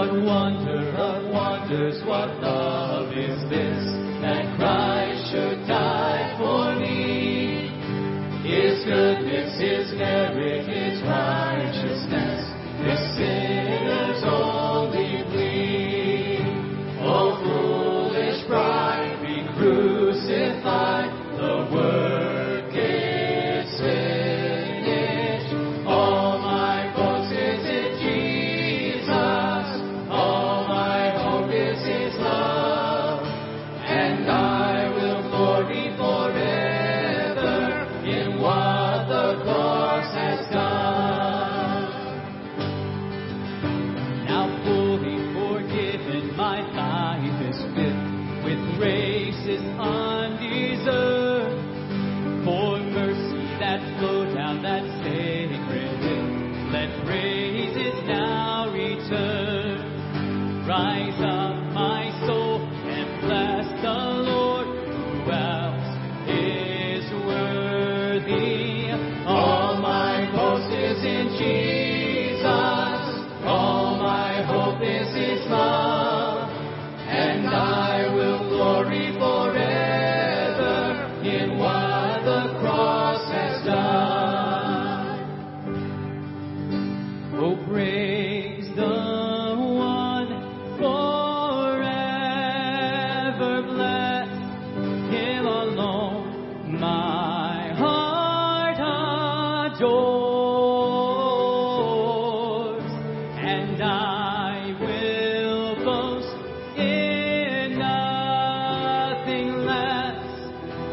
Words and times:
What 0.00 0.14
wonder 0.24 0.96
of 0.96 1.30
wonders, 1.30 2.02
what 2.06 2.40
love 2.40 3.12
is 3.12 3.38
this 3.50 3.84
that 4.22 4.56
Christ 4.56 4.89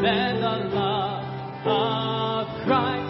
than 0.01 0.41
the 0.41 0.75
love 0.75 1.65
of 1.65 2.65
Christ 2.65 3.06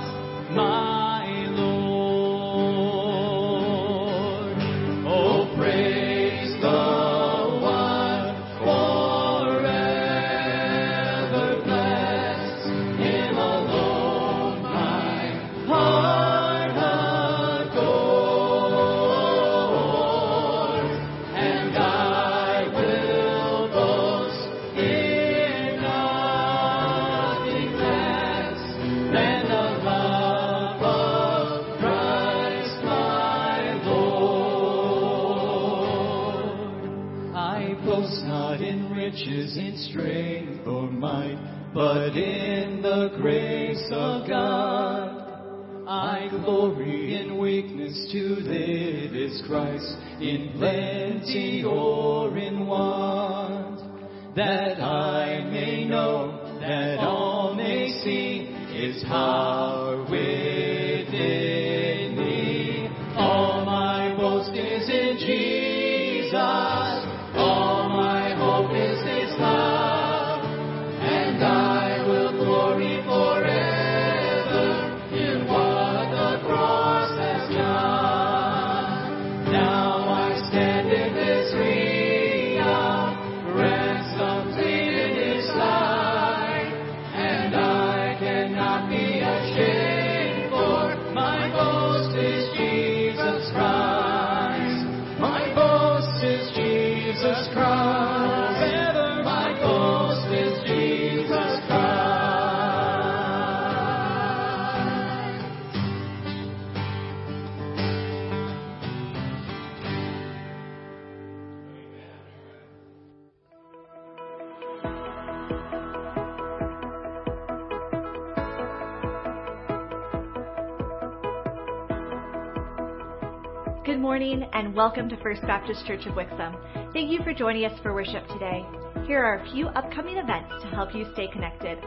Good 123.87 124.01
morning 124.01 124.43
and 124.51 124.75
welcome 124.75 125.07
to 125.07 125.15
First 125.23 125.43
Baptist 125.43 125.85
Church 125.85 126.05
of 126.07 126.15
Wixom. 126.15 126.91
Thank 126.91 127.09
you 127.09 127.23
for 127.23 127.33
joining 127.33 127.63
us 127.63 127.79
for 127.81 127.93
worship 127.93 128.27
today. 128.27 128.65
Here 129.07 129.23
are 129.23 129.35
a 129.35 129.51
few 129.53 129.67
upcoming 129.67 130.17
events 130.17 130.51
to 130.61 130.67
help 130.75 130.93
you 130.93 131.05
stay 131.13 131.29
connected. 131.29 131.77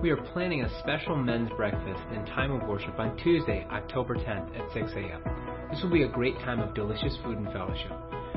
We 0.00 0.10
are 0.10 0.16
planning 0.32 0.62
a 0.62 0.78
special 0.78 1.16
men's 1.16 1.50
breakfast 1.56 2.00
and 2.12 2.24
time 2.28 2.52
of 2.52 2.68
worship 2.68 2.96
on 3.00 3.16
Tuesday, 3.16 3.66
October 3.72 4.14
10th 4.14 4.56
at 4.56 4.72
6 4.72 4.92
a.m. 4.94 5.24
This 5.72 5.82
will 5.82 5.90
be 5.90 6.04
a 6.04 6.08
great 6.08 6.38
time 6.38 6.60
of 6.60 6.72
delicious 6.72 7.16
food 7.24 7.38
and 7.38 7.52
fellowship. 7.52 7.90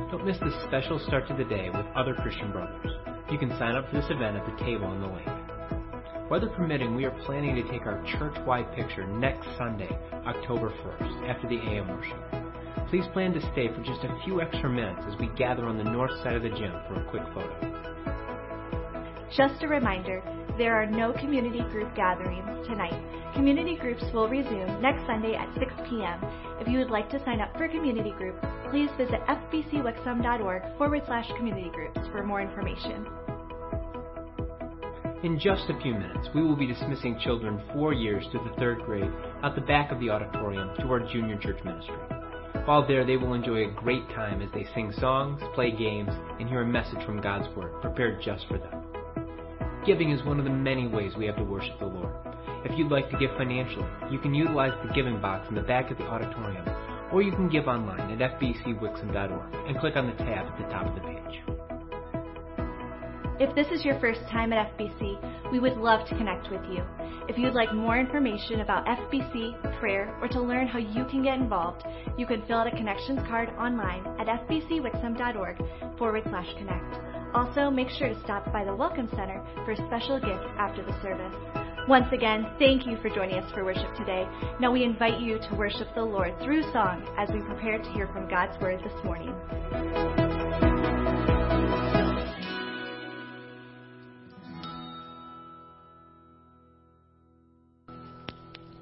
Don't 0.09 0.25
miss 0.25 0.39
this 0.39 0.55
special 0.63 0.97
start 1.05 1.27
to 1.27 1.35
the 1.35 1.45
day 1.45 1.69
with 1.69 1.85
other 1.95 2.15
Christian 2.15 2.51
brothers. 2.51 2.89
You 3.31 3.37
can 3.37 3.51
sign 3.59 3.75
up 3.75 3.87
for 3.91 3.95
this 3.97 4.09
event 4.09 4.37
at 4.37 4.45
the 4.47 4.65
table 4.65 4.91
in 4.91 5.01
the 5.01 5.07
link. 5.07 5.40
Weather 6.31 6.47
permitting, 6.47 6.95
we 6.95 7.03
are 7.03 7.11
planning 7.25 7.55
to 7.55 7.63
take 7.69 7.85
our 7.85 8.01
church-wide 8.17 8.73
picture 8.73 9.05
next 9.05 9.45
Sunday, 9.57 9.89
October 10.25 10.69
1st, 10.69 11.27
after 11.29 11.49
the 11.49 11.57
AM 11.57 11.89
worship. 11.89 12.87
Please 12.89 13.03
plan 13.11 13.33
to 13.33 13.41
stay 13.51 13.67
for 13.67 13.83
just 13.83 14.01
a 14.05 14.21
few 14.23 14.39
extra 14.39 14.69
minutes 14.69 15.01
as 15.11 15.19
we 15.19 15.27
gather 15.35 15.65
on 15.65 15.77
the 15.77 15.83
north 15.83 16.17
side 16.23 16.37
of 16.37 16.43
the 16.43 16.49
gym 16.49 16.71
for 16.87 17.03
a 17.03 17.09
quick 17.09 17.23
photo. 17.33 17.51
Just 19.35 19.61
a 19.61 19.67
reminder, 19.67 20.23
there 20.57 20.73
are 20.73 20.85
no 20.85 21.11
community 21.11 21.63
group 21.69 21.93
gatherings 21.97 22.65
tonight. 22.65 22.95
Community 23.35 23.75
groups 23.75 24.03
will 24.13 24.29
resume 24.29 24.81
next 24.81 25.05
Sunday 25.05 25.35
at 25.35 25.53
6 25.59 25.73
p.m. 25.89 26.17
If 26.61 26.67
you 26.69 26.79
would 26.79 26.91
like 26.91 27.09
to 27.09 27.21
sign 27.25 27.41
up 27.41 27.51
for 27.57 27.65
a 27.65 27.69
community 27.69 28.11
group, 28.11 28.39
please 28.69 28.89
visit 28.97 29.19
fbcwixom.org 29.27 30.77
forward 30.77 31.01
slash 31.07 31.27
community 31.35 31.71
groups 31.75 31.99
for 32.09 32.23
more 32.23 32.39
information. 32.39 33.05
In 35.23 35.37
just 35.37 35.69
a 35.69 35.79
few 35.83 35.93
minutes, 35.93 36.29
we 36.33 36.41
will 36.41 36.55
be 36.55 36.65
dismissing 36.65 37.19
children 37.23 37.61
four 37.73 37.93
years 37.93 38.25
to 38.31 38.39
the 38.39 38.55
third 38.57 38.79
grade 38.79 39.11
out 39.43 39.53
the 39.53 39.61
back 39.61 39.91
of 39.91 39.99
the 39.99 40.09
auditorium 40.09 40.75
to 40.77 40.87
our 40.87 40.99
junior 40.99 41.37
church 41.37 41.63
ministry. 41.63 41.93
While 42.65 42.87
there, 42.87 43.05
they 43.05 43.17
will 43.17 43.35
enjoy 43.35 43.67
a 43.67 43.71
great 43.71 44.09
time 44.09 44.41
as 44.41 44.49
they 44.51 44.65
sing 44.73 44.91
songs, 44.99 45.39
play 45.53 45.69
games, 45.69 46.09
and 46.39 46.49
hear 46.49 46.63
a 46.63 46.65
message 46.65 47.05
from 47.05 47.21
God's 47.21 47.55
Word 47.55 47.79
prepared 47.81 48.23
just 48.23 48.47
for 48.47 48.57
them. 48.57 48.83
Giving 49.85 50.09
is 50.09 50.25
one 50.25 50.39
of 50.39 50.45
the 50.45 50.51
many 50.51 50.87
ways 50.87 51.13
we 51.15 51.27
have 51.27 51.37
to 51.37 51.43
worship 51.43 51.77
the 51.77 51.85
Lord. 51.85 52.15
If 52.65 52.75
you'd 52.75 52.91
like 52.91 53.11
to 53.11 53.19
give 53.19 53.29
financially, 53.37 53.85
you 54.09 54.17
can 54.17 54.33
utilize 54.33 54.73
the 54.83 54.91
giving 54.95 55.21
box 55.21 55.47
in 55.49 55.55
the 55.55 55.61
back 55.61 55.91
of 55.91 55.99
the 55.99 56.05
auditorium, 56.05 56.67
or 57.13 57.21
you 57.21 57.31
can 57.31 57.47
give 57.47 57.67
online 57.67 58.19
at 58.19 58.39
fbcwixom.org 58.39 59.67
and 59.67 59.79
click 59.79 59.95
on 59.95 60.07
the 60.07 60.15
tab 60.23 60.47
at 60.47 60.57
the 60.57 60.73
top 60.73 60.87
of 60.87 60.95
the 60.95 61.01
page. 61.01 61.60
If 63.41 63.55
this 63.55 63.65
is 63.71 63.83
your 63.83 63.99
first 63.99 64.21
time 64.29 64.53
at 64.53 64.77
FBC, 64.77 65.51
we 65.51 65.59
would 65.59 65.75
love 65.75 66.07
to 66.07 66.15
connect 66.15 66.51
with 66.51 66.61
you. 66.69 66.83
If 67.27 67.39
you'd 67.39 67.55
like 67.55 67.73
more 67.73 67.97
information 67.97 68.59
about 68.59 68.85
FBC, 68.85 69.79
prayer, 69.79 70.15
or 70.21 70.27
to 70.27 70.39
learn 70.39 70.67
how 70.67 70.77
you 70.77 71.05
can 71.05 71.23
get 71.23 71.39
involved, 71.39 71.83
you 72.19 72.27
can 72.27 72.45
fill 72.45 72.59
out 72.59 72.67
a 72.67 72.77
connections 72.77 73.19
card 73.27 73.49
online 73.57 74.05
at 74.19 74.27
fbcwixom.org 74.27 75.57
forward 75.97 76.21
slash 76.29 76.53
connect. 76.59 76.99
Also, 77.33 77.71
make 77.71 77.89
sure 77.89 78.09
to 78.09 78.23
stop 78.23 78.45
by 78.53 78.63
the 78.63 78.75
Welcome 78.75 79.09
Center 79.15 79.43
for 79.65 79.71
a 79.71 79.87
special 79.87 80.19
gift 80.19 80.45
after 80.59 80.85
the 80.85 81.01
service. 81.01 81.33
Once 81.87 82.13
again, 82.13 82.45
thank 82.59 82.85
you 82.85 82.95
for 83.01 83.09
joining 83.09 83.39
us 83.39 83.51
for 83.55 83.65
worship 83.65 83.91
today. 83.95 84.27
Now 84.59 84.71
we 84.71 84.83
invite 84.83 85.19
you 85.19 85.39
to 85.39 85.55
worship 85.55 85.87
the 85.95 86.03
Lord 86.03 86.39
through 86.43 86.61
song 86.71 87.03
as 87.17 87.27
we 87.33 87.41
prepare 87.41 87.79
to 87.79 87.91
hear 87.93 88.05
from 88.13 88.29
God's 88.29 88.61
Word 88.61 88.81
this 88.83 89.03
morning. 89.03 89.33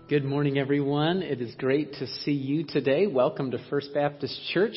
Good 0.10 0.26
morning, 0.26 0.58
everyone. 0.58 1.22
It 1.22 1.40
is 1.40 1.54
great 1.54 1.94
to 2.00 2.08
see 2.08 2.32
you 2.32 2.64
today. 2.64 3.06
Welcome 3.06 3.52
to 3.52 3.60
First 3.70 3.94
Baptist 3.94 4.42
Church 4.52 4.74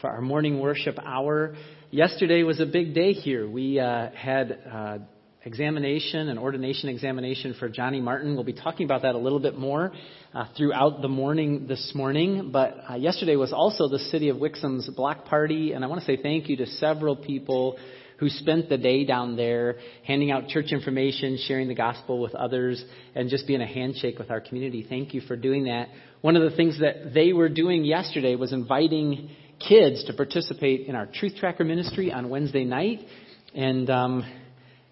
for 0.00 0.08
our 0.08 0.22
morning 0.22 0.58
worship 0.58 0.98
hour. 1.04 1.54
Yesterday 1.90 2.44
was 2.44 2.60
a 2.60 2.64
big 2.64 2.94
day 2.94 3.12
here. 3.12 3.46
We 3.46 3.78
uh, 3.78 4.08
had 4.12 4.58
uh, 4.72 4.98
examination, 5.44 6.30
and 6.30 6.38
ordination 6.38 6.88
examination 6.88 7.56
for 7.60 7.68
Johnny 7.68 8.00
Martin. 8.00 8.36
We'll 8.36 8.44
be 8.44 8.54
talking 8.54 8.86
about 8.86 9.02
that 9.02 9.14
a 9.14 9.18
little 9.18 9.38
bit 9.38 9.58
more 9.58 9.92
uh, 10.32 10.46
throughout 10.56 11.02
the 11.02 11.08
morning 11.08 11.66
this 11.66 11.92
morning. 11.94 12.48
But 12.50 12.78
uh, 12.88 12.94
yesterday 12.94 13.36
was 13.36 13.52
also 13.52 13.86
the 13.86 13.98
City 13.98 14.30
of 14.30 14.38
Wixom's 14.38 14.88
block 14.96 15.26
party, 15.26 15.72
and 15.72 15.84
I 15.84 15.88
want 15.88 16.00
to 16.00 16.06
say 16.06 16.16
thank 16.16 16.48
you 16.48 16.56
to 16.56 16.66
several 16.66 17.16
people 17.16 17.76
who 18.20 18.28
spent 18.28 18.68
the 18.68 18.76
day 18.76 19.04
down 19.04 19.34
there 19.34 19.76
handing 20.06 20.30
out 20.30 20.46
church 20.46 20.72
information, 20.72 21.38
sharing 21.48 21.68
the 21.68 21.74
gospel 21.74 22.20
with 22.20 22.34
others, 22.34 22.84
and 23.14 23.30
just 23.30 23.46
being 23.46 23.62
a 23.62 23.66
handshake 23.66 24.18
with 24.18 24.30
our 24.30 24.42
community. 24.42 24.86
Thank 24.86 25.14
you 25.14 25.22
for 25.22 25.36
doing 25.36 25.64
that. 25.64 25.88
One 26.20 26.36
of 26.36 26.48
the 26.48 26.54
things 26.54 26.78
that 26.80 27.14
they 27.14 27.32
were 27.32 27.48
doing 27.48 27.82
yesterday 27.82 28.36
was 28.36 28.52
inviting 28.52 29.30
kids 29.66 30.04
to 30.04 30.12
participate 30.12 30.86
in 30.86 30.94
our 30.94 31.06
Truth 31.06 31.36
Tracker 31.38 31.64
ministry 31.64 32.12
on 32.12 32.28
Wednesday 32.28 32.64
night. 32.64 33.00
And 33.54 33.88
um, 33.88 34.30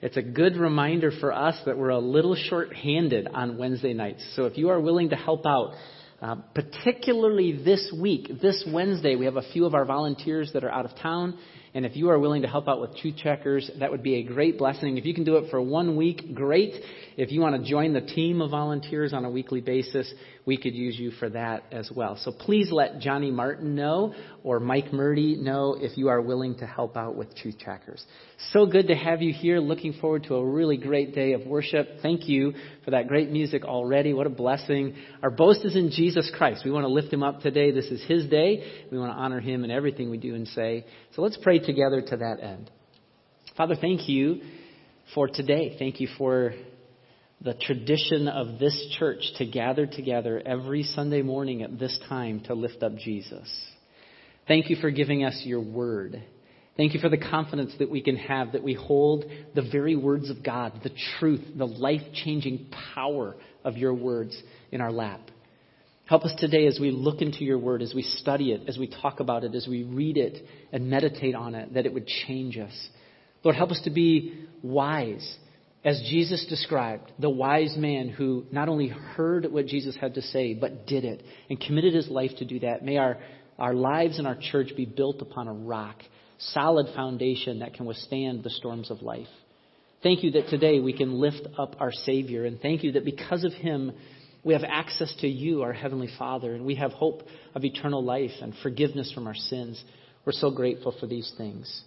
it's 0.00 0.16
a 0.16 0.22
good 0.22 0.56
reminder 0.56 1.10
for 1.20 1.30
us 1.32 1.54
that 1.66 1.76
we're 1.76 1.90
a 1.90 1.98
little 1.98 2.34
short 2.34 2.74
handed 2.74 3.28
on 3.28 3.58
Wednesday 3.58 3.92
nights. 3.92 4.26
So 4.36 4.46
if 4.46 4.56
you 4.56 4.70
are 4.70 4.80
willing 4.80 5.10
to 5.10 5.16
help 5.16 5.44
out, 5.44 5.74
uh, 6.22 6.36
particularly 6.54 7.62
this 7.62 7.92
week, 8.00 8.40
this 8.40 8.66
Wednesday, 8.72 9.16
we 9.16 9.26
have 9.26 9.36
a 9.36 9.52
few 9.52 9.66
of 9.66 9.74
our 9.74 9.84
volunteers 9.84 10.50
that 10.54 10.64
are 10.64 10.70
out 10.70 10.86
of 10.86 10.96
town. 10.96 11.38
And 11.74 11.84
if 11.84 11.96
you 11.96 12.08
are 12.10 12.18
willing 12.18 12.42
to 12.42 12.48
help 12.48 12.68
out 12.68 12.80
with 12.80 12.96
Truth 12.96 13.16
Trackers, 13.18 13.70
that 13.78 13.90
would 13.90 14.02
be 14.02 14.16
a 14.16 14.22
great 14.22 14.58
blessing. 14.58 14.96
If 14.96 15.04
you 15.04 15.14
can 15.14 15.24
do 15.24 15.36
it 15.36 15.50
for 15.50 15.60
one 15.60 15.96
week, 15.96 16.34
great. 16.34 16.74
If 17.18 17.32
you 17.32 17.40
want 17.40 17.60
to 17.60 17.68
join 17.68 17.94
the 17.94 18.00
team 18.00 18.40
of 18.40 18.52
volunteers 18.52 19.12
on 19.12 19.24
a 19.24 19.30
weekly 19.30 19.60
basis, 19.60 20.08
we 20.46 20.56
could 20.56 20.72
use 20.72 20.96
you 20.96 21.10
for 21.10 21.28
that 21.30 21.64
as 21.72 21.90
well. 21.92 22.16
So 22.22 22.30
please 22.30 22.70
let 22.70 23.00
Johnny 23.00 23.32
Martin 23.32 23.74
know 23.74 24.14
or 24.44 24.60
Mike 24.60 24.92
Murdy 24.92 25.34
know 25.34 25.76
if 25.76 25.98
you 25.98 26.10
are 26.10 26.20
willing 26.20 26.54
to 26.58 26.66
help 26.66 26.96
out 26.96 27.16
with 27.16 27.34
Truth 27.34 27.58
Trackers. 27.58 28.06
So 28.52 28.66
good 28.66 28.86
to 28.86 28.94
have 28.94 29.20
you 29.20 29.32
here. 29.32 29.58
Looking 29.58 29.94
forward 29.94 30.26
to 30.28 30.36
a 30.36 30.46
really 30.46 30.76
great 30.76 31.12
day 31.12 31.32
of 31.32 31.44
worship. 31.44 31.88
Thank 32.02 32.28
you 32.28 32.54
for 32.84 32.92
that 32.92 33.08
great 33.08 33.32
music 33.32 33.64
already. 33.64 34.14
What 34.14 34.28
a 34.28 34.30
blessing. 34.30 34.94
Our 35.20 35.32
boast 35.32 35.64
is 35.64 35.74
in 35.74 35.90
Jesus 35.90 36.30
Christ. 36.38 36.62
We 36.64 36.70
want 36.70 36.84
to 36.84 36.88
lift 36.88 37.12
him 37.12 37.24
up 37.24 37.40
today. 37.40 37.72
This 37.72 37.86
is 37.86 38.00
his 38.06 38.28
day. 38.28 38.84
We 38.92 38.98
want 38.98 39.10
to 39.10 39.18
honor 39.18 39.40
him 39.40 39.64
in 39.64 39.72
everything 39.72 40.08
we 40.08 40.18
do 40.18 40.36
and 40.36 40.46
say. 40.46 40.86
So 41.16 41.22
let's 41.22 41.36
pray 41.42 41.58
together 41.58 42.00
to 42.00 42.16
that 42.18 42.36
end. 42.40 42.70
Father, 43.56 43.74
thank 43.74 44.08
you 44.08 44.40
for 45.16 45.26
today. 45.26 45.74
Thank 45.80 45.98
you 45.98 46.06
for 46.16 46.52
the 47.40 47.54
tradition 47.54 48.26
of 48.26 48.58
this 48.58 48.96
church 48.98 49.20
to 49.36 49.46
gather 49.46 49.86
together 49.86 50.42
every 50.44 50.82
Sunday 50.82 51.22
morning 51.22 51.62
at 51.62 51.78
this 51.78 51.98
time 52.08 52.40
to 52.40 52.54
lift 52.54 52.82
up 52.82 52.96
Jesus. 52.96 53.48
Thank 54.48 54.70
you 54.70 54.76
for 54.76 54.90
giving 54.90 55.24
us 55.24 55.42
your 55.44 55.60
word. 55.60 56.22
Thank 56.76 56.94
you 56.94 57.00
for 57.00 57.08
the 57.08 57.18
confidence 57.18 57.72
that 57.78 57.90
we 57.90 58.02
can 58.02 58.16
have 58.16 58.52
that 58.52 58.62
we 58.62 58.74
hold 58.74 59.24
the 59.54 59.68
very 59.70 59.94
words 59.94 60.30
of 60.30 60.42
God, 60.42 60.80
the 60.82 60.92
truth, 61.18 61.44
the 61.56 61.66
life 61.66 62.02
changing 62.24 62.70
power 62.94 63.36
of 63.64 63.76
your 63.76 63.94
words 63.94 64.40
in 64.72 64.80
our 64.80 64.92
lap. 64.92 65.20
Help 66.06 66.24
us 66.24 66.32
today 66.38 66.66
as 66.66 66.78
we 66.80 66.90
look 66.90 67.20
into 67.20 67.44
your 67.44 67.58
word, 67.58 67.82
as 67.82 67.94
we 67.94 68.02
study 68.02 68.52
it, 68.52 68.62
as 68.66 68.78
we 68.78 68.88
talk 68.88 69.20
about 69.20 69.44
it, 69.44 69.54
as 69.54 69.66
we 69.68 69.82
read 69.82 70.16
it 70.16 70.42
and 70.72 70.88
meditate 70.88 71.34
on 71.34 71.54
it, 71.54 71.74
that 71.74 71.84
it 71.84 71.92
would 71.92 72.06
change 72.06 72.56
us. 72.56 72.88
Lord, 73.44 73.56
help 73.56 73.70
us 73.70 73.80
to 73.84 73.90
be 73.90 74.46
wise 74.62 75.36
as 75.88 76.02
Jesus 76.02 76.44
described, 76.50 77.10
the 77.18 77.30
wise 77.30 77.74
man 77.78 78.10
who 78.10 78.44
not 78.52 78.68
only 78.68 78.88
heard 78.88 79.50
what 79.50 79.64
Jesus 79.64 79.96
had 79.96 80.16
to 80.16 80.22
say, 80.22 80.52
but 80.52 80.86
did 80.86 81.06
it 81.06 81.22
and 81.48 81.58
committed 81.58 81.94
his 81.94 82.08
life 82.08 82.32
to 82.40 82.44
do 82.44 82.58
that. 82.60 82.84
May 82.84 82.98
our, 82.98 83.16
our 83.58 83.72
lives 83.72 84.18
and 84.18 84.26
our 84.26 84.36
church 84.38 84.72
be 84.76 84.84
built 84.84 85.22
upon 85.22 85.48
a 85.48 85.52
rock, 85.54 85.96
solid 86.36 86.94
foundation 86.94 87.60
that 87.60 87.72
can 87.72 87.86
withstand 87.86 88.44
the 88.44 88.50
storms 88.50 88.90
of 88.90 89.00
life. 89.00 89.28
Thank 90.02 90.22
you 90.22 90.32
that 90.32 90.48
today 90.48 90.78
we 90.78 90.92
can 90.92 91.14
lift 91.14 91.48
up 91.58 91.76
our 91.80 91.90
Savior, 91.90 92.44
and 92.44 92.60
thank 92.60 92.84
you 92.84 92.92
that 92.92 93.06
because 93.06 93.44
of 93.44 93.54
him, 93.54 93.92
we 94.44 94.52
have 94.52 94.64
access 94.64 95.14
to 95.22 95.26
you, 95.26 95.62
our 95.62 95.72
Heavenly 95.72 96.10
Father, 96.18 96.54
and 96.54 96.66
we 96.66 96.74
have 96.74 96.92
hope 96.92 97.22
of 97.54 97.64
eternal 97.64 98.04
life 98.04 98.32
and 98.42 98.52
forgiveness 98.62 99.10
from 99.10 99.26
our 99.26 99.34
sins. 99.34 99.82
We're 100.26 100.32
so 100.32 100.50
grateful 100.50 100.94
for 101.00 101.06
these 101.06 101.32
things. 101.38 101.82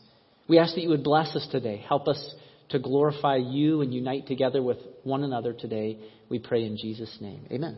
We 0.50 0.58
ask 0.58 0.74
that 0.74 0.82
you 0.82 0.90
would 0.90 1.04
bless 1.04 1.36
us 1.36 1.48
today. 1.52 1.86
Help 1.88 2.08
us 2.08 2.34
to 2.72 2.80
glorify 2.80 3.38
you 3.38 3.82
and 3.82 3.94
unite 3.94 4.28
together 4.28 4.62
with 4.62 4.78
one 5.04 5.24
another 5.24 5.54
today. 5.54 5.98
We 6.30 6.40
pray 6.40 6.66
in 6.66 6.78
Jesus' 6.78 7.18
name. 7.20 7.46
Amen. 7.51 7.78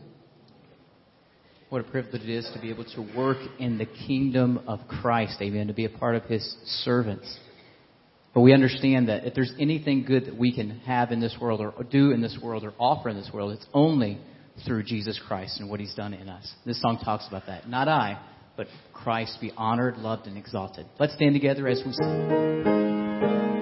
What 1.70 1.80
a 1.80 1.90
privilege 1.90 2.22
it 2.22 2.30
is 2.30 2.48
to 2.54 2.60
be 2.60 2.70
able 2.70 2.84
to 2.84 3.16
work 3.16 3.38
in 3.58 3.78
the 3.78 3.86
kingdom 3.86 4.60
of 4.68 4.80
Christ. 4.86 5.38
Amen. 5.40 5.66
To 5.66 5.72
be 5.72 5.86
a 5.86 5.90
part 5.90 6.14
of 6.14 6.24
his 6.24 6.56
servants. 6.84 7.38
But 8.32 8.42
we 8.42 8.52
understand 8.52 9.08
that 9.08 9.24
if 9.24 9.34
there's 9.34 9.52
anything 9.58 10.04
good 10.04 10.26
that 10.26 10.36
we 10.36 10.54
can 10.54 10.80
have 10.80 11.12
in 11.12 11.20
this 11.20 11.36
world 11.40 11.60
or 11.60 11.72
do 11.84 12.10
in 12.10 12.20
this 12.20 12.38
world 12.42 12.64
or 12.64 12.74
offer 12.78 13.08
in 13.08 13.16
this 13.16 13.30
world, 13.32 13.52
it's 13.52 13.66
only 13.72 14.18
through 14.66 14.84
Jesus 14.84 15.20
Christ 15.26 15.60
and 15.60 15.70
what 15.70 15.80
he's 15.80 15.94
done 15.94 16.14
in 16.14 16.28
us. 16.28 16.52
This 16.64 16.80
song 16.80 17.00
talks 17.04 17.26
about 17.28 17.46
that. 17.46 17.68
Not 17.68 17.88
I, 17.88 18.20
but 18.56 18.66
Christ 18.92 19.38
be 19.40 19.52
honored, 19.56 19.96
loved, 19.98 20.26
and 20.26 20.36
exalted. 20.36 20.86
Let's 20.98 21.14
stand 21.14 21.34
together 21.34 21.66
as 21.66 21.82
we 21.84 21.92
sing. 21.92 23.53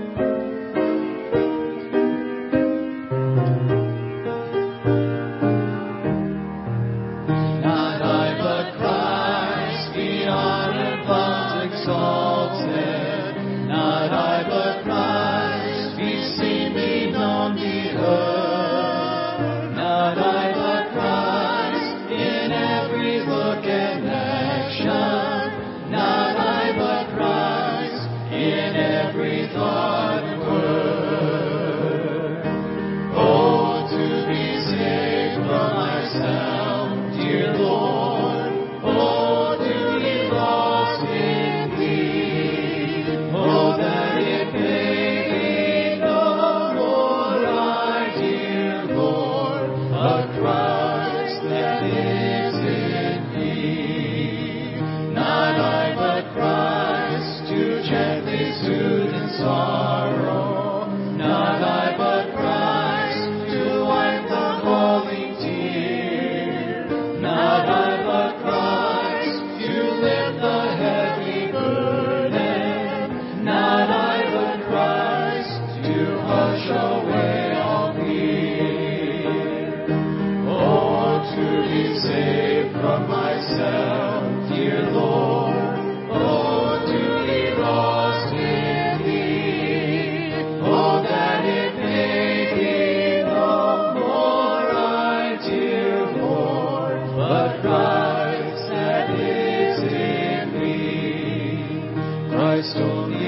stormy 102.63 103.22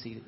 seated. 0.00 0.24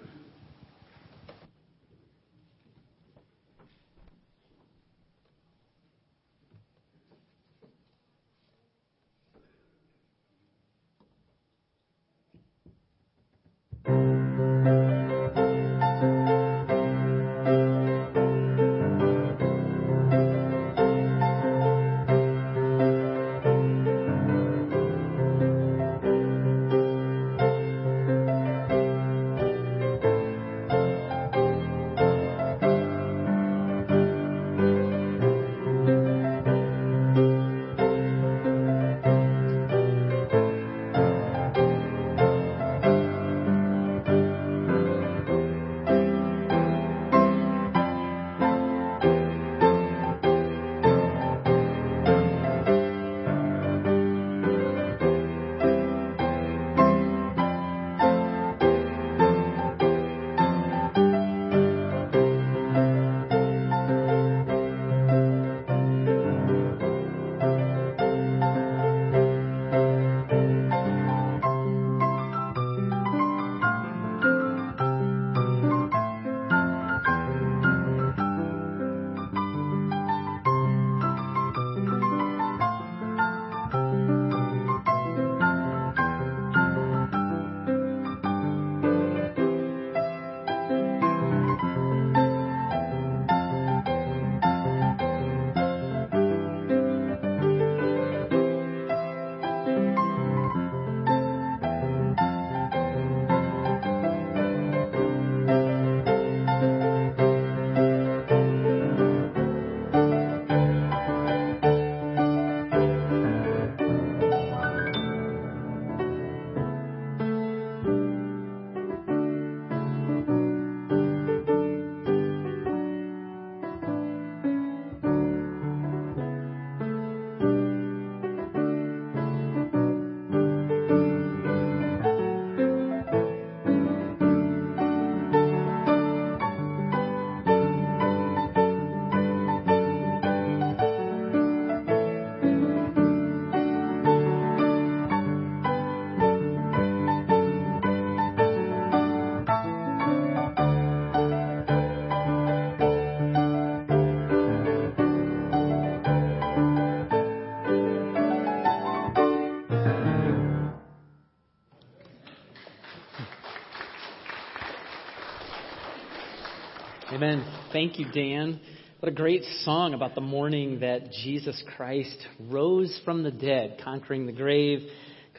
Amen. 167.22 167.46
Thank 167.72 168.00
you, 168.00 168.06
Dan. 168.10 168.58
What 168.98 169.12
a 169.12 169.14
great 169.14 169.44
song 169.60 169.94
about 169.94 170.16
the 170.16 170.20
morning 170.20 170.80
that 170.80 171.12
Jesus 171.12 171.62
Christ 171.76 172.16
rose 172.50 173.00
from 173.04 173.22
the 173.22 173.30
dead, 173.30 173.80
conquering 173.84 174.26
the 174.26 174.32
grave, 174.32 174.80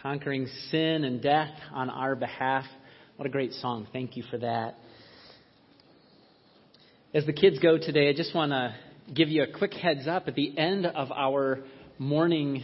conquering 0.02 0.48
sin 0.70 1.04
and 1.04 1.22
death 1.22 1.50
on 1.74 1.90
our 1.90 2.16
behalf. 2.16 2.64
What 3.18 3.26
a 3.26 3.30
great 3.30 3.52
song. 3.52 3.86
Thank 3.92 4.16
you 4.16 4.24
for 4.32 4.38
that. 4.38 4.78
As 7.14 7.26
the 7.26 7.34
kids 7.34 7.60
go 7.60 7.78
today, 7.78 8.08
I 8.08 8.14
just 8.14 8.34
want 8.34 8.54
to 8.54 8.74
give 9.14 9.28
you 9.28 9.44
a 9.44 9.58
quick 9.58 9.74
heads 9.74 10.08
up. 10.08 10.30
At 10.30 10.36
the 10.36 10.58
end 10.58 10.86
of 10.86 11.12
our 11.12 11.66
morning 12.00 12.64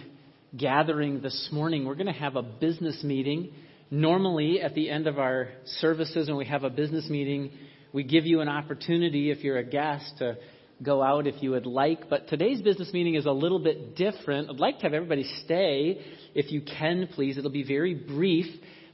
gathering 0.56 1.20
this 1.22 1.50
morning, 1.52 1.84
we're 1.84 1.96
going 1.96 2.08
to 2.08 2.14
have 2.14 2.38
a 2.38 2.42
business 2.42 3.04
meeting. 3.04 3.52
Normally, 3.92 4.62
at 4.62 4.76
the 4.76 4.90
end 4.90 5.08
of 5.08 5.20
our 5.20 5.50
services, 5.66 6.30
when 6.30 6.38
we 6.38 6.46
have 6.46 6.64
a 6.64 6.70
business 6.70 7.10
meeting, 7.10 7.52
we 7.94 8.04
give 8.04 8.26
you 8.26 8.42
an 8.42 8.50
opportunity, 8.50 9.32
if 9.32 9.44
you're 9.44 9.58
a 9.58 9.64
guest, 9.64 10.14
to 10.20 10.38
go 10.82 11.02
out 11.02 11.28
if 11.28 11.42
you 11.42 11.52
would 11.52 11.66
like. 11.66 12.10
But 12.10 12.28
today's 12.28 12.62
business 12.62 12.94
meeting 12.94 13.16
is 13.16 13.26
a 13.26 13.32
little 13.32 13.60
bit 13.60 13.96
different. 13.96 14.50
I'd 14.50 14.60
like 14.60 14.78
to 14.78 14.84
have 14.84 14.94
everybody 14.94 15.24
stay, 15.46 16.00
if 16.36 16.52
you 16.52 16.62
can, 16.62 17.08
please. 17.14 17.38
It'll 17.38 17.50
be 17.50 17.64
very 17.64 17.94
brief, 17.94 18.46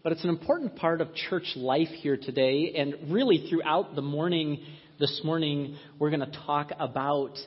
but 0.03 0.11
it's 0.11 0.23
an 0.23 0.29
important 0.29 0.75
part 0.75 1.01
of 1.01 1.13
church 1.13 1.53
life 1.55 1.89
here 1.89 2.17
today. 2.17 2.73
And 2.77 3.11
really, 3.11 3.47
throughout 3.49 3.95
the 3.95 4.01
morning, 4.01 4.63
this 4.99 5.21
morning, 5.23 5.77
we're 5.99 6.11
going 6.11 6.31
to 6.31 6.39
talk 6.45 6.71
about 6.79 7.37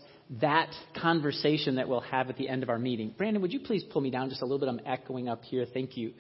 that 0.43 0.71
conversation 1.01 1.77
that 1.77 1.89
we'll 1.89 2.01
have 2.01 2.29
at 2.29 2.37
the 2.37 2.49
end 2.49 2.63
of 2.63 2.69
our 2.69 2.79
meeting. 2.79 3.15
Brandon, 3.17 3.41
would 3.41 3.53
you 3.53 3.61
please 3.61 3.83
pull 3.91 4.03
me 4.03 4.11
down 4.11 4.29
just 4.29 4.43
a 4.43 4.45
little 4.45 4.59
bit? 4.59 4.69
I'm 4.69 4.81
echoing 4.85 5.29
up 5.29 5.43
here. 5.45 5.65
Thank 5.73 5.97
you. 5.97 6.13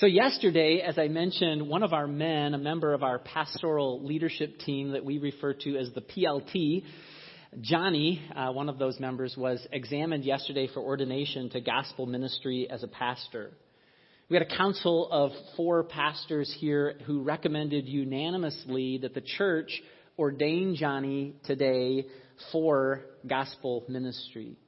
So, 0.00 0.04
yesterday, 0.04 0.82
as 0.86 0.98
I 0.98 1.08
mentioned, 1.08 1.66
one 1.66 1.82
of 1.82 1.94
our 1.94 2.06
men, 2.06 2.52
a 2.52 2.58
member 2.58 2.92
of 2.92 3.02
our 3.02 3.18
pastoral 3.18 4.04
leadership 4.04 4.58
team 4.58 4.90
that 4.90 5.02
we 5.02 5.16
refer 5.16 5.54
to 5.54 5.78
as 5.78 5.90
the 5.94 6.02
PLT, 6.02 6.82
Johnny, 7.62 8.20
uh, 8.36 8.52
one 8.52 8.68
of 8.68 8.78
those 8.78 9.00
members, 9.00 9.34
was 9.38 9.66
examined 9.72 10.22
yesterday 10.22 10.68
for 10.68 10.80
ordination 10.80 11.48
to 11.48 11.62
gospel 11.62 12.04
ministry 12.04 12.68
as 12.68 12.82
a 12.82 12.88
pastor. 12.88 13.52
We 14.28 14.36
had 14.36 14.42
a 14.42 14.54
council 14.54 15.08
of 15.10 15.30
four 15.56 15.84
pastors 15.84 16.54
here 16.60 16.98
who 17.06 17.22
recommended 17.22 17.88
unanimously 17.88 18.98
that 18.98 19.14
the 19.14 19.22
church 19.22 19.82
ordain 20.18 20.76
Johnny 20.76 21.36
today 21.46 22.04
for 22.52 23.00
gospel 23.26 23.82
ministry. 23.88 24.58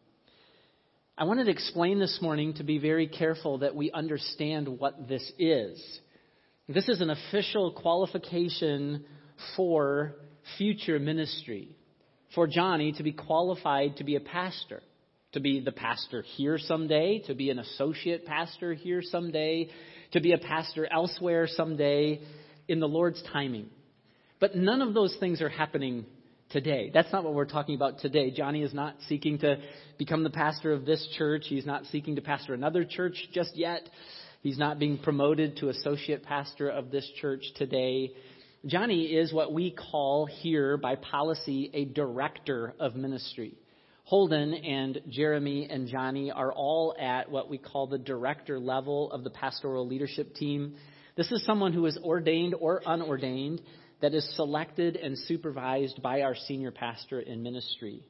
I 1.21 1.25
wanted 1.25 1.47
to 1.47 1.51
explain 1.51 1.99
this 1.99 2.21
morning 2.23 2.55
to 2.55 2.63
be 2.63 2.79
very 2.79 3.09
careful 3.09 3.59
that 3.59 3.75
we 3.75 3.91
understand 3.91 4.69
what 4.69 5.09
this 5.09 5.33
is. 5.37 6.01
This 6.69 6.89
is 6.89 7.01
an 7.01 7.11
official 7.11 7.73
qualification 7.73 9.05
for 9.57 10.15
future 10.57 11.01
ministry. 11.01 11.71
For 12.37 12.47
Johnny 12.47 12.93
to 12.93 13.03
be 13.03 13.11
qualified 13.11 13.97
to 13.97 14.05
be 14.05 14.15
a 14.15 14.21
pastor, 14.21 14.81
to 15.33 15.41
be 15.41 15.59
the 15.59 15.73
pastor 15.73 16.23
here 16.23 16.57
someday, 16.57 17.19
to 17.27 17.35
be 17.35 17.51
an 17.51 17.59
associate 17.59 18.25
pastor 18.25 18.73
here 18.73 19.03
someday, 19.03 19.71
to 20.13 20.21
be 20.21 20.35
a 20.35 20.39
pastor 20.39 20.87
elsewhere 20.89 21.49
someday 21.49 22.21
in 22.69 22.79
the 22.79 22.87
Lord's 22.87 23.21
timing. 23.33 23.71
But 24.39 24.55
none 24.55 24.83
of 24.83 24.95
those 24.95 25.17
things 25.19 25.43
are 25.43 25.49
happening 25.49 26.07
today. 26.51 26.91
That's 26.93 27.13
not 27.13 27.25
what 27.25 27.35
we're 27.35 27.45
talking 27.45 27.75
about 27.75 27.99
today. 28.01 28.31
Johnny 28.31 28.63
is 28.63 28.73
not 28.73 28.97
seeking 29.09 29.39
to 29.39 29.57
become 29.99 30.23
the 30.25 30.31
pastor 30.31 30.73
of 30.73 30.85
this 30.85 31.07
church. 31.17 31.45
He's 31.47 31.67
not 31.67 31.85
seeking 31.87 32.17
to 32.17 32.23
pastor 32.23 32.55
another 32.55 32.85
church 32.85 33.29
just 33.33 33.57
yet. 33.57 33.89
He's 34.43 34.59
not 34.59 34.79
being 34.79 34.99
promoted 34.99 35.57
to 35.59 35.69
associate 35.69 36.23
pastor 36.23 36.69
of 36.69 36.91
this 36.91 37.09
church 37.21 37.43
today. 37.57 38.13
Johnny 38.67 39.05
is 39.05 39.33
what 39.33 39.53
we 39.53 39.71
call 39.71 40.27
here 40.27 40.77
by 40.77 40.97
policy 40.97 41.71
a 41.75 41.85
director 41.85 42.75
of 42.79 42.97
ministry. 42.97 43.55
Holden 44.05 44.55
and 44.55 45.01
Jeremy 45.11 45.69
and 45.69 45.87
Johnny 45.87 46.31
are 46.31 46.53
all 46.53 46.95
at 46.99 47.31
what 47.31 47.51
we 47.51 47.59
call 47.59 47.87
the 47.87 47.99
director 47.99 48.59
level 48.59 49.13
of 49.13 49.23
the 49.23 49.31
pastoral 49.31 49.87
leadership 49.87 50.35
team. 50.35 50.77
This 51.15 51.31
is 51.31 51.45
someone 51.45 51.73
who 51.73 51.85
is 51.85 51.99
ordained 52.03 52.55
or 52.59 52.81
unordained 52.87 53.61
that 54.01 54.15
is 54.15 54.29
selected 54.37 54.97
and 54.97 55.19
supervised 55.19 56.03
by 56.03 56.23
our 56.23 56.35
senior 56.35 56.71
pastor 56.71 57.21
in 57.21 57.43
ministry. 57.43 58.03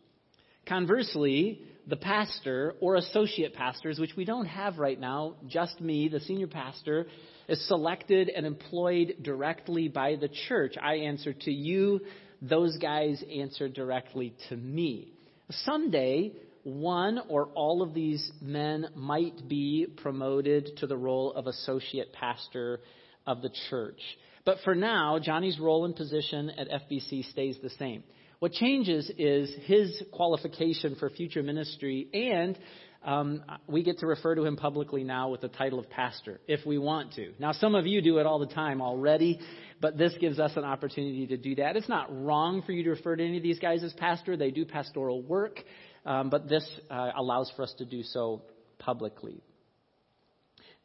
Conversely, 0.67 1.63
the 1.87 1.97
pastor 1.97 2.75
or 2.81 2.97
associate 2.97 3.55
pastors, 3.55 3.99
which 3.99 4.15
we 4.17 4.27
don't 4.27 4.45
have 4.47 4.79
right 4.79 5.01
now, 5.01 5.37
just 5.47 5.81
me, 5.81 6.09
the 6.09 6.21
senior 6.21 6.47
pastor, 6.47 7.07
is 7.49 7.67
selected 7.67 8.29
and 8.29 8.45
employed 8.45 9.17
directly 9.23 9.89
by 9.89 10.17
the 10.17 10.29
church. 10.49 10.75
I 10.81 10.97
answer 10.97 11.33
to 11.33 11.51
you, 11.51 12.01
those 12.43 12.77
guys 12.77 13.25
answer 13.35 13.69
directly 13.69 14.35
to 14.51 14.57
me. 14.57 15.13
Someday, 15.51 16.33
one 16.65 17.19
or 17.29 17.47
all 17.55 17.81
of 17.81 17.95
these 17.95 18.31
men 18.43 18.89
might 18.95 19.49
be 19.49 19.87
promoted 20.03 20.77
to 20.77 20.87
the 20.87 20.97
role 20.97 21.33
of 21.33 21.47
associate 21.47 22.13
pastor 22.13 22.81
of 23.27 23.41
the 23.41 23.51
church. 23.71 24.01
But 24.49 24.61
for 24.65 24.75
now, 24.75 25.19
Johnny's 25.19 25.61
role 25.61 25.85
and 25.85 25.95
position 25.95 26.49
at 26.49 26.71
FBC 26.71 27.31
stays 27.31 27.59
the 27.63 27.69
same. 27.69 28.03
What 28.39 28.53
changes 28.53 29.13
is 29.19 29.55
his 29.65 30.03
qualification 30.11 30.95
for 30.95 31.11
future 31.11 31.43
ministry, 31.43 32.09
and 32.15 32.59
um, 33.05 33.43
we 33.67 33.83
get 33.83 33.99
to 33.99 34.07
refer 34.07 34.35
to 34.37 34.47
him 34.47 34.57
publicly 34.57 35.05
now 35.05 35.29
with 35.29 35.43
the 35.43 35.49
title 35.49 35.79
of 35.79 35.91
pastor, 35.91 36.41
if 36.49 36.65
we 36.65 36.79
want 36.79 37.13
to. 37.17 37.35
Now, 37.39 37.53
some 37.53 37.75
of 37.75 37.87
you 37.87 38.01
do 38.01 38.17
it 38.21 38.25
all 38.25 38.39
the 38.39 38.47
time 38.47 38.81
already, 38.81 39.39
but 39.83 39.99
this 39.99 40.15
gives 40.19 40.41
us 40.41 40.53
an 40.57 40.65
opportunity 40.65 41.27
to 41.27 41.37
do 41.37 41.57
that. 41.57 41.77
It's 41.77 41.91
not 41.91 42.09
wrong 42.11 42.63
for 42.63 42.73
you 42.73 42.85
to 42.85 42.91
refer 42.93 43.17
to 43.17 43.23
any 43.23 43.37
of 43.37 43.43
these 43.43 43.59
guys 43.59 43.85
as 43.85 43.93
pastor. 43.93 44.35
They 44.35 44.51
do 44.51 44.65
pastoral 44.65 45.21
work, 45.21 45.63
um, 46.07 46.31
but 46.31 46.49
this 46.49 46.67
uh, 46.89 47.11
allows 47.15 47.53
for 47.55 47.65
us 47.65 47.75
to 47.77 47.85
do 47.85 48.03
so 48.03 48.41
publicly. 48.79 49.43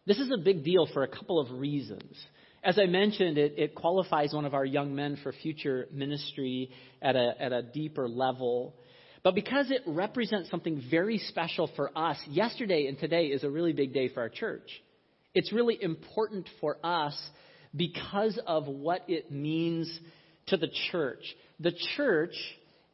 This 0.06 0.20
is 0.20 0.30
a 0.32 0.38
big 0.38 0.66
deal 0.66 0.86
for 0.94 1.04
a 1.04 1.08
couple 1.08 1.40
of 1.40 1.50
reasons. 1.50 2.14
As 2.64 2.80
I 2.80 2.86
mentioned, 2.86 3.38
it, 3.38 3.56
it 3.58 3.76
qualifies 3.76 4.34
one 4.34 4.46
of 4.46 4.54
our 4.54 4.64
young 4.64 4.96
men 4.96 5.18
for 5.22 5.34
future 5.34 5.88
ministry 5.92 6.72
at 7.02 7.16
a, 7.18 7.34
at 7.38 7.52
a 7.52 7.62
deeper 7.62 8.08
level. 8.08 8.76
But 9.22 9.36
because 9.36 9.70
it 9.70 9.82
represents 9.86 10.50
something 10.50 10.82
very 10.90 11.18
special 11.18 11.70
for 11.76 11.92
us, 11.98 12.18
yesterday 12.28 12.88
and 12.88 12.98
today 12.98 13.26
is 13.28 13.44
a 13.44 13.50
really 13.50 13.74
big 13.74 13.94
day 13.94 14.08
for 14.08 14.22
our 14.22 14.30
church. 14.30 14.70
It's 15.34 15.52
really 15.52 15.78
important 15.82 16.48
for 16.62 16.78
us 16.84 17.18
because 17.76 18.40
of 18.48 18.68
what 18.68 19.02
it 19.10 19.30
means 19.30 20.00
to 20.48 20.58
the 20.58 20.70
church. 20.92 21.24
The 21.60 21.74
church, 21.98 22.36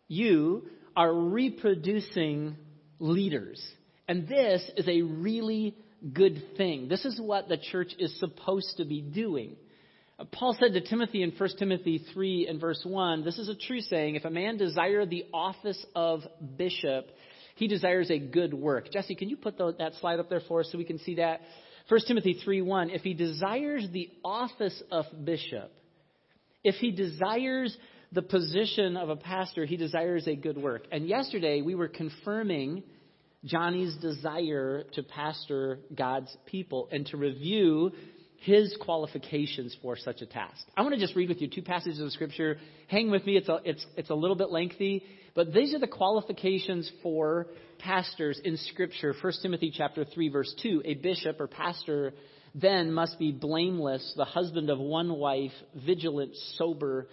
you, 0.07 0.63
are 0.95 1.13
reproducing 1.13 2.55
leaders. 2.97 3.63
And 4.07 4.27
this 4.27 4.67
is 4.77 4.87
a 4.87 5.03
really 5.03 5.75
good 6.13 6.41
thing. 6.57 6.87
This 6.87 7.05
is 7.05 7.19
what 7.19 7.47
the 7.49 7.57
church 7.57 7.93
is 7.97 8.17
supposed 8.19 8.77
to 8.77 8.85
be 8.85 9.01
doing. 9.01 9.55
Paul 10.31 10.55
said 10.59 10.73
to 10.73 10.81
Timothy 10.81 11.23
in 11.23 11.31
1 11.31 11.49
Timothy 11.57 12.03
3 12.13 12.47
and 12.47 12.59
verse 12.59 12.81
1, 12.83 13.23
this 13.23 13.37
is 13.37 13.47
a 13.47 13.55
true 13.55 13.79
saying, 13.79 14.15
if 14.15 14.25
a 14.25 14.29
man 14.29 14.57
desire 14.57 15.05
the 15.05 15.25
office 15.33 15.83
of 15.95 16.21
bishop, 16.57 17.07
he 17.55 17.67
desires 17.67 18.11
a 18.11 18.19
good 18.19 18.53
work. 18.53 18.91
Jesse, 18.91 19.15
can 19.15 19.29
you 19.29 19.37
put 19.37 19.57
the, 19.57 19.73
that 19.79 19.93
slide 20.01 20.19
up 20.19 20.29
there 20.29 20.41
for 20.47 20.61
us 20.61 20.69
so 20.71 20.77
we 20.77 20.83
can 20.83 20.99
see 20.99 21.15
that? 21.15 21.41
1 21.87 22.01
Timothy 22.07 22.39
3 22.43 22.61
1, 22.61 22.89
if 22.89 23.01
he 23.01 23.13
desires 23.13 23.87
the 23.91 24.09
office 24.23 24.81
of 24.91 25.05
bishop, 25.23 25.71
if 26.63 26.75
he 26.75 26.91
desires 26.91 27.75
the 28.11 28.21
position 28.21 28.97
of 28.97 29.09
a 29.09 29.15
pastor, 29.15 29.65
he 29.65 29.77
desires 29.77 30.27
a 30.27 30.35
good 30.35 30.57
work. 30.57 30.83
And 30.91 31.07
yesterday 31.07 31.61
we 31.61 31.75
were 31.75 31.87
confirming 31.87 32.83
Johnny's 33.45 33.95
desire 33.97 34.83
to 34.93 35.03
pastor 35.03 35.79
God's 35.95 36.35
people 36.45 36.89
and 36.91 37.05
to 37.07 37.17
review 37.17 37.91
his 38.37 38.75
qualifications 38.81 39.75
for 39.81 39.97
such 39.97 40.21
a 40.21 40.25
task. 40.25 40.65
I 40.75 40.81
want 40.81 40.93
to 40.93 40.99
just 40.99 41.15
read 41.15 41.29
with 41.29 41.41
you 41.41 41.49
two 41.49 41.61
passages 41.61 41.99
of 41.99 42.11
scripture. 42.11 42.57
Hang 42.87 43.11
with 43.11 43.25
me. 43.25 43.37
It's 43.37 43.49
a, 43.49 43.59
it's, 43.65 43.85
it's 43.97 44.09
a 44.09 44.15
little 44.15 44.35
bit 44.35 44.49
lengthy, 44.49 45.03
but 45.35 45.53
these 45.53 45.73
are 45.73 45.79
the 45.79 45.87
qualifications 45.87 46.89
for 47.03 47.47
pastors 47.79 48.39
in 48.43 48.57
scripture. 48.57 49.13
1 49.21 49.33
Timothy 49.41 49.73
chapter 49.75 50.05
3 50.05 50.29
verse 50.29 50.53
2. 50.61 50.83
A 50.85 50.93
bishop 50.95 51.39
or 51.39 51.47
pastor 51.47 52.13
then 52.55 52.91
must 52.91 53.19
be 53.19 53.31
blameless, 53.31 54.13
the 54.17 54.25
husband 54.25 54.69
of 54.69 54.79
one 54.79 55.13
wife, 55.15 55.51
vigilant, 55.85 56.31
sober, 56.55 57.07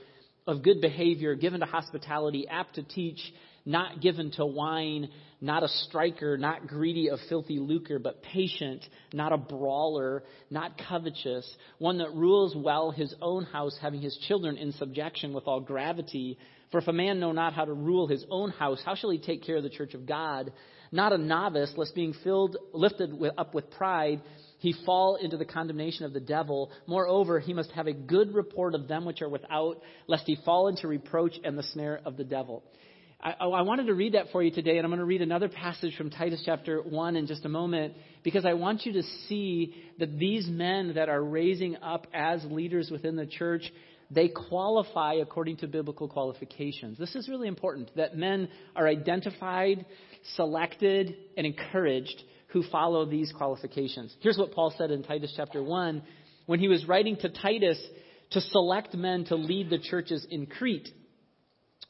of 0.46 0.62
good 0.62 0.80
behavior, 0.80 1.34
given 1.34 1.60
to 1.60 1.66
hospitality, 1.66 2.46
apt 2.48 2.76
to 2.76 2.82
teach, 2.82 3.18
not 3.66 4.00
given 4.00 4.31
to 4.31 4.46
wine, 4.46 5.09
not 5.40 5.64
a 5.64 5.68
striker, 5.68 6.38
not 6.38 6.66
greedy 6.66 7.11
of 7.11 7.18
filthy 7.29 7.59
lucre, 7.59 7.98
but 7.98 8.22
patient, 8.22 8.83
not 9.12 9.33
a 9.33 9.37
brawler, 9.37 10.22
not 10.50 10.81
covetous, 10.88 11.46
one 11.79 11.98
that 11.98 12.14
rules 12.14 12.55
well 12.57 12.92
his 12.92 13.14
own 13.20 13.44
house, 13.44 13.76
having 13.83 14.00
his 14.00 14.16
children 14.29 14.57
in 14.57 14.72
subjection 14.72 15.35
with 15.35 15.46
all 15.46 15.61
gravity. 15.61 16.38
For 16.70 16.79
if 16.79 16.88
a 16.88 16.92
man 16.92 17.20
know 17.20 17.33
not 17.33 17.52
how 17.52 17.64
to 17.64 17.72
rule 17.72 18.07
his 18.07 18.24
own 18.31 18.50
house, 18.50 18.81
how 18.85 18.94
shall 18.94 19.11
he 19.11 19.18
take 19.18 19.44
care 19.44 19.57
of 19.57 19.62
the 19.64 19.68
church 19.68 19.94
of 19.94 20.07
God? 20.07 20.52
Not 20.92 21.12
a 21.12 21.18
novice, 21.18 21.72
lest 21.76 21.94
being 21.94 22.14
filled, 22.24 22.57
lifted 22.72 23.12
up 23.37 23.55
with 23.55 23.70
pride, 23.72 24.22
he 24.59 24.74
fall 24.87 25.16
into 25.16 25.37
the 25.37 25.44
condemnation 25.44 26.05
of 26.05 26.12
the 26.12 26.20
devil. 26.20 26.70
Moreover, 26.87 27.40
he 27.40 27.52
must 27.52 27.72
have 27.72 27.88
a 27.88 27.92
good 27.92 28.35
report 28.35 28.74
of 28.74 28.88
them 28.88 29.05
which 29.05 29.20
are 29.20 29.29
without, 29.29 29.83
lest 30.07 30.24
he 30.26 30.38
fall 30.44 30.68
into 30.68 30.88
reproach 30.88 31.35
and 31.44 31.59
the 31.59 31.62
snare 31.64 32.00
of 32.05 32.16
the 32.16 32.24
devil. 32.24 32.62
I, 33.20 33.35
oh, 33.40 33.52
I 33.52 33.62
wanted 33.62 33.87
to 33.87 33.94
read 33.94 34.12
that 34.14 34.26
for 34.31 34.42
you 34.42 34.50
today, 34.50 34.76
and 34.76 34.85
I'm 34.85 34.90
going 34.90 34.98
to 34.98 35.07
read 35.07 35.22
another 35.22 35.48
passage 35.48 35.96
from 35.96 36.11
Titus 36.11 36.42
chapter 36.44 36.83
1 36.83 37.16
in 37.16 37.26
just 37.26 37.44
a 37.46 37.48
moment, 37.48 37.94
because 38.22 38.44
I 38.44 38.52
want 38.52 38.85
you 38.85 38.92
to 38.94 39.02
see 39.29 39.74
that 39.98 40.18
these 40.18 40.46
men 40.48 40.94
that 40.94 41.09
are 41.09 41.22
raising 41.22 41.76
up 41.76 42.07
as 42.12 42.44
leaders 42.44 42.90
within 42.90 43.16
the 43.16 43.26
church, 43.26 43.62
they 44.11 44.29
qualify 44.29 45.14
according 45.14 45.57
to 45.59 45.66
biblical 45.66 46.09
qualifications. 46.09 46.98
This 46.98 47.14
is 47.14 47.29
really 47.29 47.48
important 47.48 47.90
that 47.96 48.16
men 48.16 48.48
are 48.76 48.87
identified, 48.87 49.87
selected, 50.35 51.16
and 51.38 51.46
encouraged 51.46 52.22
who 52.48 52.62
follow 52.64 53.07
these 53.07 53.33
qualifications. 53.33 54.14
Here's 54.20 54.38
what 54.38 54.52
Paul 54.52 54.74
said 54.76 54.90
in 54.90 55.02
Titus 55.02 55.33
chapter 55.35 55.62
1 55.62 56.02
when 56.44 56.61
he 56.61 56.68
was 56.68 56.87
writing 56.87 57.16
to 57.16 57.31
Titus 57.31 57.83
to 58.31 58.40
select 58.40 58.94
men 58.94 59.24
to 59.24 59.37
lead 59.37 59.70
the 59.70 59.79
churches 59.79 60.26
in 60.31 60.46
Crete. 60.46 60.88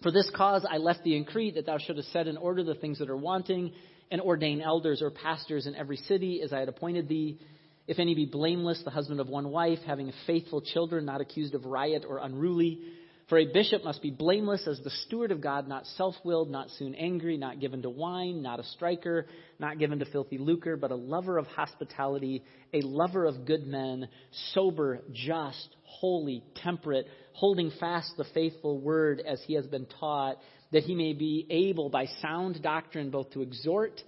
For 0.02 0.10
this 0.10 0.30
cause 0.34 0.66
I 0.68 0.76
left 0.76 1.04
thee 1.04 1.16
in 1.16 1.24
Crete, 1.24 1.54
that 1.54 1.66
thou 1.66 1.78
shouldest 1.78 2.12
set 2.12 2.28
in 2.28 2.36
order 2.36 2.62
the 2.62 2.74
things 2.74 2.98
that 2.98 3.10
are 3.10 3.16
wanting, 3.16 3.72
and 4.10 4.20
ordain 4.20 4.60
elders 4.60 5.02
or 5.02 5.10
pastors 5.10 5.66
in 5.66 5.74
every 5.74 5.96
city, 5.96 6.42
as 6.42 6.52
I 6.52 6.60
had 6.60 6.68
appointed 6.68 7.08
thee. 7.08 7.38
If 7.86 7.98
any 7.98 8.14
be 8.14 8.26
blameless, 8.26 8.82
the 8.84 8.90
husband 8.90 9.20
of 9.20 9.28
one 9.28 9.50
wife, 9.50 9.78
having 9.86 10.12
faithful 10.26 10.60
children, 10.60 11.04
not 11.04 11.20
accused 11.20 11.54
of 11.54 11.64
riot 11.64 12.04
or 12.06 12.18
unruly. 12.18 12.80
For 13.28 13.38
a 13.38 13.52
bishop 13.52 13.82
must 13.82 14.02
be 14.02 14.10
blameless 14.10 14.68
as 14.68 14.80
the 14.80 14.90
steward 14.90 15.32
of 15.32 15.40
God, 15.40 15.66
not 15.66 15.86
self 15.86 16.14
willed, 16.24 16.50
not 16.50 16.70
soon 16.70 16.94
angry, 16.94 17.36
not 17.36 17.58
given 17.58 17.82
to 17.82 17.90
wine, 17.90 18.42
not 18.42 18.60
a 18.60 18.64
striker, 18.64 19.26
not 19.58 19.78
given 19.78 19.98
to 19.98 20.04
filthy 20.04 20.38
lucre, 20.38 20.76
but 20.76 20.92
a 20.92 20.96
lover 20.96 21.38
of 21.38 21.46
hospitality, 21.46 22.44
a 22.72 22.82
lover 22.82 23.24
of 23.24 23.44
good 23.44 23.66
men, 23.66 24.08
sober, 24.52 25.02
just, 25.12 25.75
holy, 26.00 26.42
temperate, 26.56 27.06
holding 27.32 27.70
fast 27.78 28.12
the 28.16 28.24
faithful 28.34 28.78
word 28.80 29.22
as 29.26 29.40
he 29.46 29.54
has 29.54 29.66
been 29.66 29.86
taught, 30.00 30.36
that 30.72 30.82
he 30.82 30.94
may 30.94 31.12
be 31.12 31.46
able 31.50 31.88
by 31.90 32.06
sound 32.22 32.62
doctrine 32.62 33.10
both 33.10 33.30
to 33.30 33.42
exhort 33.42 34.02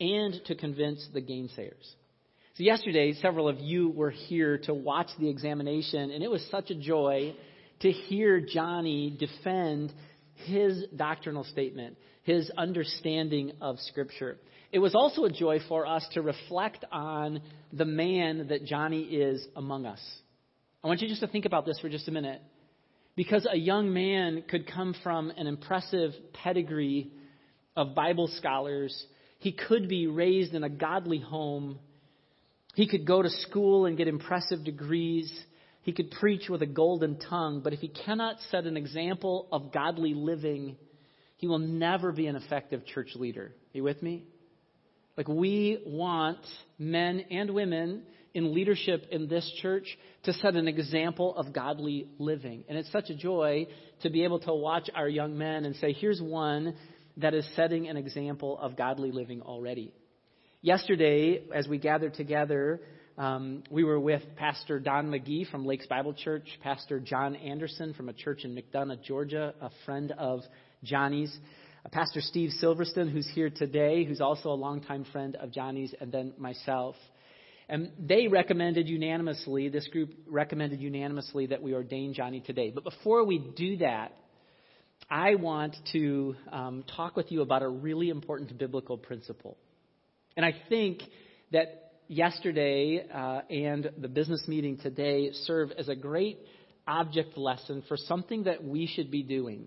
and 0.00 0.34
to 0.46 0.54
convince 0.54 1.08
the 1.12 1.20
gainsayers. 1.20 1.86
So, 2.54 2.64
yesterday, 2.64 3.14
several 3.14 3.48
of 3.48 3.58
you 3.60 3.88
were 3.88 4.10
here 4.10 4.58
to 4.64 4.74
watch 4.74 5.08
the 5.18 5.28
examination, 5.28 6.10
and 6.10 6.22
it 6.22 6.30
was 6.30 6.46
such 6.50 6.70
a 6.70 6.74
joy 6.74 7.34
to 7.80 7.90
hear 7.90 8.40
Johnny 8.40 9.16
defend 9.18 9.92
his 10.34 10.84
doctrinal 10.94 11.44
statement. 11.44 11.96
his 12.24 12.50
understanding 12.56 13.52
of 13.60 13.78
Scripture. 13.80 14.36
It 14.70 14.78
was 14.78 14.94
also 14.94 15.24
a 15.24 15.30
joy 15.30 15.58
for 15.68 15.86
us 15.86 16.06
to 16.12 16.22
reflect 16.22 16.84
on 16.90 17.42
the 17.72 17.84
man 17.84 18.48
that 18.48 18.64
Johnny 18.64 19.02
is 19.02 19.46
among 19.56 19.86
us. 19.86 20.00
I 20.82 20.88
want 20.88 21.00
you 21.00 21.08
just 21.08 21.20
to 21.20 21.28
think 21.28 21.44
about 21.44 21.64
this 21.64 21.78
for 21.80 21.88
just 21.88 22.08
a 22.08 22.12
minute. 22.12 22.42
Because 23.14 23.46
a 23.50 23.56
young 23.56 23.92
man 23.92 24.42
could 24.48 24.66
come 24.66 24.94
from 25.02 25.30
an 25.30 25.46
impressive 25.46 26.12
pedigree 26.32 27.12
of 27.76 27.94
Bible 27.94 28.28
scholars, 28.38 29.06
he 29.38 29.52
could 29.52 29.88
be 29.88 30.06
raised 30.06 30.54
in 30.54 30.64
a 30.64 30.68
godly 30.68 31.18
home, 31.18 31.78
he 32.74 32.88
could 32.88 33.06
go 33.06 33.22
to 33.22 33.28
school 33.28 33.86
and 33.86 33.98
get 33.98 34.08
impressive 34.08 34.64
degrees, 34.64 35.30
he 35.82 35.92
could 35.92 36.10
preach 36.10 36.48
with 36.48 36.62
a 36.62 36.66
golden 36.66 37.18
tongue, 37.18 37.60
but 37.62 37.72
if 37.72 37.80
he 37.80 37.88
cannot 37.88 38.36
set 38.50 38.64
an 38.64 38.76
example 38.76 39.48
of 39.52 39.72
godly 39.72 40.14
living, 40.14 40.76
he 41.36 41.46
will 41.46 41.58
never 41.58 42.12
be 42.12 42.26
an 42.26 42.36
effective 42.36 42.86
church 42.86 43.10
leader. 43.14 43.46
Are 43.46 43.76
you 43.76 43.82
with 43.82 44.02
me? 44.02 44.24
Like, 45.16 45.28
we 45.28 45.82
want 45.84 46.40
men 46.78 47.24
and 47.30 47.50
women 47.50 48.04
in 48.34 48.54
leadership 48.54 49.06
in 49.10 49.28
this 49.28 49.50
church 49.60 49.86
to 50.24 50.32
set 50.32 50.54
an 50.54 50.68
example 50.68 51.34
of 51.36 51.52
godly 51.52 52.08
living. 52.18 52.64
And 52.68 52.78
it's 52.78 52.90
such 52.92 53.10
a 53.10 53.14
joy 53.14 53.66
to 54.02 54.10
be 54.10 54.24
able 54.24 54.40
to 54.40 54.54
watch 54.54 54.88
our 54.94 55.08
young 55.08 55.36
men 55.36 55.64
and 55.64 55.76
say, 55.76 55.92
here's 55.92 56.20
one 56.20 56.74
that 57.18 57.34
is 57.34 57.46
setting 57.54 57.88
an 57.88 57.96
example 57.96 58.58
of 58.58 58.76
godly 58.76 59.12
living 59.12 59.42
already. 59.42 59.92
Yesterday, 60.62 61.42
as 61.54 61.68
we 61.68 61.78
gathered 61.78 62.14
together, 62.14 62.80
um, 63.18 63.62
we 63.70 63.84
were 63.84 64.00
with 64.00 64.22
Pastor 64.36 64.80
Don 64.80 65.08
McGee 65.08 65.50
from 65.50 65.66
Lakes 65.66 65.86
Bible 65.86 66.14
Church, 66.14 66.46
Pastor 66.62 67.00
John 67.00 67.36
Anderson 67.36 67.92
from 67.94 68.08
a 68.08 68.12
church 68.12 68.44
in 68.44 68.54
McDonough, 68.54 69.02
Georgia, 69.02 69.54
a 69.60 69.70
friend 69.84 70.12
of 70.16 70.40
Johnny's. 70.82 71.36
Pastor 71.90 72.20
Steve 72.20 72.50
Silverston, 72.52 73.08
who's 73.08 73.28
here 73.34 73.50
today, 73.50 74.04
who's 74.04 74.20
also 74.20 74.50
a 74.50 74.54
longtime 74.54 75.04
friend 75.12 75.36
of 75.36 75.50
Johnny's, 75.50 75.92
and 76.00 76.12
then 76.12 76.32
myself. 76.38 76.94
And 77.68 77.90
they 77.98 78.28
recommended 78.28 78.88
unanimously, 78.88 79.68
this 79.68 79.86
group 79.88 80.12
recommended 80.26 80.80
unanimously 80.80 81.46
that 81.46 81.62
we 81.62 81.74
ordain 81.74 82.12
Johnny 82.14 82.40
today. 82.40 82.70
But 82.74 82.84
before 82.84 83.24
we 83.24 83.38
do 83.38 83.78
that, 83.78 84.12
I 85.10 85.34
want 85.36 85.76
to 85.92 86.36
um, 86.50 86.84
talk 86.96 87.16
with 87.16 87.30
you 87.30 87.42
about 87.42 87.62
a 87.62 87.68
really 87.68 88.08
important 88.08 88.56
biblical 88.58 88.96
principle. 88.96 89.56
And 90.36 90.44
I 90.46 90.54
think 90.68 91.02
that 91.52 91.92
yesterday 92.08 93.06
uh, 93.12 93.40
and 93.50 93.90
the 93.98 94.08
business 94.08 94.44
meeting 94.46 94.78
today 94.78 95.30
serve 95.32 95.70
as 95.72 95.88
a 95.88 95.94
great 95.94 96.38
object 96.86 97.36
lesson 97.36 97.82
for 97.88 97.96
something 97.96 98.44
that 98.44 98.64
we 98.64 98.86
should 98.86 99.10
be 99.10 99.22
doing. 99.22 99.66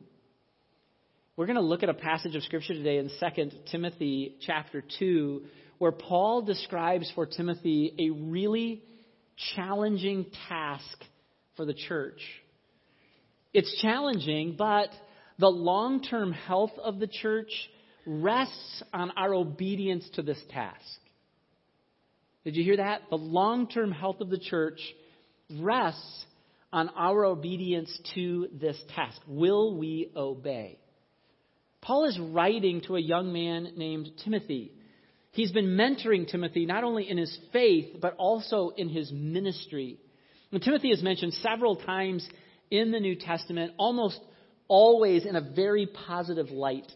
We're 1.38 1.48
going 1.48 1.58
to 1.58 1.62
look 1.62 1.84
at 1.84 1.90
a 1.90 1.94
passage 1.94 2.36
of 2.36 2.44
scripture 2.44 2.74
today 2.74 2.98
in 2.98 3.10
2 3.10 3.50
Timothy 3.72 4.38
chapter 4.46 4.84
2 5.00 5.44
where 5.78 5.92
Paul 5.92 6.42
describes 6.42 7.12
for 7.16 7.26
Timothy 7.26 7.94
a 8.00 8.10
really 8.10 8.84
challenging 9.56 10.26
task 10.48 11.04
for 11.56 11.66
the 11.66 11.74
church. 11.74 12.22
It's 13.54 13.80
challenging, 13.82 14.56
but 14.58 14.90
the 15.40 15.48
long-term 15.48 16.34
health 16.34 16.72
of 16.82 17.00
the 17.00 17.08
church 17.08 17.52
rests 18.06 18.84
on 18.94 19.12
our 19.12 19.34
obedience 19.34 20.08
to 20.16 20.22
this 20.22 20.40
task. 20.52 21.00
Did 22.44 22.56
you 22.56 22.64
hear 22.64 22.78
that? 22.78 23.02
The 23.10 23.18
long-term 23.18 23.92
health 23.92 24.22
of 24.22 24.30
the 24.30 24.38
church 24.38 24.80
rests 25.60 26.26
on 26.72 26.90
our 26.90 27.26
obedience 27.26 27.98
to 28.14 28.50
this 28.54 28.80
task. 28.96 29.20
Will 29.28 29.78
we 29.78 30.12
obey? 30.16 30.80
Paul 31.82 32.06
is 32.06 32.20
writing 32.20 32.82
to 32.82 32.96
a 32.96 33.02
young 33.02 33.32
man 33.32 33.74
named 33.78 34.10
Timothy. 34.24 34.74
He's 35.36 35.52
been 35.52 35.76
mentoring 35.76 36.30
Timothy 36.30 36.66
not 36.66 36.86
only 36.86 37.10
in 37.10 37.18
his 37.18 37.38
faith, 37.52 37.98
but 38.02 38.16
also 38.16 38.70
in 38.70 38.88
his 38.88 39.12
ministry. 39.12 40.00
And 40.54 40.62
Timothy 40.62 40.92
is 40.92 41.04
mentioned 41.04 41.34
several 41.34 41.76
times 41.76 42.26
in 42.72 42.92
the 42.92 43.02
New 43.02 43.18
Testament, 43.18 43.74
almost 43.78 44.18
always 44.70 45.26
in 45.26 45.36
a 45.36 45.42
very 45.42 45.88
positive 45.88 46.52
light. 46.52 46.90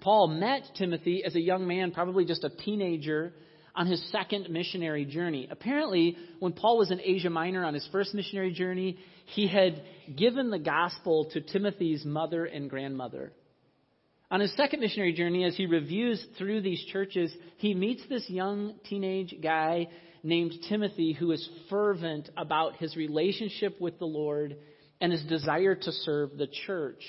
Paul 0.00 0.28
met 0.28 0.62
Timothy 0.78 1.22
as 1.22 1.34
a 1.34 1.40
young 1.40 1.66
man, 1.66 1.90
probably 1.90 2.24
just 2.24 2.44
a 2.44 2.48
teenager, 2.48 3.34
on 3.76 3.88
his 3.88 4.02
second 4.10 4.48
missionary 4.48 5.04
journey. 5.04 5.46
Apparently, 5.50 6.16
when 6.38 6.52
Paul 6.52 6.78
was 6.78 6.90
in 6.90 7.00
Asia 7.00 7.28
Minor 7.28 7.62
on 7.62 7.74
his 7.74 7.86
first 7.92 8.14
missionary 8.14 8.52
journey, 8.52 8.98
he 9.26 9.48
had 9.48 9.82
given 10.16 10.48
the 10.48 10.58
gospel 10.58 11.28
to 11.32 11.42
Timothy's 11.42 12.06
mother 12.06 12.46
and 12.46 12.70
grandmother. 12.70 13.32
On 14.34 14.40
his 14.40 14.52
second 14.56 14.80
missionary 14.80 15.12
journey, 15.12 15.44
as 15.44 15.54
he 15.54 15.66
reviews 15.66 16.26
through 16.36 16.60
these 16.60 16.84
churches, 16.86 17.32
he 17.58 17.72
meets 17.72 18.02
this 18.08 18.28
young 18.28 18.74
teenage 18.84 19.32
guy 19.40 19.86
named 20.24 20.54
Timothy 20.68 21.12
who 21.12 21.30
is 21.30 21.48
fervent 21.70 22.30
about 22.36 22.74
his 22.78 22.96
relationship 22.96 23.80
with 23.80 24.00
the 24.00 24.06
Lord 24.06 24.56
and 25.00 25.12
his 25.12 25.22
desire 25.26 25.76
to 25.76 25.92
serve 25.92 26.36
the 26.36 26.48
church. 26.66 27.04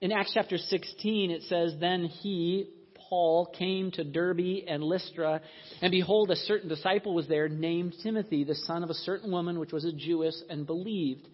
In 0.00 0.12
Acts 0.12 0.30
chapter 0.32 0.56
16, 0.56 1.32
it 1.32 1.42
says, 1.48 1.74
Then 1.80 2.04
he, 2.04 2.70
Paul, 3.08 3.46
came 3.58 3.90
to 3.90 4.04
Derbe 4.04 4.62
and 4.68 4.84
Lystra, 4.84 5.40
and 5.82 5.90
behold, 5.90 6.30
a 6.30 6.36
certain 6.36 6.68
disciple 6.68 7.16
was 7.16 7.26
there 7.26 7.48
named 7.48 7.96
Timothy, 8.00 8.44
the 8.44 8.54
son 8.54 8.84
of 8.84 8.90
a 8.90 8.94
certain 8.94 9.32
woman 9.32 9.58
which 9.58 9.72
was 9.72 9.84
a 9.84 9.92
Jewess 9.92 10.40
and 10.48 10.68
believed. 10.68 11.26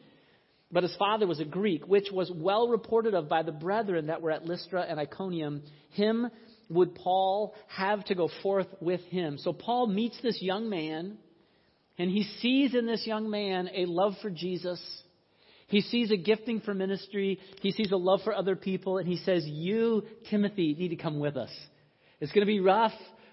But 0.73 0.85
his 0.85 0.95
father 0.97 1.27
was 1.27 1.41
a 1.41 1.45
Greek, 1.45 1.87
which 1.87 2.11
was 2.13 2.31
well 2.33 2.69
reported 2.69 3.15
of 3.15 3.29
by 3.29 3.43
the 3.43 3.53
brethren 3.53 4.07
that 4.07 4.23
were 4.23 4.31
at 4.31 4.45
Lystra 4.45 4.83
and 4.89 5.01
Iconium. 5.01 5.63
Him 5.91 6.31
would 6.69 6.95
Paul 6.95 7.55
have 7.67 8.05
to 8.07 8.15
go 8.15 8.31
forth 8.43 8.69
with 8.81 9.01
him. 9.03 9.39
So 9.39 9.53
Paul 9.53 9.89
meets 9.89 10.21
this 10.23 10.41
young 10.41 10.71
man, 10.71 11.19
and 11.99 12.11
he 12.11 12.23
sees 12.41 12.75
in 12.75 12.87
this 12.87 13.05
young 13.05 13.29
man 13.29 13.69
a 13.75 13.87
love 13.87 14.15
for 14.23 14.31
Jesus. 14.31 14.81
He 15.67 15.81
sees 15.81 16.13
a 16.13 16.17
gifting 16.17 16.61
for 16.61 16.73
ministry. 16.73 17.41
He 17.61 17.73
sees 17.73 17.91
a 17.91 17.97
love 17.97 18.21
for 18.23 18.33
other 18.33 18.55
people, 18.55 18.99
and 18.99 19.09
he 19.09 19.17
says, 19.17 19.45
You, 19.47 20.05
Timothy, 20.31 20.75
need 20.79 20.89
to 20.89 20.97
come 20.97 21.19
with 21.19 21.37
us. 21.37 21.51
It's 22.21 22.33
going 22.33 22.47
to 22.47 22.53
be 22.53 22.61
rough. 22.61 22.93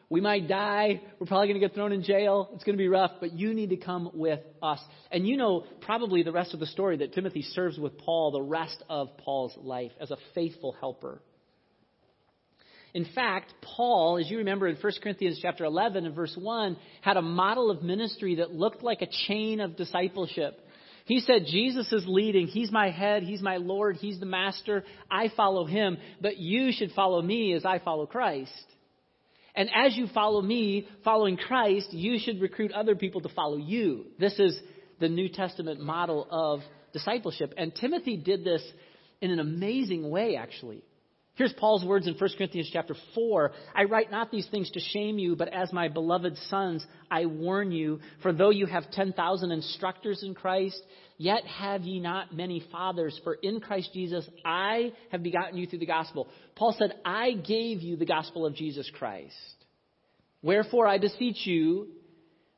We 0.10 0.22
might 0.22 0.48
die. 0.48 1.02
We're 1.20 1.28
probably 1.28 1.48
going 1.48 1.60
to 1.60 1.68
get 1.68 1.76
thrown 1.76 1.92
in 1.92 2.02
jail. 2.02 2.50
It's 2.54 2.64
going 2.64 2.78
to 2.78 2.82
be 2.82 2.88
rough, 2.88 3.12
but 3.20 3.34
you 3.34 3.54
need 3.54 3.72
to 3.72 3.78
come 3.78 4.10
with 4.14 4.40
us. 4.62 4.80
And 5.12 5.28
you 5.28 5.36
know 5.36 5.66
probably 5.82 6.24
the 6.24 6.32
rest 6.32 6.54
of 6.54 6.62
the 6.62 6.66
story 6.66 6.98
that 6.98 7.14
Timothy 7.14 7.42
serves 7.42 7.78
with 7.78 7.98
Paul 7.98 8.32
the 8.32 8.42
rest 8.42 8.82
of 8.90 9.18
Paul's 9.18 9.58
life 9.58 9.92
as 10.00 10.12
a 10.12 10.18
faithful 10.34 10.74
helper. 10.80 11.22
In 12.94 13.06
fact, 13.14 13.54
Paul, 13.62 14.18
as 14.18 14.32
you 14.32 14.38
remember 14.38 14.68
in 14.68 14.78
1 14.78 14.94
Corinthians 15.04 15.40
chapter 15.42 15.66
11 15.66 16.06
and 16.06 16.16
verse 16.16 16.36
1, 16.40 16.78
had 17.02 17.18
a 17.18 17.22
model 17.22 17.70
of 17.70 17.84
ministry 17.84 18.36
that 18.36 18.54
looked 18.54 18.82
like 18.82 19.02
a 19.02 19.08
chain 19.28 19.60
of 19.60 19.76
discipleship. 19.76 20.58
He 21.06 21.20
said, 21.20 21.46
Jesus 21.48 21.92
is 21.92 22.06
leading. 22.08 22.48
He's 22.48 22.72
my 22.72 22.90
head. 22.90 23.24
He's 23.24 23.42
my 23.42 23.58
Lord. 23.58 23.98
He's 23.98 24.20
the 24.20 24.26
master. 24.26 24.84
I 25.12 25.32
follow 25.36 25.66
him. 25.66 25.98
But 26.22 26.38
you 26.38 26.72
should 26.72 26.92
follow 26.92 27.22
me 27.22 27.54
as 27.54 27.66
I 27.66 27.80
follow 27.80 28.06
Christ. 28.06 28.52
And 29.58 29.70
as 29.74 29.98
you 29.98 30.08
follow 30.14 30.40
me, 30.40 30.88
following 31.04 31.36
Christ, 31.36 31.92
you 31.92 32.20
should 32.20 32.40
recruit 32.40 32.72
other 32.72 32.96
people 32.96 33.22
to 33.22 33.30
follow 33.30 33.58
you. 33.58 34.06
This 34.20 34.38
is 34.38 34.58
the 35.00 35.10
New 35.10 35.30
Testament 35.30 35.82
model 35.82 36.28
of 36.30 36.60
discipleship. 36.94 37.56
And 37.58 37.74
Timothy 37.74 38.18
did 38.18 38.44
this 38.44 38.62
in 39.20 39.32
an 39.32 39.40
amazing 39.40 40.10
way, 40.12 40.36
actually. 40.36 40.84
Here's 41.38 41.54
Paul's 41.54 41.86
words 41.86 42.08
in 42.08 42.16
1 42.16 42.30
Corinthians 42.38 42.70
chapter 42.74 42.96
4. 43.16 43.52
I 43.76 43.84
write 43.86 44.12
not 44.12 44.32
these 44.32 44.48
things 44.48 44.70
to 44.72 44.80
shame 44.80 45.20
you, 45.20 45.36
but 45.36 45.54
as 45.54 45.72
my 45.72 45.88
beloved 45.88 46.36
sons, 46.50 46.86
I 47.10 47.26
warn 47.26 47.72
you, 47.72 48.00
for 48.22 48.34
though 48.34 48.50
you 48.50 48.66
have 48.66 48.92
10,000 48.92 49.52
instructors 49.52 50.24
in 50.24 50.34
Christ, 50.34 50.82
Yet 51.18 51.44
have 51.46 51.82
ye 51.82 52.00
not 52.00 52.36
many 52.36 52.64
fathers, 52.72 53.20
for 53.24 53.34
in 53.34 53.60
Christ 53.60 53.90
Jesus 53.94 54.28
I 54.46 54.94
have 55.12 55.24
begotten 55.24 55.58
you 55.58 55.66
through 55.66 55.80
the 55.80 55.88
gospel. 55.88 56.28
Paul 56.56 56.76
said, 56.78 56.94
I 57.04 57.32
gave 57.32 57.82
you 57.82 57.98
the 57.98 58.06
gospel 58.06 58.46
of 58.46 58.56
Jesus 58.56 58.90
Christ. 58.94 59.34
Wherefore 60.44 60.86
I 60.86 61.00
beseech 61.00 61.48
you, 61.48 61.88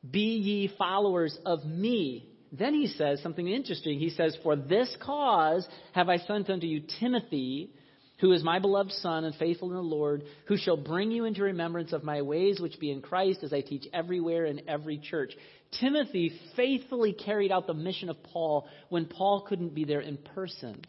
be 0.10 0.36
ye 0.38 0.76
followers 0.78 1.38
of 1.46 1.64
me. 1.66 2.28
Then 2.52 2.74
he 2.74 2.88
says 2.88 3.22
something 3.22 3.48
interesting. 3.48 3.98
He 3.98 4.10
says, 4.10 4.38
For 4.44 4.58
this 4.58 4.94
cause 5.02 5.66
have 5.94 6.10
I 6.10 6.18
sent 6.18 6.50
unto 6.50 6.68
you 6.68 6.82
Timothy, 7.00 7.72
who 8.20 8.32
is 8.34 8.44
my 8.44 8.60
beloved 8.60 8.92
Son 8.92 9.24
and 9.24 9.36
faithful 9.36 9.70
in 9.70 9.76
the 9.76 9.82
Lord, 9.82 10.24
who 10.46 10.58
shall 10.58 10.78
bring 10.78 11.12
you 11.12 11.26
into 11.26 11.44
remembrance 11.44 11.94
of 11.94 12.04
my 12.04 12.22
ways 12.22 12.60
which 12.60 12.80
be 12.80 12.92
in 12.92 13.02
Christ, 13.02 13.44
as 13.44 13.54
I 13.54 13.62
teach 13.62 13.88
everywhere 13.94 14.46
in 14.46 14.68
every 14.68 14.98
church. 14.98 15.34
Timothy 15.80 16.34
faithfully 16.56 17.14
carried 17.14 17.52
out 17.52 17.68
the 17.68 17.74
mission 17.74 18.10
of 18.10 18.22
Paul 18.24 18.68
when 18.90 19.06
Paul 19.06 19.46
couldn't 19.48 19.74
be 19.74 19.86
there 19.86 20.02
in 20.02 20.18
person. 20.18 20.82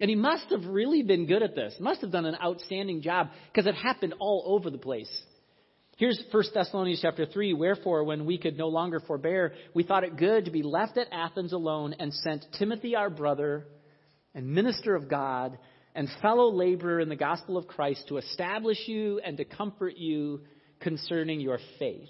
And 0.00 0.10
he 0.10 0.16
must 0.16 0.50
have 0.50 0.64
really 0.64 1.02
been 1.02 1.26
good 1.26 1.42
at 1.42 1.54
this, 1.54 1.74
must 1.80 2.02
have 2.02 2.12
done 2.12 2.26
an 2.26 2.36
outstanding 2.42 3.02
job, 3.02 3.30
because 3.52 3.66
it 3.66 3.74
happened 3.74 4.14
all 4.18 4.44
over 4.46 4.70
the 4.70 4.78
place. 4.78 5.10
Here's 5.96 6.20
1 6.30 6.44
Thessalonians 6.52 7.00
chapter 7.00 7.24
3. 7.24 7.54
Wherefore, 7.54 8.02
when 8.04 8.26
we 8.26 8.36
could 8.36 8.58
no 8.58 8.66
longer 8.68 9.00
forbear, 9.00 9.54
we 9.74 9.84
thought 9.84 10.02
it 10.02 10.16
good 10.16 10.44
to 10.46 10.50
be 10.50 10.62
left 10.62 10.98
at 10.98 11.06
Athens 11.12 11.52
alone 11.52 11.94
and 11.98 12.12
sent 12.12 12.44
Timothy 12.58 12.96
our 12.96 13.10
brother 13.10 13.66
and 14.34 14.48
minister 14.48 14.96
of 14.96 15.08
God 15.08 15.56
and 15.94 16.08
fellow 16.20 16.50
laborer 16.50 17.00
in 17.00 17.08
the 17.08 17.16
gospel 17.16 17.56
of 17.56 17.66
Christ 17.66 18.08
to 18.08 18.18
establish 18.18 18.78
you 18.86 19.20
and 19.24 19.36
to 19.36 19.44
comfort 19.44 19.96
you 19.96 20.40
concerning 20.80 21.40
your 21.40 21.58
faith. 21.78 22.08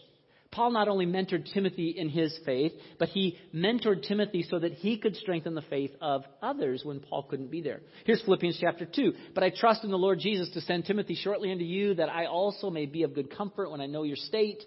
Paul 0.54 0.70
not 0.70 0.86
only 0.86 1.04
mentored 1.04 1.52
Timothy 1.52 1.90
in 1.90 2.08
his 2.08 2.38
faith, 2.46 2.72
but 2.98 3.08
he 3.08 3.36
mentored 3.52 4.06
Timothy 4.06 4.46
so 4.48 4.60
that 4.60 4.74
he 4.74 4.98
could 4.98 5.16
strengthen 5.16 5.56
the 5.56 5.62
faith 5.62 5.90
of 6.00 6.22
others 6.40 6.82
when 6.84 7.00
Paul 7.00 7.24
couldn't 7.24 7.50
be 7.50 7.60
there. 7.60 7.80
Here's 8.06 8.22
Philippians 8.22 8.58
chapter 8.60 8.86
2. 8.86 9.12
But 9.34 9.42
I 9.42 9.50
trust 9.50 9.82
in 9.82 9.90
the 9.90 9.98
Lord 9.98 10.20
Jesus 10.20 10.50
to 10.50 10.60
send 10.60 10.84
Timothy 10.84 11.16
shortly 11.16 11.50
unto 11.50 11.64
you, 11.64 11.94
that 11.94 12.08
I 12.08 12.26
also 12.26 12.70
may 12.70 12.86
be 12.86 13.02
of 13.02 13.14
good 13.14 13.36
comfort 13.36 13.70
when 13.70 13.80
I 13.80 13.86
know 13.86 14.04
your 14.04 14.16
state. 14.16 14.62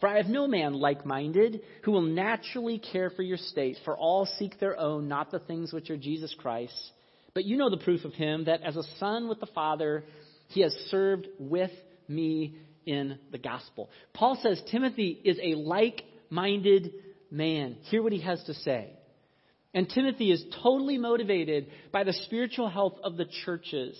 For 0.00 0.08
I 0.08 0.16
have 0.16 0.26
no 0.26 0.46
man 0.46 0.72
like 0.72 1.04
minded 1.04 1.60
who 1.82 1.92
will 1.92 2.02
naturally 2.02 2.78
care 2.78 3.10
for 3.10 3.22
your 3.22 3.38
state, 3.38 3.76
for 3.84 3.96
all 3.96 4.26
seek 4.38 4.58
their 4.58 4.78
own, 4.78 5.06
not 5.06 5.30
the 5.30 5.38
things 5.38 5.70
which 5.70 5.90
are 5.90 5.96
Jesus 5.98 6.34
Christ. 6.38 6.92
But 7.36 7.44
you 7.44 7.58
know 7.58 7.68
the 7.68 7.76
proof 7.76 8.06
of 8.06 8.14
him, 8.14 8.46
that 8.46 8.62
as 8.62 8.76
a 8.76 8.82
son 8.98 9.28
with 9.28 9.40
the 9.40 9.46
Father, 9.54 10.04
he 10.48 10.62
has 10.62 10.72
served 10.88 11.26
with 11.38 11.70
me 12.08 12.56
in 12.86 13.18
the 13.30 13.36
gospel. 13.36 13.90
Paul 14.14 14.38
says 14.42 14.58
Timothy 14.70 15.20
is 15.22 15.38
a 15.42 15.54
like 15.54 16.02
minded 16.30 16.94
man. 17.30 17.76
Hear 17.90 18.02
what 18.02 18.14
he 18.14 18.22
has 18.22 18.42
to 18.44 18.54
say. 18.54 18.88
And 19.74 19.86
Timothy 19.86 20.32
is 20.32 20.42
totally 20.62 20.96
motivated 20.96 21.66
by 21.92 22.04
the 22.04 22.14
spiritual 22.14 22.70
health 22.70 22.94
of 23.04 23.18
the 23.18 23.26
churches. 23.44 23.98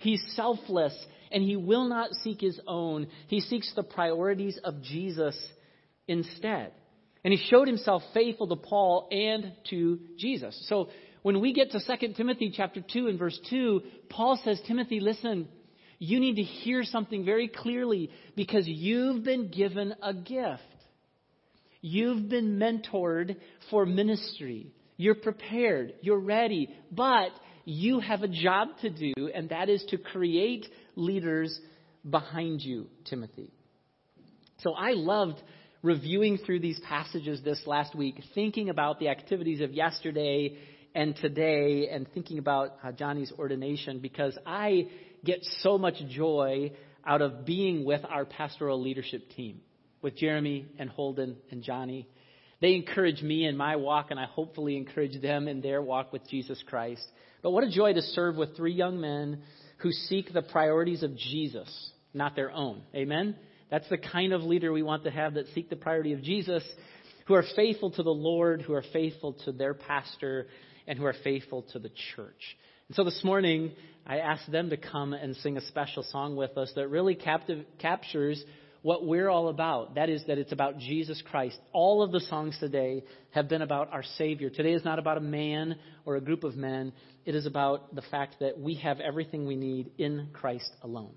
He's 0.00 0.24
selfless 0.34 0.96
and 1.30 1.44
he 1.44 1.54
will 1.54 1.88
not 1.88 2.10
seek 2.24 2.40
his 2.40 2.58
own. 2.66 3.06
He 3.28 3.38
seeks 3.38 3.72
the 3.76 3.84
priorities 3.84 4.58
of 4.64 4.82
Jesus 4.82 5.38
instead. 6.08 6.72
And 7.22 7.32
he 7.32 7.38
showed 7.48 7.68
himself 7.68 8.02
faithful 8.12 8.48
to 8.48 8.56
Paul 8.56 9.08
and 9.12 9.52
to 9.70 10.00
Jesus. 10.18 10.60
So 10.68 10.88
when 11.24 11.40
we 11.40 11.54
get 11.54 11.70
to 11.70 11.80
2 11.80 12.12
Timothy 12.12 12.52
chapter 12.54 12.82
2 12.82 13.06
and 13.06 13.18
verse 13.18 13.40
2, 13.48 13.80
Paul 14.10 14.38
says, 14.44 14.60
Timothy, 14.66 15.00
listen, 15.00 15.48
you 15.98 16.20
need 16.20 16.36
to 16.36 16.42
hear 16.42 16.84
something 16.84 17.24
very 17.24 17.48
clearly 17.48 18.10
because 18.36 18.68
you've 18.68 19.24
been 19.24 19.48
given 19.48 19.94
a 20.02 20.12
gift. 20.12 20.60
You've 21.80 22.28
been 22.28 22.58
mentored 22.58 23.36
for 23.70 23.86
ministry. 23.86 24.74
You're 24.98 25.14
prepared. 25.14 25.94
You're 26.02 26.20
ready. 26.20 26.68
But 26.92 27.30
you 27.64 28.00
have 28.00 28.22
a 28.22 28.28
job 28.28 28.68
to 28.82 28.90
do, 28.90 29.30
and 29.34 29.48
that 29.48 29.70
is 29.70 29.82
to 29.88 29.96
create 29.96 30.66
leaders 30.94 31.58
behind 32.08 32.60
you, 32.60 32.88
Timothy. 33.06 33.50
So 34.58 34.74
I 34.74 34.90
loved 34.90 35.40
reviewing 35.80 36.36
through 36.36 36.60
these 36.60 36.80
passages 36.80 37.40
this 37.42 37.62
last 37.64 37.94
week, 37.94 38.22
thinking 38.34 38.68
about 38.68 38.98
the 38.98 39.08
activities 39.08 39.62
of 39.62 39.72
yesterday 39.72 40.58
and 40.94 41.16
today, 41.16 41.88
and 41.90 42.06
thinking 42.14 42.38
about 42.38 42.76
uh, 42.82 42.92
Johnny's 42.92 43.32
ordination, 43.38 43.98
because 43.98 44.38
I 44.46 44.88
get 45.24 45.40
so 45.60 45.78
much 45.78 45.94
joy 46.08 46.72
out 47.06 47.22
of 47.22 47.44
being 47.44 47.84
with 47.84 48.00
our 48.08 48.24
pastoral 48.24 48.80
leadership 48.80 49.30
team, 49.36 49.60
with 50.02 50.16
Jeremy 50.16 50.66
and 50.78 50.88
Holden 50.88 51.36
and 51.50 51.62
Johnny. 51.62 52.08
They 52.60 52.74
encourage 52.74 53.22
me 53.22 53.46
in 53.46 53.56
my 53.56 53.76
walk, 53.76 54.10
and 54.10 54.20
I 54.20 54.26
hopefully 54.26 54.76
encourage 54.76 55.20
them 55.20 55.48
in 55.48 55.60
their 55.60 55.82
walk 55.82 56.12
with 56.12 56.28
Jesus 56.28 56.62
Christ. 56.66 57.06
But 57.42 57.50
what 57.50 57.64
a 57.64 57.70
joy 57.70 57.92
to 57.92 58.02
serve 58.02 58.36
with 58.36 58.56
three 58.56 58.72
young 58.72 59.00
men 59.00 59.42
who 59.78 59.90
seek 59.90 60.32
the 60.32 60.42
priorities 60.42 61.02
of 61.02 61.16
Jesus, 61.16 61.92
not 62.14 62.36
their 62.36 62.50
own. 62.50 62.82
Amen? 62.94 63.36
That's 63.70 63.88
the 63.90 63.98
kind 63.98 64.32
of 64.32 64.42
leader 64.42 64.72
we 64.72 64.82
want 64.82 65.04
to 65.04 65.10
have 65.10 65.34
that 65.34 65.48
seek 65.54 65.68
the 65.68 65.76
priority 65.76 66.12
of 66.12 66.22
Jesus, 66.22 66.62
who 67.26 67.34
are 67.34 67.44
faithful 67.56 67.90
to 67.90 68.02
the 68.02 68.10
Lord, 68.10 68.62
who 68.62 68.72
are 68.72 68.84
faithful 68.92 69.34
to 69.44 69.52
their 69.52 69.74
pastor, 69.74 70.46
and 70.86 70.98
who 70.98 71.04
are 71.04 71.14
faithful 71.24 71.62
to 71.72 71.78
the 71.78 71.90
church. 72.14 72.56
And 72.88 72.96
so 72.96 73.04
this 73.04 73.22
morning, 73.24 73.72
I 74.06 74.18
asked 74.18 74.50
them 74.50 74.70
to 74.70 74.76
come 74.76 75.12
and 75.12 75.34
sing 75.36 75.56
a 75.56 75.62
special 75.62 76.02
song 76.02 76.36
with 76.36 76.56
us 76.58 76.72
that 76.76 76.88
really 76.88 77.14
captive, 77.14 77.64
captures 77.78 78.42
what 78.82 79.06
we're 79.06 79.30
all 79.30 79.48
about. 79.48 79.94
That 79.94 80.10
is, 80.10 80.22
that 80.26 80.36
it's 80.36 80.52
about 80.52 80.76
Jesus 80.78 81.22
Christ. 81.30 81.58
All 81.72 82.02
of 82.02 82.12
the 82.12 82.20
songs 82.20 82.58
today 82.60 83.02
have 83.30 83.48
been 83.48 83.62
about 83.62 83.90
our 83.90 84.02
Savior. 84.18 84.50
Today 84.50 84.74
is 84.74 84.84
not 84.84 84.98
about 84.98 85.16
a 85.16 85.22
man 85.22 85.76
or 86.04 86.16
a 86.16 86.20
group 86.20 86.44
of 86.44 86.54
men, 86.54 86.92
it 87.24 87.34
is 87.34 87.46
about 87.46 87.94
the 87.94 88.02
fact 88.02 88.36
that 88.40 88.60
we 88.60 88.74
have 88.74 89.00
everything 89.00 89.46
we 89.46 89.56
need 89.56 89.90
in 89.96 90.28
Christ 90.34 90.70
alone. 90.82 91.14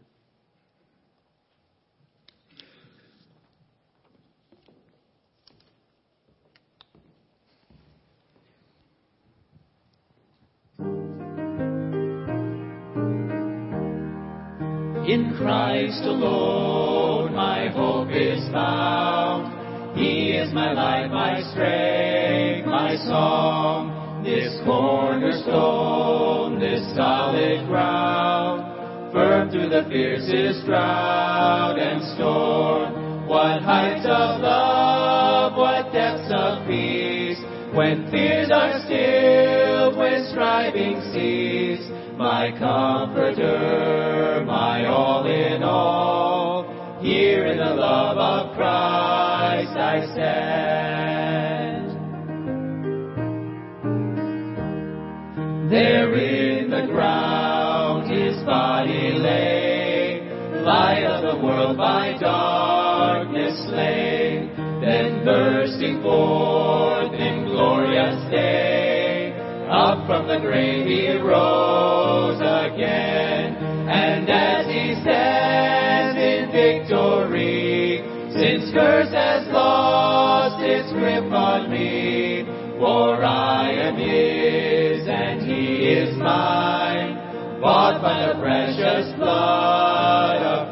In 15.08 15.38
Christ 15.38 16.04
alone 16.04 17.34
my 17.34 17.70
hope 17.70 18.10
is 18.12 18.44
found. 18.52 19.98
He 19.98 20.32
is 20.32 20.52
my 20.52 20.74
life, 20.74 21.10
my 21.10 21.40
strength, 21.52 22.68
my 22.68 22.98
song. 23.08 24.22
This 24.26 24.52
cornerstone, 24.66 26.60
this 26.60 26.84
solid 26.94 27.68
ground, 27.68 29.14
firm 29.14 29.50
through 29.50 29.70
the 29.70 29.88
fiercest 29.88 30.66
drought 30.66 31.80
and 31.80 32.04
storm. 32.16 33.28
What 33.30 33.62
heights 33.62 34.04
of 34.04 34.42
love, 34.42 35.56
what 35.56 35.94
depths 35.94 36.30
of 36.36 36.68
peace, 36.68 37.40
when 37.74 38.12
fears 38.12 38.52
are 38.52 38.84
stilled, 38.84 39.96
when 39.96 40.28
striving 40.34 41.00
cease 41.14 41.77
my 42.18 42.52
comforter, 42.58 44.44
my 44.46 44.86
all 44.86 45.26
in 45.28 45.62
all. 45.62 47.00
Here 47.02 47.46
in 47.46 47.58
the 47.58 47.76
love 47.76 48.18
of 48.18 48.56
Christ 48.56 49.78
I 49.78 50.06
stand. 50.14 50.98
There 55.70 56.16
in 56.16 56.72
the 56.72 56.88
ground 56.88 58.10
his 58.10 58.44
body 58.46 59.12
lay, 59.12 60.22
light 60.64 61.04
of 61.04 61.22
the 61.22 61.46
world 61.46 61.78
by 61.78 62.18
darkness 62.20 63.60
slain, 63.70 64.50
then 64.82 65.24
bursting 65.24 66.02
forth 66.02 67.14
in 67.14 67.46
glorious 67.46 68.32
day, 68.32 68.67
from 70.18 70.28
the 70.28 70.40
grave 70.40 70.88
he 70.88 71.16
rose 71.18 72.40
again, 72.40 73.56
and 73.88 74.28
as 74.28 74.66
he 74.66 75.00
stands 75.02 76.18
in 76.18 76.52
victory, 76.52 78.02
since 78.34 78.74
curse 78.74 79.14
has 79.14 79.48
lost 79.54 80.64
its 80.64 80.92
grip 80.92 81.32
on 81.32 81.70
me, 81.70 82.44
for 82.80 83.24
I 83.24 83.70
am 83.74 83.96
his 83.96 85.08
and 85.08 85.42
he 85.46 85.86
is 85.86 86.18
mine, 86.18 87.62
bought 87.62 88.02
by 88.02 88.34
the 88.34 88.40
precious 88.40 89.14
blood 89.18 90.42
of 90.42 90.67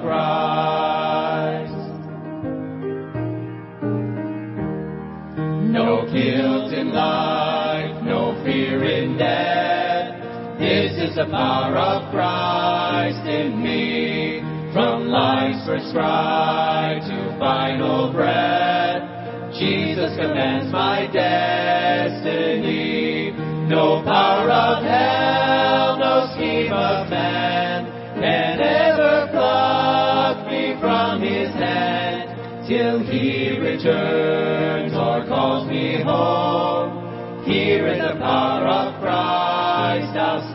power 11.31 11.77
of 11.77 12.11
Christ 12.11 13.27
in 13.27 13.61
me. 13.61 14.41
From 14.73 15.07
life's 15.07 15.91
cry 15.93 16.99
to 16.99 17.38
final 17.39 18.11
breath, 18.11 19.01
Jesus 19.57 20.15
commands 20.19 20.71
my 20.71 21.07
destiny. 21.13 22.55
No 23.69 24.03
power 24.03 24.51
of 24.51 24.83
hell, 24.83 25.97
no 25.97 26.27
scheme 26.35 26.73
of 26.73 27.09
man 27.09 27.85
can 28.25 28.59
ever 28.59 29.27
pluck 29.31 30.47
me 30.47 30.75
from 30.79 31.21
his 31.21 31.53
hand 31.53 32.67
till 32.67 32.99
he 32.99 33.57
returns 33.59 34.93
or 34.93 35.25
calls 35.27 35.67
me 35.69 36.01
home. 36.01 37.43
Here 37.45 37.88
in 37.88 37.99
the 37.99 38.15
power 38.19 38.67
of 38.67 38.99
Christ 38.99 40.17
I'll 40.17 40.53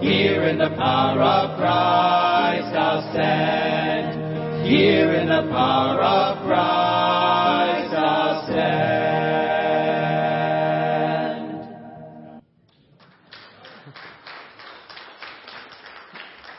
Here 0.00 0.44
in 0.44 0.58
the 0.58 0.70
power 0.76 1.20
of 1.20 1.58
Christ 1.58 2.76
I'll 2.76 3.12
stand. 3.12 4.66
Here 4.66 5.14
in 5.14 5.28
the 5.28 5.48
power 5.50 6.00
of 6.00 6.44
Christ 6.46 7.94
I'll 7.94 8.46
stand. 8.46 8.86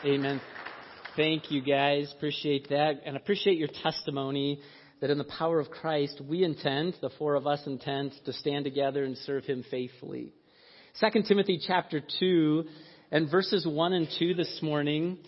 Amen. 0.04 0.40
Thank 1.16 1.50
you, 1.50 1.62
guys. 1.62 2.12
Appreciate 2.16 2.68
that. 2.68 3.02
And 3.04 3.16
appreciate 3.16 3.58
your 3.58 3.68
testimony 3.82 4.60
that 5.00 5.10
in 5.10 5.18
the 5.18 5.24
power 5.24 5.58
of 5.60 5.70
Christ, 5.70 6.20
we 6.28 6.44
intend, 6.44 6.96
the 7.00 7.10
four 7.18 7.34
of 7.34 7.46
us 7.46 7.60
intend, 7.66 8.12
to 8.24 8.32
stand 8.32 8.64
together 8.64 9.04
and 9.04 9.16
serve 9.18 9.44
Him 9.44 9.64
faithfully. 9.70 10.32
2 11.00 11.22
Timothy 11.28 11.60
chapter 11.64 12.02
2 12.18 12.64
and 13.12 13.30
verses 13.30 13.64
1 13.64 13.92
and 13.92 14.08
2 14.18 14.34
this 14.34 14.58
morning 14.62 15.18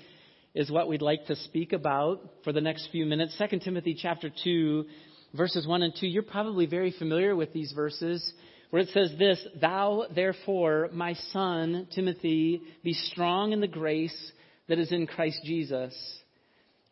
is 0.52 0.68
what 0.68 0.88
we'd 0.88 1.00
like 1.00 1.24
to 1.26 1.36
speak 1.36 1.72
about 1.72 2.18
for 2.42 2.52
the 2.52 2.60
next 2.60 2.88
few 2.90 3.06
minutes. 3.06 3.36
2 3.38 3.60
Timothy 3.60 3.96
chapter 3.96 4.32
2, 4.42 4.84
verses 5.32 5.68
1 5.68 5.82
and 5.82 5.94
2. 5.94 6.08
You're 6.08 6.24
probably 6.24 6.66
very 6.66 6.90
familiar 6.90 7.36
with 7.36 7.52
these 7.52 7.70
verses 7.70 8.32
where 8.70 8.82
it 8.82 8.88
says 8.88 9.12
this, 9.16 9.46
Thou 9.60 10.06
therefore, 10.12 10.88
my 10.92 11.14
son, 11.30 11.86
Timothy, 11.94 12.62
be 12.82 12.92
strong 12.92 13.52
in 13.52 13.60
the 13.60 13.68
grace 13.68 14.32
that 14.66 14.80
is 14.80 14.90
in 14.90 15.06
Christ 15.06 15.38
Jesus. 15.44 15.94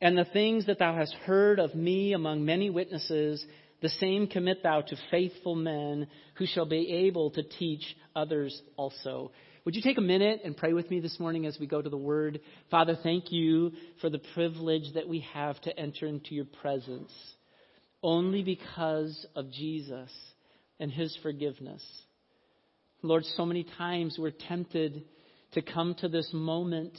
And 0.01 0.17
the 0.17 0.25
things 0.25 0.67
that 0.67 0.79
thou 0.79 0.95
hast 0.95 1.15
heard 1.25 1.59
of 1.59 1.75
me 1.75 2.13
among 2.13 2.45
many 2.45 2.71
witnesses, 2.71 3.45
the 3.81 3.89
same 3.89 4.27
commit 4.27 4.63
thou 4.63 4.81
to 4.81 4.97
faithful 5.11 5.55
men 5.55 6.09
who 6.35 6.47
shall 6.47 6.67
be 6.67 7.07
able 7.07 7.31
to 7.33 7.43
teach 7.43 7.97
others 8.15 8.61
also. 8.77 9.33
Would 9.65 9.77
you 9.77 9.83
take 9.83 9.99
a 9.99 10.03
minute 10.03 10.41
and 10.45 10.57
pray 10.57 10.73
with 10.73 10.91
me 10.91 11.01
this 11.01 11.21
morning 11.21 11.47
as 11.47 11.59
we 11.61 11.67
go 11.67 11.83
to 11.83 11.91
the 11.91 11.97
Word? 11.97 12.41
Father, 12.71 12.97
thank 13.03 13.31
you 13.31 13.73
for 14.01 14.09
the 14.09 14.21
privilege 14.35 14.95
that 14.95 15.09
we 15.09 15.21
have 15.33 15.61
to 15.63 15.79
enter 15.79 16.07
into 16.07 16.35
your 16.35 16.47
presence 16.63 17.13
only 18.03 18.43
because 18.43 19.27
of 19.35 19.51
Jesus 19.51 20.11
and 20.81 20.91
his 20.91 21.17
forgiveness. 21.23 21.83
Lord, 23.03 23.25
so 23.37 23.45
many 23.45 23.65
times 23.77 24.17
we're 24.19 24.31
tempted 24.31 25.05
to 25.53 25.63
come 25.63 25.95
to 25.97 26.09
this 26.09 26.31
moment 26.33 26.97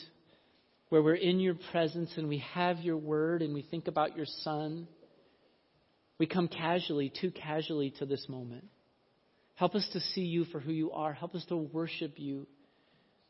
where 0.90 1.02
we're 1.02 1.16
in 1.16 1.40
your 1.40 1.56
presence 1.72 2.12
and 2.18 2.28
we 2.28 2.40
have 2.54 2.80
your 2.80 2.98
word 2.98 3.42
and 3.42 3.54
we 3.54 3.62
think 3.62 3.88
about 3.88 4.16
your 4.16 4.26
son. 4.26 4.88
We 6.20 6.28
come 6.28 6.48
casually, 6.48 7.12
too 7.22 7.32
casually 7.32 7.92
to 8.00 8.06
this 8.06 8.28
moment. 8.28 8.66
Help 9.56 9.76
us 9.76 9.88
to 9.94 10.00
see 10.00 10.22
you 10.22 10.46
for 10.46 10.60
who 10.60 10.72
you 10.72 10.92
are. 10.92 11.14
Help 11.14 11.34
us 11.34 11.46
to 11.46 11.58
worship 11.58 12.14
you. 12.18 12.46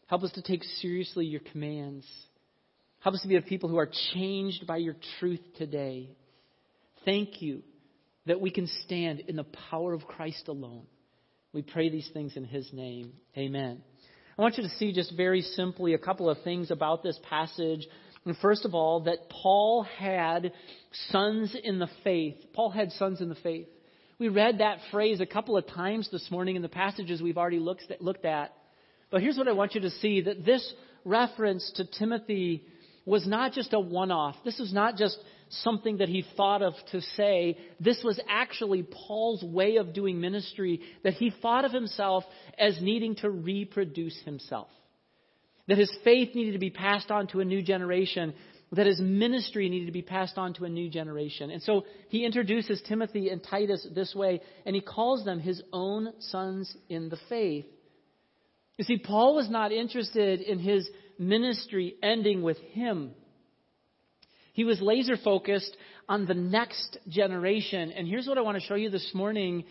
Help 0.08 0.24
us 0.24 0.32
to 0.34 0.42
take 0.42 0.64
seriously 0.64 1.26
your 1.26 1.42
commands. 1.52 2.06
Help 3.02 3.16
us 3.16 3.22
to 3.22 3.28
be 3.28 3.36
a 3.36 3.42
people 3.42 3.70
who 3.70 3.78
are 3.78 3.90
changed 4.14 4.68
by 4.68 4.78
your 4.78 4.96
truth 5.20 5.42
today. 5.58 6.10
Thank 7.06 7.42
you 7.42 7.62
that 8.26 8.42
we 8.42 8.52
can 8.52 8.68
stand 8.86 9.22
in 9.22 9.36
the 9.36 9.46
power 9.70 9.94
of 9.94 10.06
Christ 10.06 10.48
alone. 10.48 10.84
We 11.54 11.62
pray 11.62 11.90
these 11.90 12.10
things 12.14 12.36
in 12.36 12.44
his 12.44 12.72
name. 12.74 13.14
Amen. 13.38 13.82
I 14.38 14.42
want 14.42 14.58
you 14.58 14.64
to 14.64 14.70
see 14.70 14.94
just 14.94 15.16
very 15.18 15.42
simply 15.42 15.94
a 15.94 15.98
couple 15.98 16.30
of 16.30 16.42
things 16.44 16.72
about 16.72 17.04
this 17.04 17.20
passage. 17.30 17.88
First 18.42 18.66
of 18.66 18.76
all, 18.76 19.02
that 19.02 19.30
Paul 19.30 19.84
had 19.84 20.52
sons 21.10 21.56
in 21.62 21.80
the 21.80 21.90
faith. 22.04 22.36
Paul 22.54 22.70
had 22.70 22.92
sons 22.92 23.22
in 23.22 23.30
the 23.30 23.36
faith. 23.36 23.68
We 24.20 24.28
read 24.28 24.60
that 24.60 24.80
phrase 24.92 25.22
a 25.22 25.26
couple 25.26 25.58
of 25.58 25.66
times 25.66 26.10
this 26.12 26.30
morning 26.30 26.56
in 26.56 26.62
the 26.62 26.70
passages 26.70 27.22
we've 27.22 27.38
already 27.38 27.60
looked 27.60 28.26
at. 28.26 28.54
But 29.10 29.22
here's 29.22 29.38
what 29.38 29.48
I 29.48 29.54
want 29.54 29.76
you 29.76 29.82
to 29.82 29.90
see 29.90 30.22
that 30.22 30.46
this 30.46 30.74
reference 31.06 31.72
to 31.76 31.86
Timothy 31.86 32.64
was 33.06 33.26
not 33.26 33.54
just 33.54 33.74
a 33.74 33.80
one 33.80 34.12
off. 34.12 34.36
This 34.44 34.60
was 34.60 34.74
not 34.74 34.98
just 34.98 35.18
something 35.50 35.98
that 35.98 36.10
he 36.10 36.24
thought 36.38 36.62
of 36.62 36.74
to 36.92 37.02
say. 37.02 37.58
This 37.80 38.02
was 38.04 38.20
actually 38.30 38.84
Paul's 38.84 39.44
way 39.44 39.78
of 39.78 39.94
doing 39.94 40.20
ministry, 40.20 40.82
that 41.04 41.14
he 41.14 41.32
thought 41.42 41.66
of 41.66 41.72
himself 41.72 42.24
as 42.58 42.80
needing 42.82 43.16
to 43.16 43.30
reproduce 43.30 44.20
himself. 44.26 44.68
That 45.70 45.78
his 45.78 45.96
faith 46.04 46.36
needed 46.36 46.54
to 46.54 46.60
be 46.60 46.72
passed 46.72 47.12
on 47.12 47.28
to 47.28 47.40
a 47.40 47.46
new 47.46 47.62
generation, 47.62 48.34
that 48.72 48.86
his 48.88 49.00
ministry 49.00 49.70
needed 49.70 49.86
to 49.86 49.92
be 49.92 50.02
passed 50.02 50.38
on 50.38 50.54
to 50.56 50.66
a 50.66 50.70
new 50.70 50.90
generation. 50.90 51.52
And 51.52 51.62
so 51.62 51.86
he 52.10 52.26
introduces 52.26 52.82
Timothy 52.88 53.30
and 53.30 53.42
Titus 53.44 53.88
this 53.96 54.14
way, 54.14 54.42
and 54.66 54.76
he 54.76 54.82
calls 54.82 55.24
them 55.24 55.40
his 55.40 55.62
own 55.72 56.14
sons 56.20 56.76
in 56.90 57.10
the 57.10 57.18
faith. 57.30 57.66
You 58.78 58.84
see, 58.84 58.98
Paul 58.98 59.36
was 59.36 59.50
not 59.50 59.72
interested 59.72 60.42
in 60.42 60.60
his 60.60 60.90
ministry 61.18 61.96
ending 62.02 62.42
with 62.42 62.58
him. 62.72 63.12
He 64.54 64.64
was 64.64 64.82
laser 64.82 65.18
focused 65.18 65.76
on 66.08 66.26
the 66.26 66.34
next 66.34 66.98
generation. 67.08 67.92
And 67.92 68.08
here's 68.08 68.28
what 68.28 68.38
I 68.38 68.42
want 68.42 68.58
to 68.58 68.64
show 68.64 68.76
you 68.76 68.90
this 68.90 69.12
morning. 69.14 69.66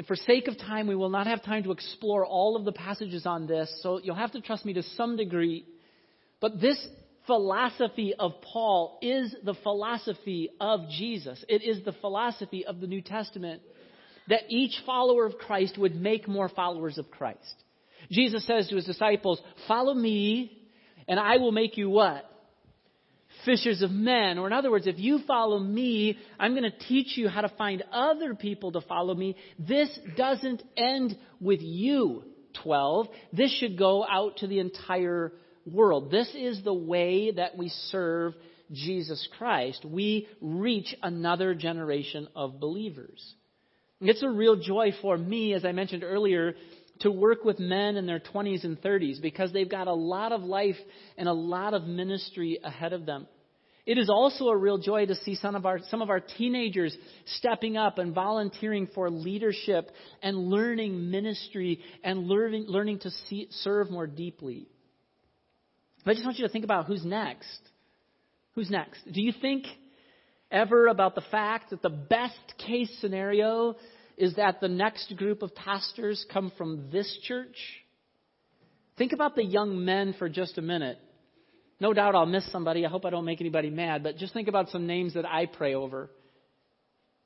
And 0.00 0.06
for 0.06 0.16
sake 0.16 0.48
of 0.48 0.56
time, 0.56 0.86
we 0.86 0.94
will 0.96 1.10
not 1.10 1.26
have 1.26 1.42
time 1.42 1.62
to 1.64 1.72
explore 1.72 2.24
all 2.24 2.56
of 2.56 2.64
the 2.64 2.72
passages 2.72 3.26
on 3.26 3.46
this, 3.46 3.70
so 3.82 4.00
you'll 4.02 4.14
have 4.14 4.32
to 4.32 4.40
trust 4.40 4.64
me 4.64 4.72
to 4.72 4.82
some 4.82 5.14
degree. 5.14 5.66
But 6.40 6.58
this 6.58 6.88
philosophy 7.26 8.14
of 8.18 8.32
Paul 8.40 8.98
is 9.02 9.36
the 9.44 9.52
philosophy 9.62 10.48
of 10.58 10.88
Jesus. 10.88 11.44
It 11.50 11.62
is 11.62 11.84
the 11.84 11.92
philosophy 11.92 12.64
of 12.64 12.80
the 12.80 12.86
New 12.86 13.02
Testament 13.02 13.60
that 14.28 14.44
each 14.48 14.72
follower 14.86 15.26
of 15.26 15.36
Christ 15.36 15.76
would 15.76 15.94
make 15.94 16.26
more 16.26 16.48
followers 16.48 16.96
of 16.96 17.10
Christ. 17.10 17.62
Jesus 18.10 18.46
says 18.46 18.68
to 18.68 18.76
his 18.76 18.86
disciples, 18.86 19.38
Follow 19.68 19.92
me, 19.92 20.62
and 21.08 21.20
I 21.20 21.36
will 21.36 21.52
make 21.52 21.76
you 21.76 21.90
what? 21.90 22.24
Fishers 23.44 23.82
of 23.82 23.90
men. 23.90 24.38
Or 24.38 24.46
in 24.46 24.52
other 24.52 24.70
words, 24.70 24.86
if 24.86 24.98
you 24.98 25.20
follow 25.26 25.58
me, 25.58 26.18
I'm 26.38 26.52
going 26.52 26.70
to 26.70 26.78
teach 26.88 27.16
you 27.16 27.28
how 27.28 27.40
to 27.40 27.52
find 27.56 27.82
other 27.92 28.34
people 28.34 28.72
to 28.72 28.80
follow 28.80 29.14
me. 29.14 29.36
This 29.58 29.96
doesn't 30.16 30.62
end 30.76 31.16
with 31.40 31.60
you, 31.60 32.24
12. 32.62 33.08
This 33.32 33.52
should 33.58 33.78
go 33.78 34.04
out 34.04 34.38
to 34.38 34.46
the 34.46 34.58
entire 34.58 35.32
world. 35.66 36.10
This 36.10 36.30
is 36.34 36.62
the 36.62 36.74
way 36.74 37.32
that 37.32 37.56
we 37.56 37.68
serve 37.90 38.34
Jesus 38.72 39.28
Christ. 39.38 39.84
We 39.84 40.28
reach 40.40 40.94
another 41.02 41.54
generation 41.54 42.28
of 42.36 42.60
believers. 42.60 43.34
It's 44.00 44.22
a 44.22 44.30
real 44.30 44.56
joy 44.56 44.92
for 45.02 45.18
me, 45.18 45.52
as 45.52 45.64
I 45.64 45.72
mentioned 45.72 46.04
earlier, 46.04 46.54
to 47.00 47.10
work 47.10 47.44
with 47.44 47.58
men 47.58 47.96
in 47.96 48.06
their 48.06 48.20
20s 48.20 48.64
and 48.64 48.80
30s 48.80 49.20
because 49.20 49.52
they've 49.52 49.68
got 49.68 49.86
a 49.86 49.94
lot 49.94 50.32
of 50.32 50.42
life 50.42 50.76
and 51.16 51.28
a 51.28 51.32
lot 51.32 51.74
of 51.74 51.84
ministry 51.84 52.58
ahead 52.62 52.92
of 52.92 53.06
them. 53.06 53.26
It 53.86 53.98
is 53.98 54.10
also 54.10 54.48
a 54.48 54.56
real 54.56 54.78
joy 54.78 55.06
to 55.06 55.14
see 55.14 55.34
some 55.34 55.56
of 55.56 55.64
our, 55.66 55.80
some 55.90 56.02
of 56.02 56.10
our 56.10 56.20
teenagers 56.20 56.96
stepping 57.36 57.76
up 57.76 57.98
and 57.98 58.14
volunteering 58.14 58.88
for 58.94 59.10
leadership 59.10 59.90
and 60.22 60.36
learning 60.36 61.10
ministry 61.10 61.80
and 62.04 62.28
learning, 62.28 62.66
learning 62.68 63.00
to 63.00 63.10
see, 63.10 63.48
serve 63.50 63.90
more 63.90 64.06
deeply. 64.06 64.68
I 66.06 66.12
just 66.12 66.24
want 66.24 66.38
you 66.38 66.46
to 66.46 66.52
think 66.52 66.64
about 66.64 66.86
who's 66.86 67.04
next. 67.04 67.60
Who's 68.54 68.70
next? 68.70 69.00
Do 69.10 69.22
you 69.22 69.32
think 69.40 69.66
ever 70.50 70.86
about 70.86 71.14
the 71.14 71.22
fact 71.30 71.70
that 71.70 71.82
the 71.82 71.90
best 71.90 72.54
case 72.58 72.90
scenario 73.00 73.76
is 74.20 74.34
that 74.36 74.60
the 74.60 74.68
next 74.68 75.16
group 75.16 75.42
of 75.42 75.54
pastors 75.54 76.26
come 76.30 76.52
from 76.58 76.90
this 76.92 77.18
church? 77.22 77.56
Think 78.98 79.12
about 79.12 79.34
the 79.34 79.42
young 79.42 79.82
men 79.86 80.14
for 80.18 80.28
just 80.28 80.58
a 80.58 80.62
minute. 80.62 80.98
No 81.80 81.94
doubt 81.94 82.14
I'll 82.14 82.26
miss 82.26 82.44
somebody. 82.52 82.84
I 82.84 82.90
hope 82.90 83.06
I 83.06 83.10
don't 83.10 83.24
make 83.24 83.40
anybody 83.40 83.70
mad, 83.70 84.02
but 84.02 84.18
just 84.18 84.34
think 84.34 84.46
about 84.46 84.68
some 84.68 84.86
names 84.86 85.14
that 85.14 85.24
I 85.24 85.46
pray 85.46 85.74
over 85.74 86.10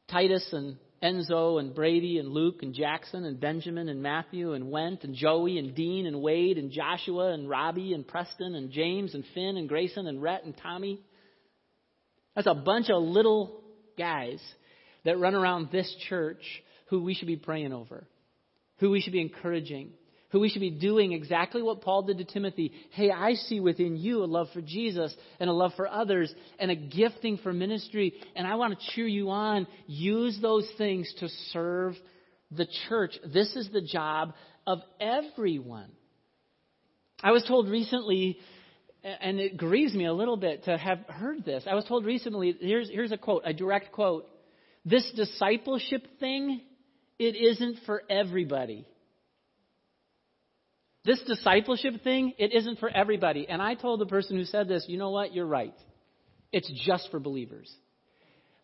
Titus 0.09 0.49
and 0.53 0.77
Enzo 1.03 1.59
and 1.59 1.75
Brady 1.75 2.19
and 2.19 2.29
Luke 2.29 2.63
and 2.63 2.73
Jackson 2.73 3.25
and 3.25 3.41
Benjamin 3.41 3.89
and 3.89 4.01
Matthew 4.01 4.53
and 4.53 4.71
Went 4.71 5.03
and 5.03 5.17
Joey 5.17 5.59
and 5.59 5.75
Dean 5.75 6.07
and 6.07 6.23
Wade 6.23 6.59
and 6.59 6.71
Joshua 6.71 7.33
and 7.33 7.51
Robbie 7.51 7.93
and 7.93 8.07
Preston 8.07 8.55
and 8.55 8.71
James 8.71 9.15
and 9.15 9.25
Finn 9.35 9.57
and 9.57 9.69
Grayson 9.69 10.07
and 10.07 10.23
Rhett 10.23 10.45
and 10.45 10.57
Tommy. 10.57 11.01
That's 12.37 12.47
a 12.47 12.55
bunch 12.55 12.89
of 12.89 13.03
little 13.03 13.65
guys 13.99 14.41
that 15.05 15.19
run 15.19 15.35
around 15.35 15.71
this 15.73 15.93
church 16.09 16.43
who 16.87 17.03
we 17.03 17.15
should 17.15 17.29
be 17.29 17.37
praying 17.37 17.73
over, 17.73 18.07
who 18.79 18.91
we 18.91 19.01
should 19.01 19.13
be 19.13 19.21
encouraging, 19.21 19.91
who 20.31 20.41
we 20.41 20.49
should 20.49 20.61
be 20.61 20.71
doing 20.71 21.13
exactly 21.13 21.63
what 21.63 21.81
Paul 21.81 22.03
did 22.03 22.19
to 22.19 22.25
Timothy. 22.25 22.73
Hey, 22.91 23.11
I 23.11 23.35
see 23.35 23.61
within 23.61 23.97
you 23.97 24.25
a 24.25 24.27
love 24.27 24.49
for 24.53 24.61
Jesus 24.61 25.15
and 25.39 25.49
a 25.49 25.53
love 25.53 25.73
for 25.77 25.87
others 25.87 26.35
and 26.59 26.73
a 26.73 26.75
gifting 26.75 27.39
for 27.39 27.53
ministry, 27.53 28.15
and 28.35 28.47
I 28.47 28.57
want 28.57 28.77
to 28.77 28.87
cheer 28.91 29.07
you 29.07 29.31
on. 29.31 29.69
Use 29.87 30.39
those 30.43 30.69
things 30.77 31.13
to 31.21 31.29
serve 31.53 31.95
the 32.51 32.67
church. 32.89 33.17
This 33.33 33.55
is 33.55 33.71
the 33.73 33.81
job 33.81 34.35
of 34.67 34.81
everyone. 35.01 35.91
I 37.23 37.31
was 37.31 37.45
told 37.45 37.69
recently, 37.69 38.39
and 39.05 39.39
it 39.39 39.57
grieves 39.57 39.95
me 39.95 40.07
a 40.07 40.13
little 40.13 40.37
bit 40.37 40.65
to 40.65 40.77
have 40.77 40.99
heard 41.09 41.45
this. 41.45 41.65
I 41.71 41.75
was 41.75 41.85
told 41.85 42.05
recently, 42.05 42.57
here's, 42.61 42.91
here's 42.91 43.13
a 43.13 43.17
quote, 43.17 43.43
a 43.45 43.53
direct 43.53 43.93
quote. 43.93 44.27
This 44.85 45.09
discipleship 45.15 46.07
thing 46.19 46.61
it 47.19 47.37
isn't 47.37 47.79
for 47.87 48.03
everybody. 48.09 48.87
This 51.05 51.23
discipleship 51.23 52.03
thing, 52.03 52.33
it 52.39 52.55
isn't 52.55 52.79
for 52.79 52.89
everybody. 52.89 53.47
And 53.49 53.61
I 53.61 53.75
told 53.75 54.01
the 54.01 54.07
person 54.07 54.37
who 54.37 54.45
said 54.45 54.69
this, 54.69 54.87
you 54.89 54.97
know 54.97 55.11
what? 55.11 55.35
You're 55.35 55.47
right. 55.47 55.75
It's 56.51 56.71
just 56.87 57.11
for 57.11 57.21
believers. 57.21 57.71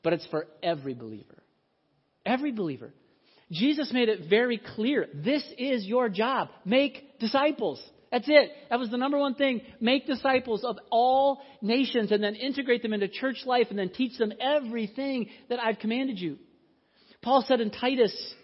But 0.03 0.15
it's 0.15 0.27
for 0.27 0.47
every 0.63 0.95
believer. 0.95 1.43
Every 2.25 2.53
believer. 2.53 2.95
Jesus 3.53 3.93
made 3.93 4.09
it 4.09 4.31
very 4.31 4.61
clear. 4.75 5.07
This 5.13 5.45
is 5.59 5.85
your 5.85 6.09
job. 6.09 6.49
Make 6.65 7.19
disciples. 7.19 7.83
That's 8.11 8.29
it. 8.29 8.51
That 8.71 8.79
was 8.79 8.91
the 8.91 8.97
number 8.97 9.19
one 9.19 9.35
thing. 9.35 9.61
Make 9.81 10.07
disciples 10.07 10.65
of 10.65 10.79
all 10.91 11.43
nations 11.61 12.11
and 12.11 12.23
then 12.23 12.35
integrate 12.35 12.83
them 12.83 12.93
into 12.93 13.09
church 13.09 13.43
life 13.45 13.67
and 13.71 13.79
then 13.79 13.91
teach 13.91 14.19
them 14.19 14.33
everything 14.41 15.29
that 15.49 15.61
I've 15.61 15.79
commanded 15.79 16.19
you. 16.19 16.39
Paul 17.23 17.45
said 17.47 17.61
in 17.61 17.71
Titus, 17.71 18.35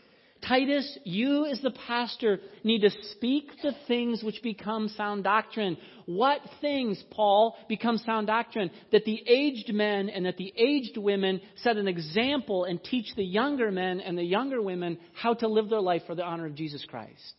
Titus, 0.43 0.99
you 1.05 1.47
as 1.47 1.61
the 1.61 1.75
pastor 1.87 2.39
need 2.63 2.83
to 2.83 2.91
speak 3.13 3.51
the 3.63 3.73
things 3.89 4.23
which 4.23 4.43
become 4.43 4.89
sound 4.89 5.25
doctrine. 5.25 5.77
What 6.05 6.41
things, 6.61 7.03
Paul, 7.11 7.57
become 7.69 7.99
sound 7.99 8.27
doctrine? 8.27 8.71
That 8.93 9.05
the 9.05 9.23
aged 9.27 9.73
men 9.75 10.09
and 10.09 10.27
that 10.27 10.37
the 10.37 10.53
aged 10.57 10.97
women 10.97 11.41
set 11.57 11.77
an 11.77 11.89
example 11.89 12.65
and 12.65 12.83
teach 12.83 13.15
the 13.17 13.25
younger 13.25 13.71
men 13.71 14.01
and 14.01 14.17
the 14.17 14.25
younger 14.25 14.63
women 14.63 14.99
how 15.15 15.35
to 15.35 15.49
live 15.49 15.69
their 15.69 15.81
life 15.81 16.03
for 16.07 16.15
the 16.15 16.25
honor 16.25 16.47
of 16.47 16.55
Jesus 16.55 16.85
Christ. 16.89 17.35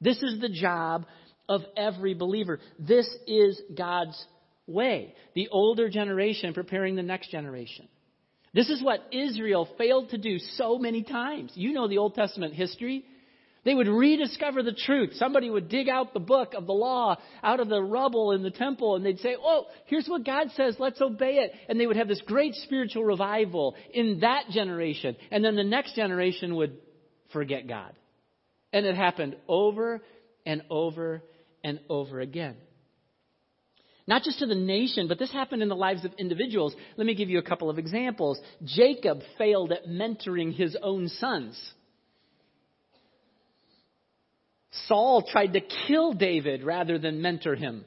This 0.00 0.22
is 0.22 0.40
the 0.40 0.48
job 0.48 1.06
of 1.48 1.62
every 1.76 2.14
believer. 2.14 2.60
This 2.78 3.08
is 3.26 3.60
God's 3.76 4.24
way. 4.66 5.14
The 5.34 5.48
older 5.48 5.88
generation 5.88 6.54
preparing 6.54 6.96
the 6.96 7.02
next 7.02 7.30
generation. 7.30 7.88
This 8.54 8.68
is 8.68 8.82
what 8.82 9.06
Israel 9.12 9.68
failed 9.78 10.10
to 10.10 10.18
do 10.18 10.38
so 10.38 10.78
many 10.78 11.02
times. 11.02 11.52
You 11.54 11.72
know 11.72 11.88
the 11.88 11.98
Old 11.98 12.14
Testament 12.14 12.54
history. 12.54 13.04
They 13.64 13.74
would 13.74 13.88
rediscover 13.88 14.62
the 14.62 14.72
truth. 14.72 15.10
Somebody 15.14 15.48
would 15.48 15.68
dig 15.68 15.88
out 15.88 16.12
the 16.12 16.20
book 16.20 16.52
of 16.54 16.66
the 16.66 16.72
law 16.72 17.16
out 17.42 17.60
of 17.60 17.68
the 17.68 17.80
rubble 17.80 18.32
in 18.32 18.42
the 18.42 18.50
temple 18.50 18.96
and 18.96 19.06
they'd 19.06 19.20
say, 19.20 19.36
Oh, 19.40 19.66
here's 19.86 20.08
what 20.08 20.26
God 20.26 20.48
says. 20.56 20.76
Let's 20.78 21.00
obey 21.00 21.36
it. 21.36 21.52
And 21.68 21.78
they 21.78 21.86
would 21.86 21.96
have 21.96 22.08
this 22.08 22.20
great 22.26 22.54
spiritual 22.56 23.04
revival 23.04 23.76
in 23.94 24.20
that 24.20 24.48
generation. 24.50 25.16
And 25.30 25.44
then 25.44 25.54
the 25.54 25.64
next 25.64 25.94
generation 25.94 26.56
would 26.56 26.76
forget 27.32 27.68
God. 27.68 27.92
And 28.72 28.84
it 28.84 28.96
happened 28.96 29.36
over 29.46 30.02
and 30.44 30.62
over 30.68 31.22
and 31.62 31.78
over 31.88 32.20
again. 32.20 32.56
Not 34.06 34.22
just 34.24 34.40
to 34.40 34.46
the 34.46 34.54
nation, 34.54 35.06
but 35.06 35.18
this 35.18 35.32
happened 35.32 35.62
in 35.62 35.68
the 35.68 35.76
lives 35.76 36.04
of 36.04 36.12
individuals. 36.18 36.74
Let 36.96 37.06
me 37.06 37.14
give 37.14 37.30
you 37.30 37.38
a 37.38 37.42
couple 37.42 37.70
of 37.70 37.78
examples. 37.78 38.40
Jacob 38.64 39.20
failed 39.38 39.72
at 39.72 39.86
mentoring 39.86 40.52
his 40.52 40.76
own 40.82 41.08
sons. 41.08 41.60
Saul 44.86 45.22
tried 45.30 45.52
to 45.52 45.60
kill 45.86 46.14
David 46.14 46.64
rather 46.64 46.98
than 46.98 47.22
mentor 47.22 47.54
him. 47.54 47.84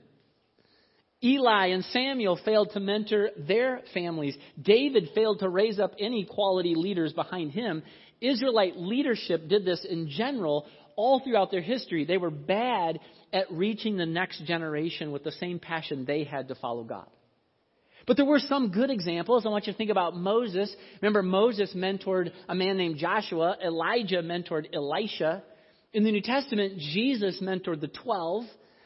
Eli 1.24 1.68
and 1.68 1.84
Samuel 1.86 2.39
failed 2.45 2.70
to 2.74 2.80
mentor 2.80 3.30
their 3.38 3.82
families. 3.93 4.38
David 4.61 5.09
failed 5.16 5.39
to 5.39 5.49
raise 5.49 5.80
up 5.80 5.95
any 5.99 6.26
quality 6.26 6.76
leaders 6.76 7.13
behind 7.13 7.51
him. 7.51 7.82
Israelite 8.22 8.78
leadership 8.78 9.47
did 9.47 9.66
this 9.66 9.86
in 9.89 10.09
general 10.09 10.68
all 10.96 11.20
throughout 11.20 11.52
their 11.52 11.62
history. 11.62 12.06
They 12.06 12.18
were 12.18 12.30
bad 12.32 13.00
at 13.34 13.52
reaching 13.52 13.98
the 13.98 14.06
next 14.06 14.46
generation 14.46 15.12
with 15.12 15.24
the 15.24 15.32
same 15.34 15.60
passion 15.60 16.06
they 16.06 16.24
had 16.24 16.48
to 16.50 16.56
follow 16.56 16.84
God. 16.84 17.08
But 18.08 18.18
there 18.18 18.26
were 18.26 18.39
some 18.39 18.72
good 18.72 18.91
examples. 18.91 19.46
I 19.46 19.50
want 19.50 19.66
you 19.66 19.74
to 19.74 19.78
think 19.78 19.89
about 19.89 20.16
Moses. 20.16 20.74
Remember, 21.02 21.24
Moses 21.24 21.74
mentored 21.76 22.32
a 22.48 22.54
man 22.54 22.78
named 22.78 22.98
Joshua. 22.98 23.58
Elijah 23.64 24.22
mentored 24.22 24.68
Elisha. 24.74 25.43
In 25.91 26.04
the 26.04 26.12
New 26.12 26.22
Testament, 26.22 26.78
Jesus 26.78 27.41
mentored 27.41 27.82
the 27.82 27.88
twelve. 27.88 28.43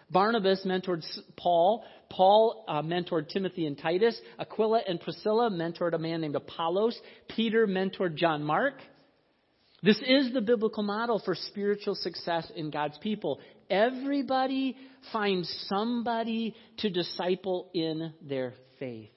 Barnabas 0.10 0.66
mentored 0.66 1.03
Paul. 1.36 1.84
Paul 2.10 2.64
uh, 2.68 2.82
mentored 2.82 3.30
Timothy 3.30 3.66
and 3.66 3.78
Titus. 3.78 4.20
Aquila 4.39 4.82
and 4.88 5.01
Priscilla 5.01 5.49
mentored 5.51 5.93
a 5.93 5.99
man 5.99 6.22
named 6.22 6.36
Apollos. 6.36 6.99
Peter 7.28 7.68
mentored 7.68 8.16
John 8.16 8.43
Mark. 8.43 8.76
This 9.82 9.99
is 10.05 10.34
the 10.34 10.41
biblical 10.41 10.84
model 10.84 11.21
for 11.23 11.36
spiritual 11.36 11.95
success 11.95 12.51
in 12.55 12.69
God's 12.69 12.97
people. 12.97 13.39
Everybody 13.69 14.75
finds 15.13 15.49
somebody 15.67 16.55
to 16.80 16.89
disciple 16.89 17.69
in 17.73 18.13
their 18.21 18.53
faith. 18.80 19.11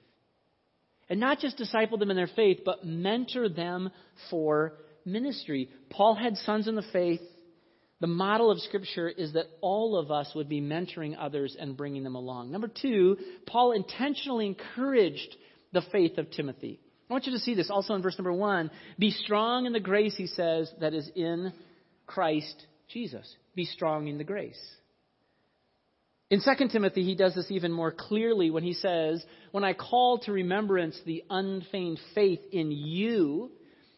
And 1.09 1.19
not 1.19 1.39
just 1.39 1.57
disciple 1.57 1.97
them 1.97 2.11
in 2.11 2.17
their 2.17 2.29
faith, 2.35 2.61
but 2.65 2.85
mentor 2.85 3.49
them 3.49 3.91
for 4.29 4.73
ministry. 5.05 5.69
Paul 5.89 6.15
had 6.15 6.37
sons 6.37 6.67
in 6.67 6.75
the 6.75 6.85
faith. 6.93 7.21
The 7.99 8.07
model 8.07 8.49
of 8.49 8.59
Scripture 8.59 9.09
is 9.09 9.33
that 9.33 9.47
all 9.61 9.97
of 9.97 10.11
us 10.11 10.31
would 10.35 10.49
be 10.49 10.61
mentoring 10.61 11.15
others 11.17 11.55
and 11.59 11.77
bringing 11.77 12.03
them 12.03 12.15
along. 12.15 12.51
Number 12.51 12.69
two, 12.69 13.17
Paul 13.45 13.73
intentionally 13.73 14.45
encouraged 14.47 15.35
the 15.73 15.83
faith 15.91 16.17
of 16.17 16.31
Timothy. 16.31 16.79
I 17.09 17.13
want 17.13 17.25
you 17.25 17.33
to 17.33 17.39
see 17.39 17.53
this 17.53 17.69
also 17.69 17.93
in 17.95 18.01
verse 18.01 18.17
number 18.17 18.33
one. 18.33 18.71
Be 18.97 19.11
strong 19.11 19.65
in 19.65 19.73
the 19.73 19.79
grace, 19.79 20.15
he 20.15 20.27
says, 20.27 20.71
that 20.79 20.93
is 20.93 21.09
in 21.15 21.53
Christ 22.07 22.65
Jesus. 22.87 23.35
Be 23.55 23.65
strong 23.65 24.07
in 24.07 24.17
the 24.17 24.23
grace. 24.23 24.59
In 26.29 26.41
2 26.41 26.69
Timothy, 26.69 27.03
he 27.03 27.15
does 27.15 27.35
this 27.35 27.51
even 27.51 27.71
more 27.71 27.91
clearly 27.91 28.49
when 28.49 28.63
he 28.63 28.73
says, 28.73 29.23
When 29.51 29.63
I 29.63 29.73
call 29.73 30.19
to 30.19 30.31
remembrance 30.31 30.99
the 31.05 31.23
unfeigned 31.29 31.99
faith 32.15 32.39
in 32.51 32.71
you, 32.71 33.51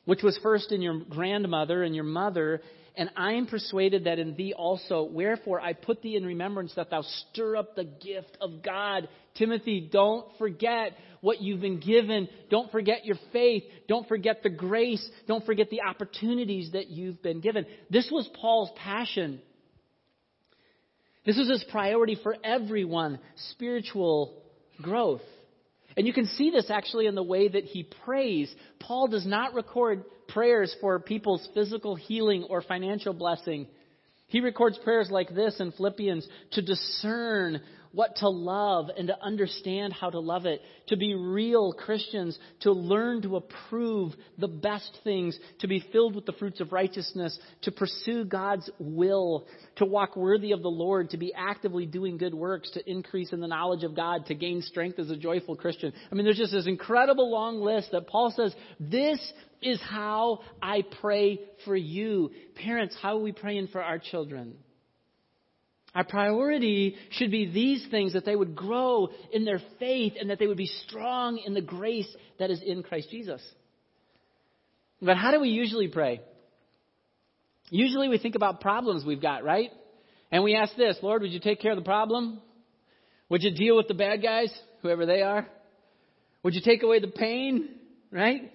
which 0.03 0.22
was 0.22 0.38
first 0.43 0.72
in 0.72 0.82
your 0.82 0.99
grandmother 0.99 1.84
and 1.84 1.95
your 1.95 2.03
mother, 2.03 2.62
and 2.97 3.10
I 3.16 3.34
am 3.34 3.47
persuaded 3.47 4.06
that 4.06 4.20
in 4.20 4.36
thee 4.36 4.53
also. 4.53 5.03
Wherefore 5.03 5.60
I 5.60 5.74
put 5.74 6.01
thee 6.01 6.16
in 6.16 6.26
remembrance 6.26 6.74
that 6.76 6.89
thou 6.89 7.01
stir 7.03 7.58
up 7.58 7.76
the 7.76 7.84
gift 7.84 8.38
of 8.41 8.64
God. 8.64 9.08
Timothy, 9.36 9.88
don't 9.91 10.26
forget 10.38 10.93
what 11.26 11.42
you've 11.42 11.60
been 11.60 11.80
given. 11.80 12.30
Don't 12.52 12.72
forget 12.72 13.04
your 13.04 13.18
faith. 13.34 13.64
Don't 13.88 14.08
forget 14.08 14.44
the 14.44 14.50
grace. 14.52 15.04
Don't 15.28 15.44
forget 15.44 15.72
the 15.72 15.82
opportunities 15.82 16.74
that 16.74 16.90
you've 16.92 17.20
been 17.24 17.42
given. 17.42 17.66
This 17.90 18.08
was 18.12 18.30
Paul's 18.40 18.70
passion. 18.78 19.42
This 21.26 21.36
was 21.36 21.50
his 21.50 21.66
priority 21.72 22.16
for 22.22 22.36
everyone 22.44 23.18
spiritual 23.50 24.40
growth. 24.80 25.24
And 25.98 26.06
you 26.06 26.14
can 26.14 26.28
see 26.28 26.52
this 26.52 26.70
actually 26.70 27.08
in 27.08 27.16
the 27.16 27.24
way 27.24 27.48
that 27.48 27.64
he 27.64 27.90
prays. 28.06 28.54
Paul 28.80 29.08
does 29.08 29.26
not 29.26 29.56
record 29.56 30.04
prayers 30.28 30.76
for 30.80 31.00
people's 31.00 31.50
physical 31.56 31.96
healing 31.96 32.46
or 32.52 32.62
financial 32.62 33.14
blessing. 33.14 33.66
He 34.28 34.42
records 34.42 34.78
prayers 34.84 35.10
like 35.10 35.34
this 35.34 35.60
in 35.60 35.72
Philippians 35.72 36.28
to 36.52 36.62
discern 36.62 37.62
what 37.96 38.18
to 38.18 38.28
love 38.30 38.89
and 38.96 39.08
to 39.08 39.24
understand 39.24 39.93
how 39.93 40.10
to 40.10 40.20
love 40.20 40.46
it, 40.46 40.62
to 40.88 40.98
be 40.98 41.16
real 41.16 41.72
Christians, 41.72 42.38
to 42.60 42.74
learn 42.74 43.22
to 43.22 43.38
approve 43.38 44.14
the 44.38 44.50
best 44.50 45.00
things, 45.06 45.39
to 45.60 45.68
be 45.68 45.84
filled 45.93 46.14
with 46.14 46.26
the 46.26 46.34
fruits 46.34 46.60
of 46.60 46.74
righteousness, 46.74 47.39
to 47.62 47.72
pursue 47.72 48.26
God's 48.26 48.70
will, 48.80 49.48
to 49.78 49.86
walk 49.86 50.18
worthy 50.18 50.52
of 50.52 50.62
the 50.62 50.68
Lord, 50.68 51.12
to 51.12 51.18
be 51.18 51.34
actively 51.34 51.86
doing 51.86 52.18
good 52.18 52.34
works, 52.34 52.70
to 52.72 52.89
increase 52.89 53.32
in 53.32 53.39
the 53.39 53.48
knowledge 53.48 53.86
of 53.86 53.96
God, 53.96 54.26
to 54.26 54.36
gain 54.36 54.62
strength 54.62 55.00
as 55.00 55.10
a 55.10 55.18
joyful 55.18 55.56
Christian. 55.56 55.93
I 56.12 56.16
mean, 56.16 56.26
there's 56.26 56.38
just 56.38 56.52
this 56.52 56.68
incredible 56.68 57.32
long 57.32 57.62
list 57.62 57.91
that 57.93 58.08
Paul 58.08 58.34
says, 58.36 58.54
this 58.78 59.20
is 59.62 59.80
how 59.82 60.41
I 60.62 60.84
pray 61.02 61.39
for 61.64 61.78
you. 61.78 62.32
Parents, 62.56 62.96
how 63.02 63.16
are 63.18 63.22
we 63.22 63.32
praying 63.32 63.70
for 63.70 63.82
our 63.82 64.00
children? 64.00 64.58
Our 65.96 66.04
priority 66.04 66.96
should 67.12 67.32
be 67.32 67.50
these 67.50 67.88
things 67.89 68.14
that 68.14 68.26
they 68.26 68.36
would 68.36 68.54
grow 68.54 69.10
in 69.32 69.46
their 69.46 69.62
faith 69.80 70.14
and 70.20 70.30
that 70.30 70.39
they 70.39 70.48
would 70.48 70.58
be 70.58 70.70
strong 70.86 71.41
in 71.46 71.54
the 71.54 71.62
grace 71.62 72.14
that 72.38 72.52
is 72.52 72.62
in 72.62 72.84
Christ 72.84 73.10
Jesus. 73.10 73.41
But 75.02 75.16
how 75.16 75.32
do 75.32 75.39
we 75.39 75.50
usually 75.50 75.88
pray? 75.88 76.22
Usually 77.70 78.10
we 78.10 78.18
think 78.18 78.36
about 78.36 78.60
problems 78.60 79.06
we've 79.06 79.22
got, 79.22 79.46
right? 79.46 79.72
And 80.32 80.43
we 80.43 80.56
ask 80.56 80.76
this 80.76 80.98
Lord, 81.02 81.22
would 81.22 81.32
you 81.32 81.39
take 81.39 81.62
care 81.62 81.72
of 81.72 81.78
the 81.78 81.84
problem? 81.84 82.41
Would 83.30 83.41
you 83.41 83.56
deal 83.56 83.78
with 83.78 83.88
the 83.88 83.93
bad 83.93 84.22
guys, 84.22 84.54
whoever 84.82 85.06
they 85.06 85.22
are? 85.22 85.48
Would 86.43 86.54
you 86.54 86.62
take 86.64 86.84
away 86.84 87.00
the 87.00 87.08
pain, 87.08 87.70
right? 88.12 88.52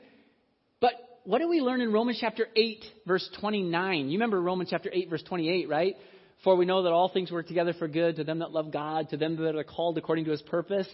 But 0.78 0.92
what 1.24 1.38
do 1.40 1.48
we 1.48 1.60
learn 1.60 1.80
in 1.80 1.92
Romans 1.92 2.18
chapter 2.20 2.46
8, 2.54 2.84
verse 3.06 3.28
29? 3.40 4.10
You 4.10 4.12
remember 4.12 4.40
Romans 4.40 4.70
chapter 4.70 4.90
8, 4.92 5.08
verse 5.08 5.22
28, 5.22 5.68
right? 5.68 5.96
For 6.44 6.56
we 6.56 6.64
know 6.64 6.82
that 6.82 6.92
all 6.92 7.08
things 7.08 7.30
work 7.30 7.48
together 7.48 7.74
for 7.74 7.88
good 7.88 8.16
to 8.16 8.24
them 8.24 8.38
that 8.38 8.52
love 8.52 8.72
God, 8.72 9.10
to 9.10 9.16
them 9.16 9.36
that 9.36 9.56
are 9.56 9.64
called 9.64 9.98
according 9.98 10.24
to 10.24 10.30
his 10.30 10.42
purpose. 10.42 10.88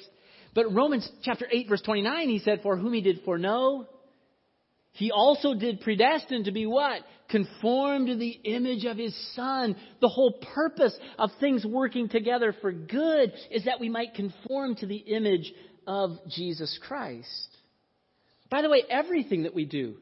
But 0.55 0.73
Romans 0.73 1.09
chapter 1.23 1.47
8 1.51 1.69
verse 1.69 1.83
29, 1.83 2.29
he 2.29 2.39
said, 2.41 2.61
For 2.63 2.77
whom 2.77 2.93
he 2.93 3.01
did 3.01 3.21
foreknow, 3.25 3.87
he 4.93 5.13
also 5.13 5.55
did 5.55 5.83
predestine 5.83 6.45
to 6.45 6.53
be 6.53 6.67
what? 6.67 7.03
Conformed 7.29 8.07
to 8.07 8.17
the 8.17 8.31
image 8.31 8.87
of 8.87 8.97
his 8.97 9.15
son. 9.35 9.77
The 10.01 10.09
whole 10.09 10.41
purpose 10.55 10.97
of 11.19 11.31
things 11.39 11.67
working 11.67 12.09
together 12.09 12.55
for 12.61 12.73
good 12.73 13.33
is 13.51 13.67
that 13.67 13.79
we 13.79 13.91
might 13.91 14.15
conform 14.15 14.75
to 14.77 14.87
the 14.87 14.97
image 14.97 15.53
of 15.87 16.13
Jesus 16.29 16.79
Christ. 16.83 17.49
By 18.51 18.63
the 18.63 18.71
way, 18.71 18.85
everything 18.89 19.43
that 19.43 19.55
we 19.55 19.67
do 19.67 19.97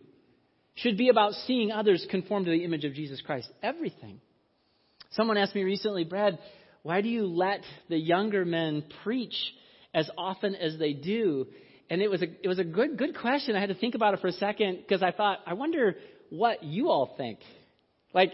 should 0.76 0.96
be 0.96 1.08
about 1.08 1.32
seeing 1.32 1.72
others 1.72 2.06
conform 2.10 2.44
to 2.44 2.50
the 2.50 2.64
image 2.64 2.84
of 2.84 2.94
Jesus 2.94 3.20
Christ. 3.20 3.48
Everything. 3.62 4.20
Someone 5.14 5.36
asked 5.36 5.54
me 5.54 5.62
recently, 5.62 6.04
Brad, 6.04 6.38
why 6.82 7.00
do 7.00 7.08
you 7.08 7.26
let 7.26 7.60
the 7.88 7.96
younger 7.96 8.44
men 8.44 8.84
preach 9.02 9.34
as 9.92 10.10
often 10.18 10.54
as 10.54 10.78
they 10.78 10.92
do? 10.92 11.46
And 11.88 12.02
it 12.02 12.10
was 12.10 12.22
a 12.22 12.26
it 12.42 12.48
was 12.48 12.58
a 12.58 12.64
good 12.64 12.96
good 12.96 13.16
question. 13.18 13.56
I 13.56 13.60
had 13.60 13.68
to 13.68 13.74
think 13.74 13.94
about 13.94 14.14
it 14.14 14.20
for 14.20 14.28
a 14.28 14.32
second 14.32 14.78
because 14.78 15.02
I 15.02 15.12
thought, 15.12 15.38
I 15.46 15.54
wonder 15.54 15.96
what 16.30 16.62
you 16.64 16.88
all 16.88 17.14
think. 17.16 17.38
Like, 18.12 18.32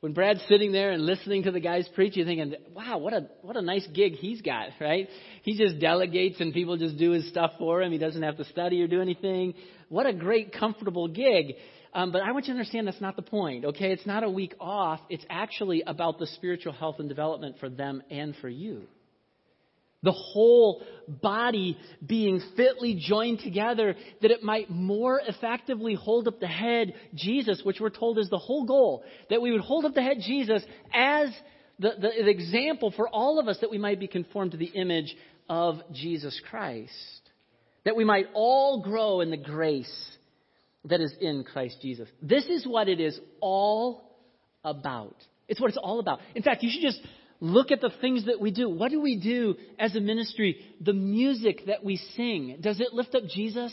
When 0.00 0.14
Brad's 0.14 0.40
sitting 0.48 0.72
there 0.72 0.92
and 0.92 1.04
listening 1.04 1.42
to 1.42 1.50
the 1.50 1.60
guys 1.60 1.86
preach, 1.94 2.16
you're 2.16 2.24
thinking, 2.24 2.54
wow, 2.74 2.96
what 2.96 3.12
a, 3.12 3.28
what 3.42 3.56
a 3.56 3.60
nice 3.60 3.86
gig 3.92 4.14
he's 4.14 4.40
got, 4.40 4.68
right? 4.80 5.06
He 5.42 5.58
just 5.58 5.78
delegates 5.78 6.40
and 6.40 6.54
people 6.54 6.78
just 6.78 6.96
do 6.96 7.10
his 7.10 7.28
stuff 7.28 7.52
for 7.58 7.82
him. 7.82 7.92
He 7.92 7.98
doesn't 7.98 8.22
have 8.22 8.38
to 8.38 8.46
study 8.46 8.80
or 8.80 8.86
do 8.86 9.02
anything. 9.02 9.52
What 9.90 10.06
a 10.06 10.14
great, 10.14 10.54
comfortable 10.54 11.06
gig. 11.06 11.56
Um, 11.92 12.12
but 12.12 12.22
I 12.22 12.30
want 12.32 12.46
you 12.46 12.54
to 12.54 12.58
understand 12.58 12.86
that's 12.86 13.00
not 13.00 13.16
the 13.16 13.22
point, 13.22 13.64
okay? 13.64 13.92
It's 13.92 14.06
not 14.06 14.22
a 14.22 14.30
week 14.30 14.54
off. 14.60 15.00
It's 15.08 15.24
actually 15.28 15.82
about 15.86 16.18
the 16.18 16.26
spiritual 16.26 16.72
health 16.72 16.96
and 16.98 17.08
development 17.08 17.56
for 17.58 17.68
them 17.68 18.02
and 18.10 18.34
for 18.36 18.48
you. 18.48 18.86
The 20.02 20.12
whole 20.12 20.82
body 21.08 21.76
being 22.04 22.40
fitly 22.56 22.98
joined 22.98 23.40
together 23.40 23.96
that 24.22 24.30
it 24.30 24.42
might 24.42 24.70
more 24.70 25.20
effectively 25.26 25.94
hold 25.94 26.26
up 26.26 26.40
the 26.40 26.46
head, 26.46 26.94
Jesus, 27.14 27.60
which 27.64 27.80
we're 27.80 27.90
told 27.90 28.18
is 28.18 28.30
the 28.30 28.38
whole 28.38 28.64
goal. 28.64 29.04
That 29.28 29.42
we 29.42 29.52
would 29.52 29.60
hold 29.60 29.84
up 29.84 29.94
the 29.94 30.02
head, 30.02 30.18
Jesus, 30.20 30.62
as 30.94 31.28
the, 31.78 31.90
the, 32.00 32.10
the 32.24 32.30
example 32.30 32.92
for 32.96 33.08
all 33.08 33.38
of 33.38 33.48
us 33.48 33.58
that 33.60 33.70
we 33.70 33.78
might 33.78 34.00
be 34.00 34.06
conformed 34.06 34.52
to 34.52 34.56
the 34.56 34.66
image 34.66 35.14
of 35.50 35.80
Jesus 35.92 36.40
Christ. 36.48 36.92
That 37.84 37.96
we 37.96 38.04
might 38.04 38.26
all 38.32 38.82
grow 38.82 39.20
in 39.20 39.30
the 39.30 39.36
grace 39.36 40.16
that 40.84 41.00
is 41.00 41.12
in 41.20 41.44
Christ 41.44 41.78
Jesus. 41.82 42.08
This 42.22 42.46
is 42.46 42.66
what 42.66 42.88
it 42.88 43.00
is 43.00 43.18
all 43.40 44.18
about. 44.64 45.16
It's 45.48 45.60
what 45.60 45.68
it's 45.68 45.78
all 45.82 46.00
about. 46.00 46.20
In 46.34 46.42
fact, 46.42 46.62
you 46.62 46.70
should 46.70 46.82
just 46.82 47.00
look 47.40 47.70
at 47.70 47.80
the 47.80 47.92
things 48.00 48.26
that 48.26 48.40
we 48.40 48.50
do. 48.50 48.68
What 48.68 48.90
do 48.90 49.00
we 49.00 49.18
do 49.18 49.56
as 49.78 49.94
a 49.96 50.00
ministry? 50.00 50.58
The 50.80 50.92
music 50.92 51.62
that 51.66 51.84
we 51.84 51.96
sing, 51.96 52.58
does 52.60 52.80
it 52.80 52.92
lift 52.92 53.14
up 53.14 53.24
Jesus? 53.28 53.72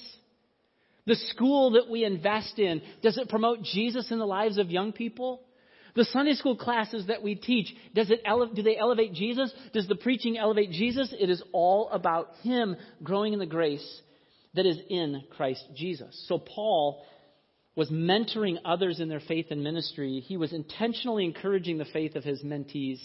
The 1.05 1.15
school 1.15 1.71
that 1.71 1.89
we 1.89 2.03
invest 2.03 2.59
in, 2.59 2.81
does 3.01 3.17
it 3.17 3.29
promote 3.29 3.63
Jesus 3.63 4.11
in 4.11 4.19
the 4.19 4.25
lives 4.25 4.57
of 4.57 4.69
young 4.69 4.91
people? 4.91 5.41
The 5.95 6.05
Sunday 6.05 6.33
school 6.33 6.57
classes 6.57 7.07
that 7.07 7.23
we 7.23 7.35
teach, 7.35 7.73
does 7.95 8.11
it 8.11 8.21
ele- 8.25 8.53
do 8.53 8.61
they 8.61 8.77
elevate 8.77 9.13
Jesus? 9.13 9.51
Does 9.73 9.87
the 9.87 9.95
preaching 9.95 10.37
elevate 10.37 10.71
Jesus? 10.71 11.13
It 11.17 11.29
is 11.29 11.41
all 11.53 11.89
about 11.89 12.31
Him 12.43 12.75
growing 13.01 13.33
in 13.33 13.39
the 13.39 13.45
grace 13.45 14.01
that 14.57 14.65
is 14.65 14.79
in 14.89 15.23
Christ 15.35 15.63
Jesus. 15.75 16.25
So 16.27 16.39
Paul 16.39 17.05
was 17.75 17.89
mentoring 17.91 18.57
others 18.65 18.99
in 18.99 19.07
their 19.07 19.19
faith 19.19 19.47
and 19.51 19.63
ministry. 19.63 20.19
He 20.19 20.35
was 20.35 20.51
intentionally 20.51 21.25
encouraging 21.25 21.77
the 21.77 21.85
faith 21.85 22.15
of 22.15 22.23
his 22.23 22.43
mentees. 22.43 22.99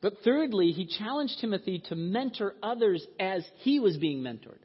But 0.00 0.14
thirdly, 0.24 0.72
he 0.72 0.86
challenged 0.86 1.38
Timothy 1.40 1.82
to 1.88 1.94
mentor 1.94 2.54
others 2.62 3.06
as 3.20 3.44
he 3.58 3.80
was 3.80 3.98
being 3.98 4.22
mentored, 4.22 4.60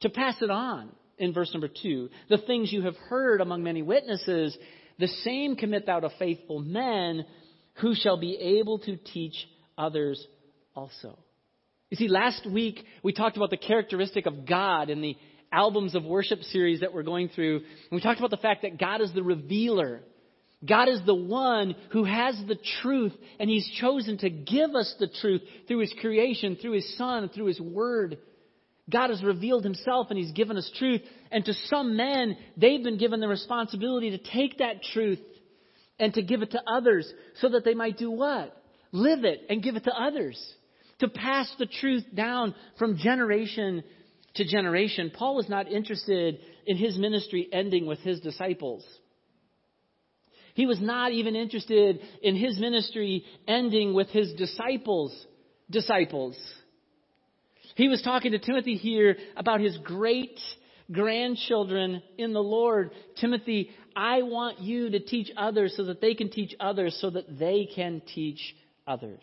to 0.00 0.10
pass 0.10 0.40
it 0.40 0.50
on 0.50 0.90
in 1.18 1.32
verse 1.32 1.52
number 1.52 1.68
two. 1.68 2.08
The 2.28 2.38
things 2.38 2.72
you 2.72 2.82
have 2.82 2.96
heard 2.96 3.40
among 3.40 3.64
many 3.64 3.82
witnesses, 3.82 4.56
the 4.98 5.08
same 5.08 5.56
commit 5.56 5.86
thou 5.86 6.00
to 6.00 6.10
faithful 6.18 6.60
men 6.60 7.24
who 7.80 7.94
shall 7.96 8.16
be 8.16 8.36
able 8.36 8.78
to 8.80 8.96
teach 8.96 9.34
others 9.76 10.24
also. 10.76 11.18
You 11.94 12.08
see, 12.08 12.12
last 12.12 12.44
week 12.44 12.84
we 13.04 13.12
talked 13.12 13.36
about 13.36 13.50
the 13.50 13.56
characteristic 13.56 14.26
of 14.26 14.46
God 14.46 14.90
in 14.90 15.00
the 15.00 15.16
albums 15.52 15.94
of 15.94 16.02
worship 16.02 16.42
series 16.42 16.80
that 16.80 16.92
we're 16.92 17.04
going 17.04 17.28
through. 17.28 17.58
And 17.58 17.92
we 17.92 18.00
talked 18.00 18.18
about 18.18 18.32
the 18.32 18.36
fact 18.36 18.62
that 18.62 18.80
God 18.80 19.00
is 19.00 19.12
the 19.12 19.22
revealer. 19.22 20.00
God 20.68 20.88
is 20.88 20.98
the 21.06 21.14
one 21.14 21.76
who 21.92 22.02
has 22.02 22.36
the 22.48 22.58
truth, 22.82 23.12
and 23.38 23.48
He's 23.48 23.70
chosen 23.80 24.18
to 24.18 24.28
give 24.28 24.74
us 24.74 24.92
the 24.98 25.06
truth 25.20 25.42
through 25.68 25.78
His 25.82 25.94
creation, 26.00 26.58
through 26.60 26.72
His 26.72 26.96
Son, 26.98 27.28
through 27.28 27.46
His 27.46 27.60
Word. 27.60 28.18
God 28.90 29.10
has 29.10 29.22
revealed 29.22 29.62
Himself 29.62 30.08
and 30.10 30.18
He's 30.18 30.32
given 30.32 30.56
us 30.56 30.68
truth. 30.76 31.02
And 31.30 31.44
to 31.44 31.54
some 31.66 31.96
men, 31.96 32.36
they've 32.56 32.82
been 32.82 32.98
given 32.98 33.20
the 33.20 33.28
responsibility 33.28 34.10
to 34.10 34.18
take 34.18 34.58
that 34.58 34.82
truth 34.92 35.20
and 36.00 36.12
to 36.14 36.22
give 36.22 36.42
it 36.42 36.50
to 36.50 36.62
others 36.66 37.08
so 37.40 37.50
that 37.50 37.64
they 37.64 37.74
might 37.74 37.98
do 37.98 38.10
what? 38.10 38.60
Live 38.90 39.22
it 39.22 39.42
and 39.48 39.62
give 39.62 39.76
it 39.76 39.84
to 39.84 39.92
others. 39.92 40.44
To 41.04 41.10
pass 41.10 41.54
the 41.58 41.66
truth 41.66 42.04
down 42.14 42.54
from 42.78 42.96
generation 42.96 43.84
to 44.36 44.44
generation. 44.46 45.12
Paul 45.14 45.36
was 45.36 45.50
not 45.50 45.70
interested 45.70 46.38
in 46.66 46.78
his 46.78 46.96
ministry 46.96 47.46
ending 47.52 47.84
with 47.84 47.98
his 47.98 48.20
disciples. 48.20 48.82
He 50.54 50.64
was 50.64 50.80
not 50.80 51.12
even 51.12 51.36
interested 51.36 52.00
in 52.22 52.36
his 52.36 52.58
ministry 52.58 53.22
ending 53.46 53.92
with 53.92 54.08
his 54.08 54.32
disciples' 54.32 55.26
disciples. 55.70 56.38
He 57.74 57.88
was 57.88 58.00
talking 58.00 58.32
to 58.32 58.38
Timothy 58.38 58.76
here 58.76 59.18
about 59.36 59.60
his 59.60 59.76
great 59.84 60.40
grandchildren 60.90 62.02
in 62.16 62.32
the 62.32 62.42
Lord. 62.42 62.92
Timothy, 63.20 63.72
I 63.94 64.22
want 64.22 64.60
you 64.60 64.88
to 64.88 65.00
teach 65.00 65.30
others 65.36 65.74
so 65.76 65.84
that 65.84 66.00
they 66.00 66.14
can 66.14 66.30
teach 66.30 66.54
others 66.58 66.96
so 66.98 67.10
that 67.10 67.38
they 67.38 67.68
can 67.76 68.00
teach 68.14 68.56
others. 68.86 69.20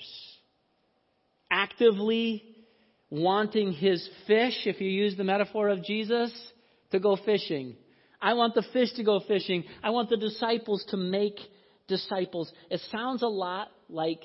Actively 1.51 2.43
wanting 3.11 3.73
his 3.73 4.07
fish, 4.25 4.65
if 4.65 4.81
you 4.81 4.89
use 4.89 5.17
the 5.17 5.23
metaphor 5.23 5.67
of 5.67 5.83
Jesus, 5.83 6.31
to 6.91 6.99
go 6.99 7.17
fishing. 7.17 7.75
I 8.21 8.33
want 8.33 8.55
the 8.55 8.63
fish 8.73 8.93
to 8.93 9.03
go 9.03 9.19
fishing. 9.27 9.65
I 9.83 9.89
want 9.89 10.09
the 10.09 10.17
disciples 10.17 10.85
to 10.89 10.97
make 10.97 11.37
disciples. 11.87 12.51
It 12.69 12.79
sounds 12.91 13.21
a 13.21 13.27
lot 13.27 13.69
like 13.89 14.23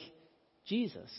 Jesus. 0.67 1.11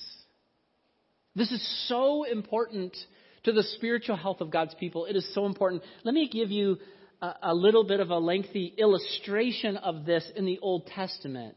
This 1.36 1.51
is 1.51 1.88
so 1.88 2.24
important 2.24 2.95
to 3.43 3.51
the 3.51 3.64
spiritual 3.64 4.16
health 4.16 4.41
of 4.41 4.51
God's 4.51 4.76
people. 4.76 5.05
It 5.05 5.16
is 5.16 5.34
so 5.34 5.45
important. 5.45 5.84
Let 6.03 6.14
me 6.14 6.30
give 6.30 6.51
you 6.51 6.78
a, 7.22 7.34
a 7.43 7.55
little 7.55 7.84
bit 7.84 7.99
of 7.99 8.10
a 8.10 8.18
lengthy 8.18 8.74
illustration 8.78 9.78
of 9.78 10.05
this 10.05 10.30
in 10.36 10.45
the 10.45 10.60
Old 10.60 10.88
Testament. 10.88 11.55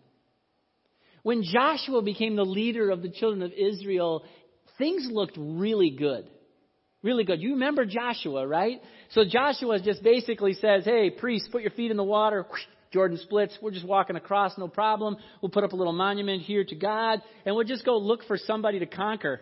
When 1.22 1.42
Joshua 1.42 2.00
became 2.00 2.36
the 2.36 2.44
leader 2.44 2.90
of 2.90 3.02
the 3.02 3.10
children 3.10 3.42
of 3.42 3.52
Israel, 3.52 4.24
things 4.80 5.06
looked 5.08 5.36
really 5.38 5.90
good. 5.90 6.28
Really 7.02 7.24
good. 7.24 7.40
You 7.40 7.52
remember 7.52 7.86
Joshua, 7.86 8.46
right? 8.46 8.80
So 9.10 9.24
Joshua 9.24 9.80
just 9.80 10.02
basically 10.02 10.54
says, 10.54 10.84
hey, 10.84 11.10
priests, 11.10 11.48
put 11.50 11.62
your 11.62 11.70
feet 11.70 11.90
in 11.90 11.96
the 11.96 12.04
water. 12.04 12.44
Jordan 12.92 13.18
splits. 13.18 13.56
We're 13.62 13.70
just 13.70 13.86
walking 13.86 14.16
across, 14.16 14.58
no 14.58 14.68
problem. 14.68 15.16
We'll 15.40 15.50
put 15.50 15.64
up 15.64 15.72
a 15.72 15.76
little 15.76 15.92
monument 15.92 16.42
here 16.42 16.64
to 16.64 16.74
God, 16.74 17.22
and 17.46 17.54
we'll 17.54 17.64
just 17.64 17.84
go 17.84 17.96
look 17.96 18.24
for 18.24 18.36
somebody 18.36 18.80
to 18.80 18.86
conquer. 18.86 19.40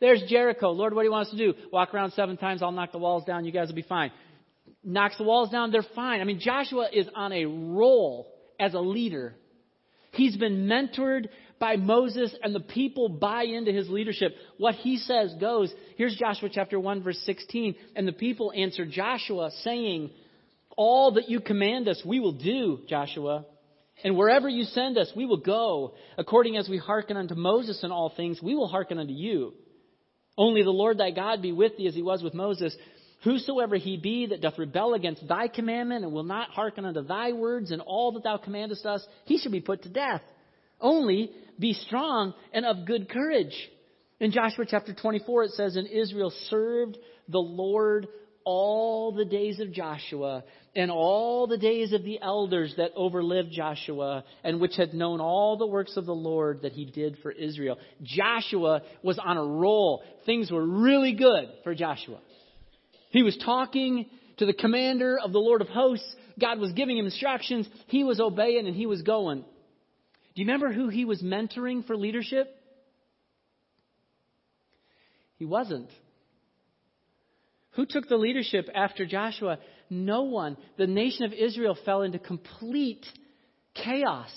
There's 0.00 0.22
Jericho. 0.28 0.70
Lord, 0.70 0.94
what 0.94 1.02
do 1.02 1.06
you 1.06 1.12
want 1.12 1.26
us 1.26 1.32
to 1.32 1.38
do? 1.38 1.54
Walk 1.72 1.92
around 1.92 2.12
seven 2.12 2.36
times. 2.36 2.62
I'll 2.62 2.70
knock 2.70 2.92
the 2.92 2.98
walls 2.98 3.24
down. 3.24 3.44
You 3.44 3.52
guys 3.52 3.68
will 3.68 3.74
be 3.74 3.82
fine. 3.82 4.12
Knocks 4.84 5.18
the 5.18 5.24
walls 5.24 5.50
down. 5.50 5.72
They're 5.72 5.84
fine. 5.94 6.20
I 6.20 6.24
mean, 6.24 6.38
Joshua 6.38 6.88
is 6.92 7.08
on 7.16 7.32
a 7.32 7.46
roll 7.46 8.32
as 8.60 8.74
a 8.74 8.80
leader. 8.80 9.34
He's 10.12 10.36
been 10.36 10.68
mentored 10.68 11.28
by 11.58 11.76
Moses 11.76 12.34
and 12.42 12.54
the 12.54 12.60
people 12.60 13.08
buy 13.08 13.44
into 13.44 13.72
his 13.72 13.88
leadership. 13.88 14.34
What 14.56 14.74
he 14.76 14.96
says 14.98 15.34
goes. 15.40 15.72
Here's 15.96 16.16
Joshua 16.16 16.48
chapter 16.52 16.78
1 16.78 17.02
verse 17.02 17.20
16. 17.24 17.74
And 17.96 18.06
the 18.06 18.12
people 18.12 18.52
answered 18.54 18.90
Joshua 18.90 19.50
saying, 19.62 20.10
all 20.78 21.14
that 21.14 21.28
you 21.28 21.40
command 21.40 21.88
us, 21.88 22.00
we 22.06 22.20
will 22.20 22.32
do, 22.32 22.78
Joshua. 22.88 23.44
And 24.04 24.16
wherever 24.16 24.48
you 24.48 24.62
send 24.62 24.96
us, 24.96 25.10
we 25.16 25.26
will 25.26 25.38
go. 25.38 25.94
According 26.16 26.56
as 26.56 26.68
we 26.68 26.78
hearken 26.78 27.16
unto 27.16 27.34
Moses 27.34 27.80
in 27.82 27.90
all 27.90 28.12
things, 28.16 28.40
we 28.40 28.54
will 28.54 28.68
hearken 28.68 28.96
unto 29.00 29.12
you. 29.12 29.54
Only 30.36 30.62
the 30.62 30.70
Lord 30.70 30.98
thy 30.98 31.10
God 31.10 31.42
be 31.42 31.50
with 31.50 31.76
thee 31.76 31.88
as 31.88 31.96
he 31.96 32.02
was 32.02 32.22
with 32.22 32.32
Moses. 32.32 32.76
Whosoever 33.24 33.74
he 33.74 33.96
be 33.96 34.26
that 34.26 34.40
doth 34.40 34.56
rebel 34.56 34.94
against 34.94 35.26
thy 35.26 35.48
commandment 35.48 36.04
and 36.04 36.12
will 36.12 36.22
not 36.22 36.50
hearken 36.50 36.84
unto 36.84 37.02
thy 37.02 37.32
words 37.32 37.72
and 37.72 37.82
all 37.82 38.12
that 38.12 38.22
thou 38.22 38.36
commandest 38.36 38.86
us, 38.86 39.04
he 39.24 39.38
shall 39.38 39.50
be 39.50 39.60
put 39.60 39.82
to 39.82 39.88
death. 39.88 40.22
Only 40.80 41.30
be 41.58 41.72
strong 41.72 42.34
and 42.52 42.64
of 42.64 42.86
good 42.86 43.08
courage. 43.08 43.54
In 44.20 44.32
Joshua 44.32 44.64
chapter 44.68 44.94
24, 44.94 45.44
it 45.44 45.50
says, 45.52 45.76
And 45.76 45.88
Israel 45.88 46.32
served 46.48 46.98
the 47.28 47.38
Lord 47.38 48.08
all 48.44 49.12
the 49.12 49.24
days 49.24 49.60
of 49.60 49.72
Joshua 49.72 50.42
and 50.74 50.90
all 50.90 51.46
the 51.46 51.58
days 51.58 51.92
of 51.92 52.02
the 52.02 52.18
elders 52.22 52.74
that 52.78 52.94
overlived 52.96 53.50
Joshua 53.50 54.24
and 54.42 54.60
which 54.60 54.76
had 54.76 54.94
known 54.94 55.20
all 55.20 55.56
the 55.58 55.66
works 55.66 55.96
of 55.96 56.06
the 56.06 56.14
Lord 56.14 56.62
that 56.62 56.72
he 56.72 56.86
did 56.86 57.18
for 57.22 57.30
Israel. 57.30 57.78
Joshua 58.02 58.82
was 59.02 59.18
on 59.18 59.36
a 59.36 59.44
roll. 59.44 60.02
Things 60.24 60.50
were 60.50 60.64
really 60.64 61.12
good 61.12 61.48
for 61.62 61.74
Joshua. 61.74 62.20
He 63.10 63.22
was 63.22 63.36
talking 63.44 64.06
to 64.38 64.46
the 64.46 64.54
commander 64.54 65.18
of 65.22 65.32
the 65.32 65.38
Lord 65.38 65.60
of 65.60 65.68
hosts. 65.68 66.16
God 66.40 66.58
was 66.58 66.72
giving 66.72 66.96
him 66.96 67.04
instructions. 67.04 67.68
He 67.88 68.04
was 68.04 68.20
obeying 68.20 68.66
and 68.66 68.74
he 68.74 68.86
was 68.86 69.02
going. 69.02 69.44
Do 70.38 70.42
you 70.42 70.46
remember 70.46 70.72
who 70.72 70.88
he 70.88 71.04
was 71.04 71.20
mentoring 71.20 71.84
for 71.84 71.96
leadership? 71.96 72.46
He 75.34 75.44
wasn't. 75.44 75.90
Who 77.72 77.84
took 77.84 78.08
the 78.08 78.18
leadership 78.18 78.68
after 78.72 79.04
Joshua? 79.04 79.58
No 79.90 80.22
one. 80.22 80.56
The 80.76 80.86
nation 80.86 81.24
of 81.24 81.32
Israel 81.32 81.76
fell 81.84 82.02
into 82.02 82.20
complete 82.20 83.04
chaos. 83.74 84.30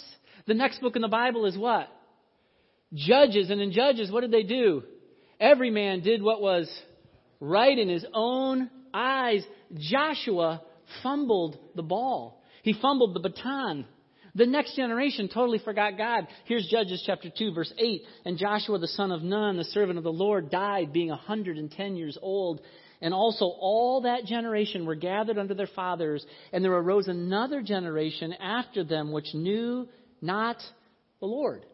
The 0.47 0.56
next 0.56 0.82
book 0.82 0.95
in 0.95 1.04
the 1.04 1.08
Bible 1.08 1.45
is 1.45 1.56
what? 1.56 1.88
Judges. 2.95 3.52
And 3.52 3.62
in 3.62 3.72
Judges, 3.72 4.10
what 4.10 4.22
did 4.22 4.32
they 4.32 4.41
do? 4.41 4.82
Every 5.39 5.70
man 5.70 5.99
did 5.99 6.24
what 6.24 6.41
was 6.41 6.68
right 7.39 7.78
in 7.78 7.89
his 7.89 8.08
own 8.12 8.72
eyes. 8.91 9.43
Joshua 9.78 10.64
fumbled 11.04 11.60
the 11.76 11.84
ball. 11.84 12.41
He 12.64 12.74
fumbled 12.74 13.14
the 13.14 13.20
baton. 13.20 13.86
The 14.36 14.46
next 14.46 14.76
generation 14.76 15.28
totally 15.28 15.60
forgot 15.60 15.98
God. 15.98 16.28
Here's 16.46 16.68
Judges 16.68 17.04
chapter 17.06 17.30
2 17.30 17.54
verse 17.54 17.74
8. 17.78 18.04
And 18.26 18.38
Joshua 18.38 18.80
the 18.80 18.88
son 18.88 19.12
of 19.12 19.24
Nun, 19.24 19.58
the 19.58 19.64
servant 19.66 19.98
of 19.98 20.04
the 20.04 20.12
Lord, 20.12 20.50
died 20.50 20.94
being 20.94 21.10
110 21.10 21.96
years 21.96 22.18
old. 22.22 22.62
And 23.02 23.14
also 23.14 23.46
all 23.46 24.02
that 24.02 24.26
generation 24.26 24.86
were 24.86 24.96
gathered 24.96 25.40
under 25.40 25.56
their 25.56 25.68
fathers, 25.68 26.24
and 26.54 26.64
there 26.64 26.72
arose 26.72 27.08
another 27.08 27.64
generation 27.64 28.32
after 28.34 28.84
them 28.84 29.12
which 29.12 29.34
knew 29.34 29.88
not 30.22 30.58
the 31.20 31.26
Lord, 31.26 31.66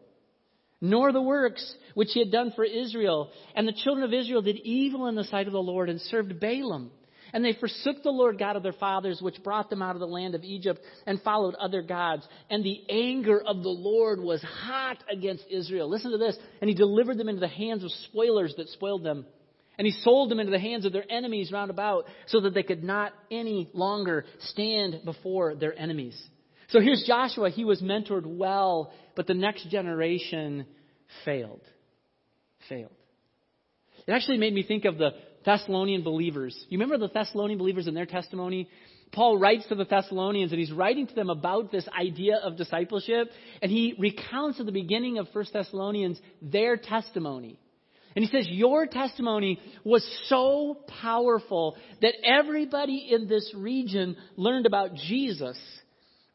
nor 0.80 1.12
the 1.12 1.20
works 1.20 1.74
which 1.94 2.08
he 2.14 2.20
had 2.20 2.32
done 2.32 2.52
for 2.56 2.64
Israel. 2.64 3.30
And 3.54 3.68
the 3.68 3.74
children 3.74 4.04
of 4.04 4.14
Israel 4.14 4.40
did 4.40 4.56
evil 4.56 5.06
in 5.06 5.16
the 5.16 5.24
sight 5.24 5.46
of 5.46 5.52
the 5.52 5.58
Lord 5.58 5.90
and 5.90 6.00
served 6.00 6.40
Baalim. 6.40 6.88
And 7.32 7.44
they 7.44 7.52
forsook 7.52 8.02
the 8.02 8.10
Lord 8.10 8.38
God 8.38 8.56
of 8.56 8.62
their 8.62 8.72
fathers, 8.72 9.20
which 9.20 9.42
brought 9.42 9.70
them 9.70 9.82
out 9.82 9.96
of 9.96 10.00
the 10.00 10.06
land 10.06 10.34
of 10.34 10.44
Egypt, 10.44 10.80
and 11.06 11.20
followed 11.22 11.54
other 11.54 11.82
gods. 11.82 12.26
And 12.48 12.64
the 12.64 12.82
anger 12.88 13.40
of 13.40 13.62
the 13.62 13.68
Lord 13.68 14.20
was 14.20 14.42
hot 14.42 15.02
against 15.10 15.44
Israel. 15.50 15.88
Listen 15.88 16.10
to 16.12 16.18
this. 16.18 16.36
And 16.60 16.68
he 16.68 16.74
delivered 16.74 17.18
them 17.18 17.28
into 17.28 17.40
the 17.40 17.48
hands 17.48 17.84
of 17.84 17.90
spoilers 18.10 18.54
that 18.56 18.68
spoiled 18.68 19.04
them. 19.04 19.26
And 19.76 19.86
he 19.86 19.92
sold 19.92 20.30
them 20.30 20.40
into 20.40 20.50
the 20.50 20.58
hands 20.58 20.84
of 20.84 20.92
their 20.92 21.04
enemies 21.08 21.52
round 21.52 21.70
about, 21.70 22.06
so 22.26 22.40
that 22.40 22.54
they 22.54 22.64
could 22.64 22.82
not 22.82 23.12
any 23.30 23.70
longer 23.72 24.24
stand 24.40 25.00
before 25.04 25.54
their 25.54 25.78
enemies. 25.78 26.20
So 26.70 26.80
here's 26.80 27.04
Joshua. 27.06 27.50
He 27.50 27.64
was 27.64 27.80
mentored 27.80 28.26
well, 28.26 28.92
but 29.16 29.26
the 29.26 29.34
next 29.34 29.70
generation 29.70 30.66
failed. 31.24 31.62
Failed. 32.68 32.92
It 34.06 34.12
actually 34.12 34.38
made 34.38 34.52
me 34.52 34.62
think 34.62 34.84
of 34.84 34.98
the 34.98 35.10
Thessalonian 35.44 36.02
believers. 36.02 36.56
You 36.68 36.78
remember 36.78 36.98
the 36.98 37.12
Thessalonian 37.12 37.58
believers 37.58 37.86
and 37.86 37.96
their 37.96 38.06
testimony? 38.06 38.68
Paul 39.12 39.38
writes 39.38 39.66
to 39.68 39.74
the 39.74 39.84
Thessalonians 39.84 40.52
and 40.52 40.60
he's 40.60 40.72
writing 40.72 41.06
to 41.06 41.14
them 41.14 41.30
about 41.30 41.72
this 41.72 41.88
idea 41.88 42.36
of 42.36 42.56
discipleship 42.56 43.30
and 43.62 43.70
he 43.70 43.94
recounts 43.98 44.60
at 44.60 44.66
the 44.66 44.72
beginning 44.72 45.18
of 45.18 45.28
1 45.32 45.46
Thessalonians 45.52 46.20
their 46.42 46.76
testimony. 46.76 47.58
And 48.14 48.24
he 48.24 48.30
says, 48.30 48.48
Your 48.48 48.86
testimony 48.86 49.60
was 49.84 50.04
so 50.26 50.78
powerful 51.02 51.76
that 52.02 52.14
everybody 52.24 53.08
in 53.10 53.28
this 53.28 53.52
region 53.54 54.16
learned 54.36 54.66
about 54.66 54.94
Jesus. 54.94 55.58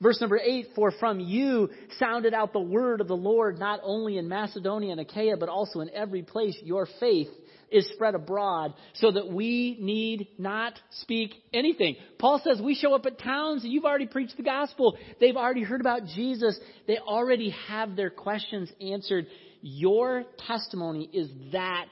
Verse 0.02 0.20
number 0.20 0.38
8, 0.38 0.68
For 0.76 0.92
from 0.92 1.20
you 1.20 1.70
sounded 1.98 2.34
out 2.34 2.54
the 2.54 2.60
word 2.60 3.02
of 3.02 3.08
the 3.08 3.16
Lord, 3.16 3.58
not 3.58 3.80
only 3.84 4.18
in 4.18 4.28
Macedonia 4.28 4.92
and 4.92 5.00
Achaia, 5.00 5.38
but 5.38 5.50
also 5.50 5.80
in 5.80 5.90
every 5.90 6.24
place. 6.24 6.58
Your 6.62 6.88
faith 7.00 7.30
is 7.74 7.90
spread 7.94 8.16
abroad 8.16 8.74
so 8.94 9.12
that 9.12 9.28
we 9.28 9.78
need 9.80 10.28
not 10.38 10.80
speak 11.02 11.34
anything. 11.54 11.96
Paul 12.20 12.40
says 12.44 12.62
we 12.62 12.76
show 12.76 12.94
up 12.94 13.06
at 13.06 13.20
towns 13.20 13.64
and 13.64 13.74
you've 13.74 13.86
already 13.86 14.08
preached 14.08 14.38
the 14.38 14.44
gospel. 14.44 14.98
They've 15.20 15.36
already 15.36 15.64
heard 15.64 15.82
about 15.82 16.06
Jesus. 16.06 16.58
They 16.88 17.00
already 17.00 17.50
have 17.68 17.96
their 17.96 18.10
questions 18.10 18.72
answered. 18.80 19.26
Your 19.62 20.24
testimony 20.48 21.10
is 21.12 21.30
that 21.52 21.90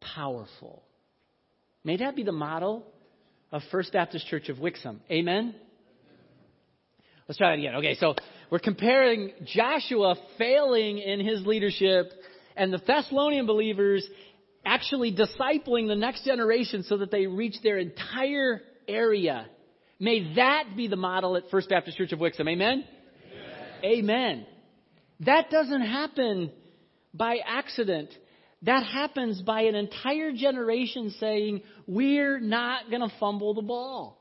powerful. 0.00 0.82
May 1.84 1.98
that 1.98 2.16
be 2.16 2.22
the 2.22 2.32
model 2.32 2.86
of 3.52 3.62
First 3.70 3.92
Baptist 3.92 4.26
Church 4.26 4.48
of 4.48 4.56
Wixom. 4.56 5.00
Amen? 5.10 5.54
Let's 7.28 7.38
try 7.38 7.50
that 7.50 7.58
again. 7.58 7.76
Okay, 7.76 7.96
so 7.96 8.14
we're 8.50 8.58
comparing 8.58 9.32
Joshua 9.44 10.14
failing 10.38 10.98
in 10.98 11.24
his 11.24 11.46
leadership 11.46 12.12
and 12.56 12.72
the 12.72 12.78
Thessalonian 12.78 13.46
believers 13.46 14.06
actually 14.64 15.14
discipling 15.14 15.88
the 15.88 15.96
next 15.96 16.24
generation 16.24 16.82
so 16.84 16.98
that 16.98 17.10
they 17.10 17.26
reach 17.26 17.56
their 17.62 17.78
entire 17.78 18.62
area. 18.88 19.46
May 19.98 20.34
that 20.34 20.76
be 20.76 20.88
the 20.88 20.96
model 20.96 21.36
at 21.36 21.44
First 21.50 21.68
Baptist 21.68 21.96
Church 21.96 22.12
of 22.12 22.18
Wixom. 22.18 22.48
Amen? 22.48 22.84
Amen. 23.82 23.98
Amen. 23.98 24.46
That 25.20 25.50
doesn't 25.50 25.82
happen 25.82 26.50
by 27.12 27.38
accident. 27.46 28.10
That 28.62 28.84
happens 28.84 29.42
by 29.42 29.62
an 29.62 29.74
entire 29.74 30.32
generation 30.32 31.14
saying, 31.20 31.62
we're 31.86 32.40
not 32.40 32.90
going 32.90 33.02
to 33.02 33.14
fumble 33.20 33.54
the 33.54 33.62
ball. 33.62 34.18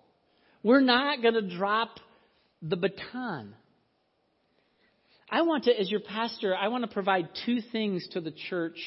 We're 0.61 0.81
not 0.81 1.21
going 1.21 1.33
to 1.33 1.55
drop 1.57 1.99
the 2.61 2.77
baton. 2.77 3.55
I 5.29 5.41
want 5.41 5.63
to, 5.63 5.79
as 5.79 5.89
your 5.89 6.01
pastor, 6.01 6.55
I 6.55 6.67
want 6.67 6.83
to 6.83 6.93
provide 6.93 7.29
two 7.45 7.59
things 7.71 8.07
to 8.11 8.21
the 8.21 8.31
church 8.49 8.77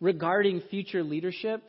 regarding 0.00 0.60
future 0.70 1.02
leadership. 1.02 1.62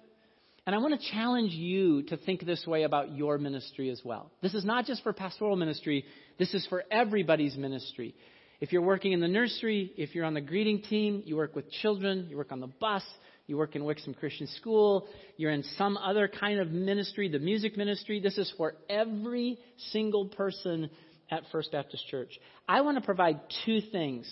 And 0.66 0.76
I 0.76 0.80
want 0.80 1.00
to 1.00 1.12
challenge 1.12 1.52
you 1.52 2.04
to 2.04 2.18
think 2.18 2.46
this 2.46 2.66
way 2.66 2.84
about 2.84 3.16
your 3.16 3.38
ministry 3.38 3.90
as 3.90 4.02
well. 4.04 4.32
This 4.42 4.56
is 4.56 4.66
not 4.66 4.86
just 4.86 5.04
for 5.04 5.14
pastoral 5.14 5.56
ministry, 5.56 6.06
this 6.40 6.54
is 6.54 6.66
for 6.68 6.84
everybody's 6.90 7.56
ministry. 7.56 8.16
If 8.62 8.72
you're 8.72 8.82
working 8.82 9.12
in 9.12 9.20
the 9.20 9.28
nursery, 9.28 9.92
if 9.98 10.16
you're 10.16 10.26
on 10.26 10.34
the 10.34 10.42
greeting 10.42 10.82
team, 10.82 11.22
you 11.26 11.36
work 11.36 11.56
with 11.56 11.70
children, 11.70 12.28
you 12.30 12.38
work 12.38 12.52
on 12.52 12.62
the 12.62 12.68
bus, 12.80 13.04
you 13.48 13.58
work 13.58 13.76
in 13.76 13.84
Wixom 13.84 14.18
Christian 14.18 14.48
School, 14.48 15.08
you're 15.38 15.52
in 15.52 15.64
some 15.78 15.98
other 15.98 16.28
kind 16.28 16.60
of 16.60 16.72
ministry, 16.72 17.30
the 17.30 17.38
music 17.38 17.78
ministry, 17.78 18.20
this 18.20 18.38
is 18.38 18.52
for 18.58 18.76
every 18.90 19.60
single 19.92 20.26
person 20.30 20.90
at 21.30 21.44
First 21.52 21.72
Baptist 21.72 22.08
Church. 22.08 22.40
I 22.68 22.82
want 22.82 22.98
to 22.98 23.04
provide 23.04 23.40
two 23.66 23.82
things. 23.92 24.26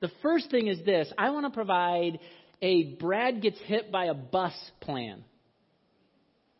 The 0.00 0.10
first 0.22 0.50
thing 0.50 0.66
is 0.66 0.84
this 0.84 1.12
I 1.16 1.30
want 1.30 1.46
to 1.46 1.50
provide 1.50 2.18
a 2.62 2.94
Brad 2.94 3.42
gets 3.42 3.58
hit 3.60 3.92
by 3.92 4.06
a 4.06 4.14
bus 4.14 4.54
plan. 4.80 5.24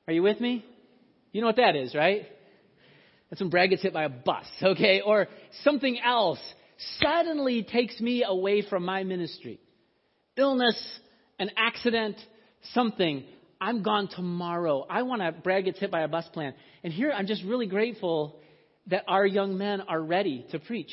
Are 0.07 0.13
you 0.13 0.23
with 0.23 0.41
me? 0.41 0.65
You 1.33 1.41
know 1.41 1.47
what 1.49 1.57
that 1.57 1.77
is, 1.77 1.95
right? 1.95 2.27
That's 3.31 3.41
when 3.41 3.51
Brad 3.51 3.71
gets 3.71 3.83
hit 3.83 3.93
by 3.93 4.05
a 4.05 4.09
bus, 4.09 4.47
okay? 4.63 5.01
Or 5.01 5.29
something 5.65 5.99
else 6.01 6.41
suddenly 7.01 7.63
takes 7.63 8.01
me 8.01 8.25
away 8.25 8.63
from 8.63 8.85
my 8.85 9.05
ministry. 9.05 9.59
Illness, 10.37 10.79
an 11.39 11.51
accident, 11.57 12.17
something. 12.73 13.25
I'm 13.61 13.83
gone 13.83 14.09
tomorrow. 14.09 14.87
I 14.89 15.03
want 15.03 15.23
to, 15.23 15.33
Brad 15.33 15.65
gets 15.65 15.79
hit 15.79 15.91
by 15.91 16.03
a 16.03 16.09
bus 16.09 16.27
plan. 16.33 16.55
And 16.85 16.93
here 16.93 17.11
I'm 17.11 17.27
just 17.27 17.43
really 17.45 17.67
grateful 17.67 18.39
that 18.89 19.05
our 19.09 19.27
young 19.27 19.59
men 19.59 19.81
are 19.81 20.01
ready 20.01 20.47
to 20.53 20.59
preach. 20.59 20.93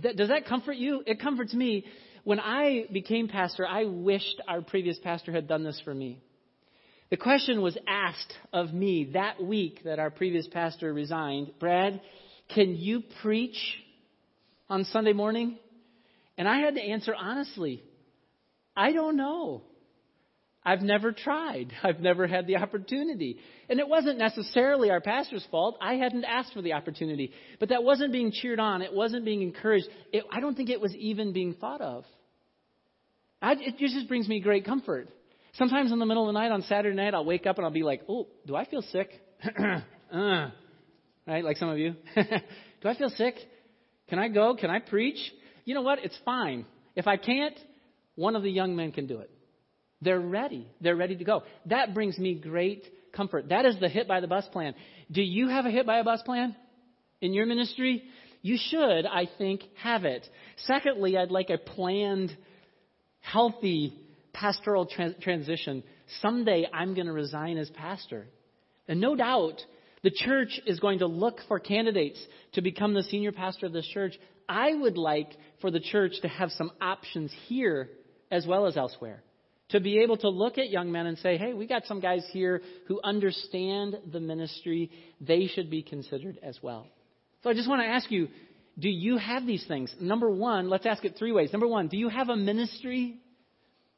Does 0.00 0.28
that 0.28 0.46
comfort 0.46 0.76
you? 0.76 1.02
It 1.06 1.20
comforts 1.20 1.54
me 1.54 1.84
when 2.24 2.40
I 2.40 2.86
became 2.92 3.28
pastor, 3.28 3.66
I 3.66 3.84
wished 3.84 4.40
our 4.46 4.62
previous 4.62 4.98
pastor 4.98 5.32
had 5.32 5.48
done 5.48 5.64
this 5.64 5.80
for 5.84 5.94
me. 5.94 6.20
The 7.10 7.16
question 7.16 7.60
was 7.60 7.76
asked 7.88 8.32
of 8.52 8.72
me 8.72 9.10
that 9.14 9.42
week 9.42 9.82
that 9.84 9.98
our 9.98 10.10
previous 10.10 10.46
pastor 10.46 10.92
resigned 10.92 11.52
Brad, 11.58 12.00
can 12.54 12.76
you 12.76 13.02
preach 13.22 13.58
on 14.68 14.84
Sunday 14.84 15.12
morning? 15.12 15.58
And 16.38 16.48
I 16.48 16.58
had 16.60 16.76
to 16.76 16.80
answer 16.80 17.14
honestly, 17.14 17.82
I 18.76 18.92
don't 18.92 19.16
know. 19.16 19.62
I've 20.64 20.82
never 20.82 21.12
tried. 21.12 21.72
I've 21.82 22.00
never 22.00 22.26
had 22.26 22.46
the 22.46 22.56
opportunity. 22.56 23.38
And 23.68 23.80
it 23.80 23.88
wasn't 23.88 24.18
necessarily 24.18 24.90
our 24.90 25.00
pastor's 25.00 25.46
fault. 25.50 25.76
I 25.80 25.94
hadn't 25.94 26.24
asked 26.24 26.52
for 26.52 26.62
the 26.62 26.74
opportunity. 26.74 27.32
But 27.58 27.70
that 27.70 27.82
wasn't 27.82 28.12
being 28.12 28.32
cheered 28.32 28.60
on. 28.60 28.82
It 28.82 28.92
wasn't 28.92 29.24
being 29.24 29.42
encouraged. 29.42 29.88
It, 30.12 30.24
I 30.30 30.40
don't 30.40 30.54
think 30.54 30.70
it 30.70 30.80
was 30.80 30.94
even 30.96 31.32
being 31.32 31.54
thought 31.54 31.80
of. 31.80 32.04
I, 33.42 33.52
it 33.52 33.78
just 33.78 34.06
brings 34.06 34.28
me 34.28 34.40
great 34.40 34.66
comfort. 34.66 35.08
Sometimes 35.54 35.92
in 35.92 35.98
the 35.98 36.06
middle 36.06 36.28
of 36.28 36.32
the 36.32 36.38
night 36.38 36.52
on 36.52 36.62
Saturday 36.62 36.94
night, 36.94 37.14
I'll 37.14 37.24
wake 37.24 37.46
up 37.46 37.56
and 37.56 37.64
I'll 37.64 37.72
be 37.72 37.82
like, 37.82 38.02
oh, 38.08 38.28
do 38.46 38.54
I 38.54 38.66
feel 38.66 38.82
sick? 38.82 39.08
uh, 40.12 40.50
right? 41.26 41.44
Like 41.44 41.56
some 41.56 41.70
of 41.70 41.78
you. 41.78 41.96
do 42.14 42.88
I 42.88 42.94
feel 42.96 43.10
sick? 43.10 43.34
Can 44.08 44.18
I 44.18 44.28
go? 44.28 44.54
Can 44.54 44.70
I 44.70 44.78
preach? 44.78 45.18
You 45.64 45.74
know 45.74 45.82
what? 45.82 46.00
It's 46.04 46.16
fine. 46.24 46.66
If 46.94 47.06
I 47.06 47.16
can't, 47.16 47.58
one 48.14 48.36
of 48.36 48.42
the 48.42 48.50
young 48.50 48.76
men 48.76 48.92
can 48.92 49.06
do 49.06 49.18
it. 49.18 49.30
They're 50.02 50.20
ready. 50.20 50.66
They're 50.80 50.96
ready 50.96 51.16
to 51.16 51.24
go. 51.24 51.42
That 51.66 51.94
brings 51.94 52.18
me 52.18 52.34
great 52.34 52.84
comfort. 53.12 53.48
That 53.48 53.66
is 53.66 53.78
the 53.78 53.88
hit 53.88 54.08
by 54.08 54.20
the 54.20 54.26
bus 54.26 54.46
plan. 54.52 54.74
Do 55.10 55.22
you 55.22 55.48
have 55.48 55.66
a 55.66 55.70
hit 55.70 55.86
by 55.86 55.98
a 55.98 56.04
bus 56.04 56.22
plan 56.22 56.56
in 57.20 57.32
your 57.34 57.46
ministry? 57.46 58.04
You 58.42 58.56
should, 58.58 59.04
I 59.06 59.28
think, 59.36 59.62
have 59.82 60.04
it. 60.04 60.26
Secondly, 60.64 61.18
I'd 61.18 61.30
like 61.30 61.50
a 61.50 61.58
planned, 61.58 62.34
healthy 63.20 63.94
pastoral 64.32 64.86
transition. 65.20 65.82
Someday 66.20 66.66
I'm 66.72 66.94
going 66.94 67.06
to 67.06 67.12
resign 67.12 67.58
as 67.58 67.68
pastor. 67.70 68.26
And 68.88 69.00
no 69.00 69.14
doubt, 69.14 69.60
the 70.02 70.10
church 70.10 70.60
is 70.66 70.80
going 70.80 71.00
to 71.00 71.06
look 71.06 71.40
for 71.46 71.60
candidates 71.60 72.18
to 72.54 72.62
become 72.62 72.94
the 72.94 73.02
senior 73.02 73.32
pastor 73.32 73.66
of 73.66 73.72
this 73.72 73.86
church. 73.86 74.18
I 74.48 74.72
would 74.72 74.96
like 74.96 75.30
for 75.60 75.70
the 75.70 75.80
church 75.80 76.14
to 76.22 76.28
have 76.28 76.50
some 76.52 76.70
options 76.80 77.30
here 77.46 77.90
as 78.30 78.46
well 78.46 78.66
as 78.66 78.78
elsewhere 78.78 79.22
to 79.70 79.80
be 79.80 80.00
able 80.00 80.16
to 80.18 80.28
look 80.28 80.58
at 80.58 80.70
young 80.70 80.90
men 80.90 81.06
and 81.06 81.18
say, 81.18 81.36
hey, 81.36 81.52
we 81.52 81.66
got 81.66 81.86
some 81.86 82.00
guys 82.00 82.24
here 82.32 82.62
who 82.88 83.00
understand 83.02 83.96
the 84.12 84.20
ministry. 84.20 84.90
They 85.20 85.46
should 85.46 85.70
be 85.70 85.82
considered 85.82 86.38
as 86.42 86.58
well. 86.62 86.86
So 87.42 87.50
I 87.50 87.54
just 87.54 87.68
want 87.68 87.82
to 87.82 87.86
ask 87.86 88.10
you, 88.10 88.28
do 88.78 88.88
you 88.88 89.18
have 89.18 89.46
these 89.46 89.64
things? 89.66 89.94
Number 90.00 90.30
one, 90.30 90.68
let's 90.68 90.86
ask 90.86 91.04
it 91.04 91.16
three 91.18 91.32
ways. 91.32 91.52
Number 91.52 91.66
one, 91.66 91.88
do 91.88 91.96
you 91.96 92.08
have 92.08 92.28
a 92.28 92.36
ministry? 92.36 93.18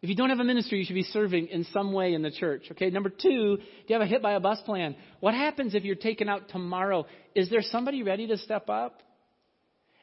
If 0.00 0.08
you 0.08 0.16
don't 0.16 0.30
have 0.30 0.40
a 0.40 0.44
ministry, 0.44 0.78
you 0.78 0.84
should 0.84 0.94
be 0.94 1.04
serving 1.04 1.48
in 1.48 1.64
some 1.64 1.92
way 1.92 2.14
in 2.14 2.22
the 2.22 2.30
church. 2.30 2.64
Okay. 2.72 2.90
Number 2.90 3.08
two, 3.08 3.56
do 3.56 3.62
you 3.86 3.94
have 3.94 4.02
a 4.02 4.06
hit 4.06 4.22
by 4.22 4.32
a 4.32 4.40
bus 4.40 4.60
plan? 4.62 4.96
What 5.20 5.34
happens 5.34 5.74
if 5.74 5.84
you're 5.84 5.94
taken 5.94 6.28
out 6.28 6.48
tomorrow? 6.48 7.06
Is 7.34 7.48
there 7.50 7.62
somebody 7.62 8.02
ready 8.02 8.26
to 8.26 8.36
step 8.36 8.68
up? 8.68 9.00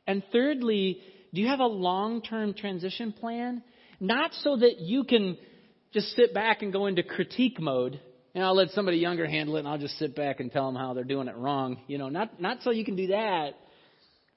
And 0.07 0.23
thirdly, 0.31 1.01
do 1.33 1.41
you 1.41 1.47
have 1.47 1.59
a 1.59 1.65
long 1.65 2.21
term 2.21 2.53
transition 2.53 3.11
plan? 3.11 3.61
Not 3.99 4.33
so 4.35 4.55
that 4.55 4.79
you 4.79 5.03
can 5.03 5.37
just 5.93 6.07
sit 6.15 6.33
back 6.33 6.61
and 6.61 6.71
go 6.71 6.85
into 6.85 7.03
critique 7.03 7.59
mode. 7.59 7.99
And 8.35 8.43
I'll 8.43 8.55
let 8.55 8.69
somebody 8.71 8.97
younger 8.97 9.25
handle 9.25 9.55
it 9.55 9.59
and 9.59 9.67
I'll 9.67 9.79
just 9.79 9.97
sit 9.97 10.15
back 10.15 10.39
and 10.39 10.51
tell 10.51 10.67
them 10.67 10.75
how 10.75 10.93
they're 10.93 11.03
doing 11.03 11.27
it 11.27 11.35
wrong. 11.35 11.81
You 11.87 11.97
know, 11.97 12.09
not, 12.09 12.39
not 12.39 12.61
so 12.61 12.71
you 12.71 12.85
can 12.85 12.95
do 12.95 13.07
that, 13.07 13.55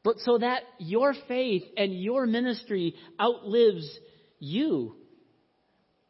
but 0.02 0.18
so 0.20 0.38
that 0.38 0.62
your 0.78 1.14
faith 1.28 1.62
and 1.76 1.94
your 2.00 2.26
ministry 2.26 2.94
outlives 3.20 3.88
you. 4.38 4.96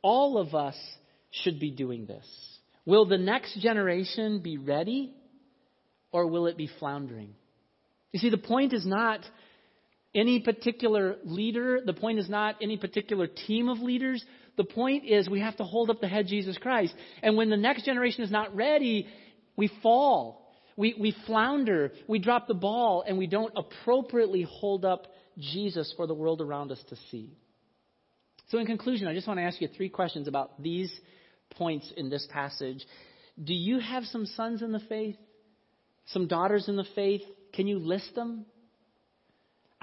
All 0.01 0.38
of 0.38 0.55
us 0.55 0.76
should 1.30 1.59
be 1.59 1.70
doing 1.70 2.07
this. 2.07 2.26
Will 2.84 3.05
the 3.05 3.18
next 3.18 3.61
generation 3.61 4.40
be 4.40 4.59
ready 4.59 5.14
or 6.12 6.26
will 6.26 6.47
it 6.47 6.57
be 6.57 6.68
floundering? 6.78 7.34
You 8.12 8.20
see, 8.20 8.30
the 8.30 8.38
point 8.38 8.72
is 8.72 8.86
not 8.86 9.20
any 10.14 10.40
particular 10.40 11.16
leader. 11.24 11.80
The 11.84 11.95
point 11.95 12.18
is 12.18 12.28
not 12.28 12.57
any 12.61 12.76
particular 12.76 13.26
team 13.26 13.68
of 13.68 13.78
leaders. 13.78 14.24
The 14.57 14.64
point 14.64 15.05
is 15.05 15.28
we 15.28 15.40
have 15.40 15.57
to 15.57 15.64
hold 15.64 15.90
up 15.90 16.00
the 16.00 16.09
head 16.09 16.26
Jesus 16.26 16.59
Christ. 16.59 16.94
And 17.22 17.36
when 17.36 17.48
the 17.48 17.57
next 17.57 17.84
generation 17.84 18.22
is 18.22 18.30
not 18.30 18.55
ready, 18.55 19.09
we 19.57 19.70
fall. 19.82 20.53
We, 20.76 20.94
we 20.98 21.14
flounder. 21.26 21.92
We 22.07 22.18
drop 22.18 22.48
the 22.48 22.55
ball 22.55 23.05
and 23.07 23.18
we 23.18 23.26
don't 23.26 23.53
appropriately 23.57 24.42
hold 24.42 24.84
up 24.84 25.07
Jesus 25.38 25.92
for 25.96 26.07
the 26.07 26.14
world 26.14 26.40
around 26.40 26.70
us 26.70 26.82
to 26.90 26.96
see. 27.11 27.30
So, 28.48 28.59
in 28.59 28.66
conclusion, 28.66 29.09
I 29.09 29.14
just 29.14 29.26
want 29.26 29.38
to 29.38 29.44
ask 29.44 29.61
you 29.61 29.68
three 29.68 29.88
questions 29.88 30.28
about 30.28 30.62
these 30.62 30.92
points 31.50 31.90
in 31.96 32.11
this 32.11 32.26
passage. 32.30 32.84
Do 33.42 33.55
you 33.55 33.78
have 33.78 34.05
some 34.05 34.26
sons 34.26 34.61
in 34.61 34.72
the 34.72 34.80
faith? 34.80 35.16
Some 36.07 36.26
daughters 36.26 36.68
in 36.68 36.76
the 36.76 36.86
faith? 36.94 37.22
Can 37.55 37.66
you 37.66 37.78
list 37.78 38.14
them? 38.14 38.44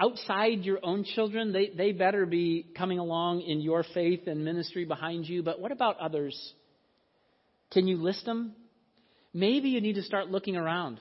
Outside 0.00 0.64
your 0.64 0.78
own 0.82 1.04
children, 1.04 1.52
they, 1.52 1.70
they 1.76 1.92
better 1.92 2.26
be 2.26 2.66
coming 2.76 2.98
along 2.98 3.42
in 3.42 3.60
your 3.60 3.84
faith 3.94 4.26
and 4.26 4.44
ministry 4.44 4.84
behind 4.84 5.28
you. 5.28 5.42
But 5.42 5.60
what 5.60 5.72
about 5.72 5.98
others? 5.98 6.54
Can 7.72 7.86
you 7.86 7.98
list 7.98 8.24
them? 8.24 8.54
Maybe 9.32 9.68
you 9.68 9.80
need 9.80 9.94
to 9.94 10.02
start 10.02 10.28
looking 10.28 10.56
around. 10.56 10.98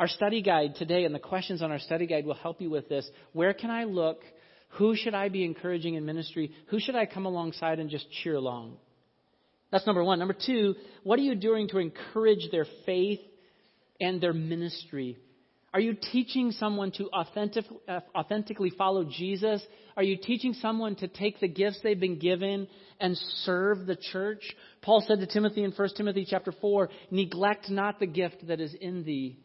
Our 0.00 0.08
study 0.08 0.42
guide 0.42 0.74
today 0.76 1.04
and 1.04 1.14
the 1.14 1.20
questions 1.20 1.62
on 1.62 1.70
our 1.70 1.78
study 1.78 2.06
guide 2.06 2.26
will 2.26 2.34
help 2.34 2.60
you 2.60 2.70
with 2.70 2.88
this. 2.88 3.08
Where 3.32 3.54
can 3.54 3.70
I 3.70 3.84
look? 3.84 4.20
Who 4.78 4.96
should 4.96 5.14
I 5.14 5.28
be 5.28 5.44
encouraging 5.44 5.94
in 5.94 6.04
ministry? 6.04 6.52
Who 6.68 6.80
should 6.80 6.96
I 6.96 7.06
come 7.06 7.26
alongside 7.26 7.78
and 7.78 7.90
just 7.90 8.10
cheer 8.10 8.34
along? 8.34 8.78
That's 9.70 9.86
number 9.86 10.02
one. 10.02 10.18
Number 10.18 10.34
two, 10.34 10.74
what 11.02 11.18
are 11.18 11.22
you 11.22 11.34
doing 11.34 11.68
to 11.68 11.78
encourage 11.78 12.50
their 12.50 12.66
faith 12.84 13.20
and 14.00 14.20
their 14.20 14.32
ministry? 14.32 15.18
Are 15.74 15.80
you 15.80 15.94
teaching 15.94 16.52
someone 16.52 16.90
to 16.92 17.08
authentic, 17.12 17.64
authentically 18.14 18.70
follow 18.76 19.04
Jesus? 19.04 19.62
Are 19.96 20.02
you 20.02 20.18
teaching 20.18 20.52
someone 20.54 20.96
to 20.96 21.08
take 21.08 21.40
the 21.40 21.48
gifts 21.48 21.80
they've 21.82 21.98
been 21.98 22.18
given 22.18 22.68
and 23.00 23.16
serve 23.44 23.86
the 23.86 23.96
church? 23.96 24.42
Paul 24.82 25.02
said 25.06 25.20
to 25.20 25.26
Timothy 25.26 25.64
in 25.64 25.72
1 25.72 25.88
Timothy 25.96 26.26
chapter 26.28 26.52
4, 26.52 26.90
neglect 27.10 27.70
not 27.70 27.98
the 27.98 28.06
gift 28.06 28.46
that 28.48 28.60
is 28.60 28.74
in 28.74 29.04
thee, 29.04 29.38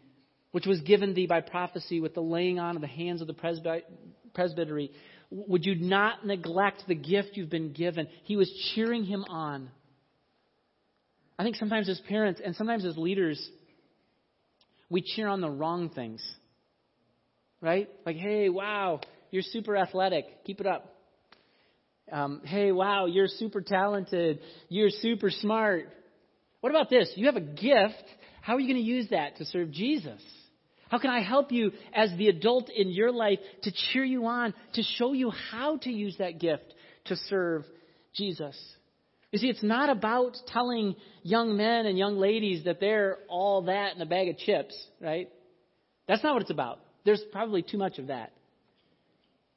which 0.51 0.65
was 0.65 0.82
given 0.82 1.13
thee 1.13 1.28
by 1.28 1.39
prophecy 1.39 2.01
with 2.01 2.13
the 2.13 2.21
laying 2.21 2.59
on 2.59 2.75
of 2.75 2.82
the 2.82 2.88
hands 2.88 3.21
of 3.21 3.28
the 3.28 3.82
presbytery. 4.34 4.91
Would 5.30 5.65
you 5.65 5.75
not 5.75 6.25
neglect 6.25 6.84
the 6.89 6.95
gift 6.95 7.38
you've 7.38 7.49
been 7.49 7.71
given? 7.71 8.07
He 8.23 8.36
was 8.36 8.51
cheering 8.75 9.05
him 9.05 9.23
on. 9.30 9.69
I 11.39 11.43
think 11.43 11.55
sometimes 11.55 11.88
as 11.88 12.01
parents 12.01 12.41
and 12.43 12.53
sometimes 12.55 12.84
as 12.84 12.97
leaders, 12.97 13.49
we 14.90 15.02
cheer 15.02 15.28
on 15.28 15.42
the 15.42 15.50
wrong 15.50 15.90
things. 15.90 16.24
Right? 17.62 17.90
Like, 18.06 18.18
hey, 18.18 18.50
wow, 18.50 19.02
you're 19.32 19.44
super 19.44 19.76
athletic. 19.76 20.46
Keep 20.46 20.62
it 20.62 20.68
up. 20.68 20.94
Um, 22.12 22.42
hey, 22.46 22.72
wow, 22.72 23.06
you're 23.06 23.28
super 23.28 23.62
talented. 23.62 24.40
You're 24.70 24.90
super 24.90 25.30
smart. 25.30 25.90
What 26.62 26.70
about 26.70 26.90
this? 26.90 27.12
You 27.16 27.26
have 27.26 27.36
a 27.36 27.42
gift. 27.42 28.04
How 28.42 28.56
are 28.56 28.60
you 28.60 28.68
going 28.68 28.84
to 28.84 28.90
use 28.90 29.10
that 29.10 29.38
to 29.38 29.46
serve 29.46 29.72
Jesus? 29.72 30.22
How 30.90 31.00
can 31.00 31.10
I 31.10 31.22
help 31.22 31.52
you 31.52 31.74
as 31.94 32.10
the 32.18 32.30
adult 32.30 32.70
in 32.70 32.90
your 32.90 33.12
life 33.12 33.40
to 33.64 33.72
cheer 33.92 34.06
you 34.06 34.26
on, 34.26 34.54
to 34.74 34.84
show 34.84 35.12
you 35.14 35.32
how 35.52 35.78
to 35.78 35.92
use 35.92 36.16
that 36.20 36.40
gift 36.40 36.74
to 37.06 37.16
serve 37.16 37.66
Jesus? 38.16 38.58
You 39.32 39.39
see, 39.39 39.49
it's 39.49 39.63
not 39.63 39.89
about 39.89 40.38
telling 40.47 40.95
young 41.21 41.57
men 41.57 41.86
and 41.86 41.97
young 41.97 42.17
ladies 42.17 42.63
that 42.63 42.80
they're 42.80 43.17
all 43.28 43.63
that 43.63 43.95
in 43.95 44.01
a 44.01 44.05
bag 44.05 44.30
of 44.30 44.38
chips, 44.38 44.73
right? 45.01 45.30
That's 46.07 46.23
not 46.23 46.34
what 46.34 46.41
it's 46.43 46.51
about. 46.51 46.80
There's 47.03 47.21
probably 47.32 47.61
too 47.61 47.78
much 47.78 47.99
of 47.99 48.07
that. 48.07 48.32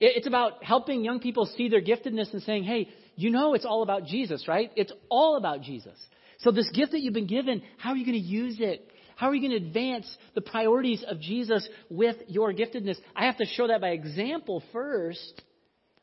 It's 0.01 0.27
about 0.27 0.65
helping 0.65 1.05
young 1.05 1.21
people 1.21 1.47
see 1.57 1.69
their 1.69 1.83
giftedness 1.83 2.33
and 2.33 2.43
saying, 2.43 2.65
hey, 2.65 2.89
you 3.17 3.31
know 3.31 3.55
it's 3.55 3.67
all 3.67 3.83
about 3.83 4.07
Jesus, 4.07 4.49
right? 4.49 4.73
It's 4.75 4.93
all 5.09 5.37
about 5.37 5.61
Jesus. 5.61 5.99
So 6.39 6.51
this 6.51 6.71
gift 6.71 6.93
that 6.93 7.01
you've 7.01 7.15
been 7.15 7.27
given, 7.27 7.63
how 7.77 7.91
are 7.91 7.97
you 7.97 8.07
going 8.07 8.21
to 8.21 8.27
use 8.27 8.57
it? 8.61 8.91
How 9.15 9.29
are 9.29 9.35
you 9.35 9.47
going 9.47 9.61
to 9.61 9.67
advance 9.69 10.17
the 10.35 10.41
priorities 10.41 11.05
of 11.07 11.21
Jesus 11.21 11.69
with 11.91 12.17
your 12.29 12.55
giftedness? 12.55 12.97
I 13.15 13.27
have 13.27 13.37
to 13.37 13.45
show 13.45 13.69
that 13.69 13.83
by 13.83 13.91
example 13.91 14.63
first, 14.73 15.43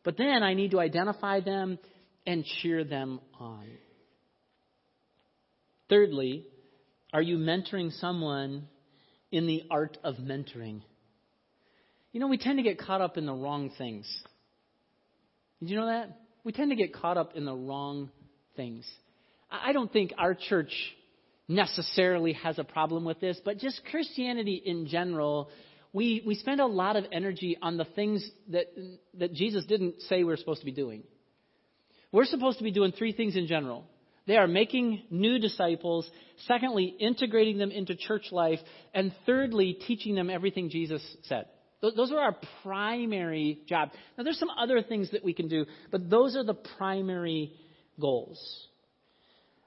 but 0.03 0.15
then 0.17 0.43
I 0.43 0.53
need 0.53 0.71
to 0.71 0.79
identify 0.79 1.39
them 1.39 1.79
and 2.27 2.43
cheer 2.43 2.83
them 2.83 3.21
on. 3.39 3.65
Thirdly, 5.89 6.45
are 7.13 7.21
you 7.21 7.37
mentoring 7.37 7.97
someone 7.99 8.67
in 9.31 9.47
the 9.47 9.63
art 9.71 9.97
of 10.03 10.15
mentoring? 10.15 10.81
You 12.11 12.19
know, 12.19 12.27
we 12.27 12.37
tend 12.37 12.59
to 12.59 12.63
get 12.63 12.77
caught 12.77 12.99
up 12.99 13.17
in 13.17 13.25
the 13.25 13.33
wrong 13.33 13.71
things. 13.77 14.05
Did 15.61 15.69
you 15.69 15.77
know 15.77 15.87
that? 15.87 16.19
We 16.43 16.51
tend 16.51 16.71
to 16.71 16.75
get 16.75 16.93
caught 16.93 17.17
up 17.17 17.35
in 17.35 17.45
the 17.45 17.55
wrong 17.55 18.11
things. 18.57 18.85
I 19.49 19.71
don't 19.71 19.91
think 19.91 20.13
our 20.17 20.35
church 20.35 20.71
necessarily 21.47 22.33
has 22.33 22.59
a 22.59 22.63
problem 22.65 23.05
with 23.05 23.21
this, 23.21 23.39
but 23.43 23.57
just 23.57 23.81
Christianity 23.89 24.61
in 24.65 24.87
general, 24.87 25.49
we, 25.93 26.21
we 26.25 26.35
spend 26.35 26.59
a 26.59 26.65
lot 26.65 26.97
of 26.97 27.05
energy 27.13 27.57
on 27.61 27.77
the 27.77 27.85
things 27.85 28.29
that, 28.49 28.65
that 29.13 29.33
Jesus 29.33 29.65
didn't 29.65 30.01
say 30.03 30.17
we 30.17 30.25
we're 30.25 30.35
supposed 30.35 30.59
to 30.59 30.65
be 30.65 30.73
doing. 30.73 31.03
We're 32.11 32.25
supposed 32.25 32.57
to 32.59 32.63
be 32.63 32.71
doing 32.71 32.91
three 32.91 33.11
things 33.11 33.35
in 33.35 33.47
general. 33.47 33.85
They 34.27 34.35
are 34.35 34.47
making 34.47 35.03
new 35.09 35.39
disciples. 35.39 36.09
Secondly, 36.47 36.95
integrating 36.99 37.57
them 37.57 37.71
into 37.71 37.95
church 37.95 38.31
life. 38.31 38.59
And 38.93 39.13
thirdly, 39.25 39.77
teaching 39.87 40.15
them 40.15 40.29
everything 40.29 40.69
Jesus 40.69 41.01
said. 41.23 41.45
Those 41.81 42.11
are 42.11 42.19
our 42.19 42.35
primary 42.63 43.59
job. 43.67 43.91
Now, 44.17 44.23
there's 44.23 44.39
some 44.39 44.49
other 44.49 44.81
things 44.81 45.11
that 45.11 45.23
we 45.23 45.33
can 45.33 45.47
do, 45.47 45.65
but 45.91 46.09
those 46.09 46.35
are 46.35 46.43
the 46.43 46.55
primary 46.55 47.53
goals. 47.99 48.39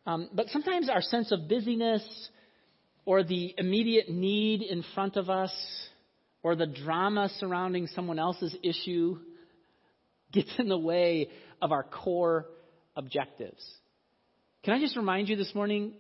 Um, 0.07 0.29
but 0.33 0.49
sometimes 0.49 0.89
our 0.89 1.03
sense 1.03 1.31
of 1.31 1.49
busyness 1.49 2.03
or 3.05 3.23
the 3.23 3.55
immediate 3.57 4.11
need 4.11 4.63
in 4.63 4.83
front 4.95 5.17
of 5.17 5.31
us 5.31 5.53
or 6.43 6.57
the 6.57 6.67
drama 6.67 7.29
surrounding 7.39 7.87
someone 7.89 8.19
else's 8.19 8.57
issue 8.63 9.19
gets 10.33 10.51
in 10.59 10.69
the 10.69 10.79
way 10.79 11.29
of 11.61 11.73
our 11.73 11.83
core 11.83 12.47
objectives. 12.97 13.65
Can 14.63 14.75
I 14.75 14.81
just 14.81 14.97
remind 14.97 15.29
you 15.29 15.37
this 15.37 15.55
morning, 15.55 15.95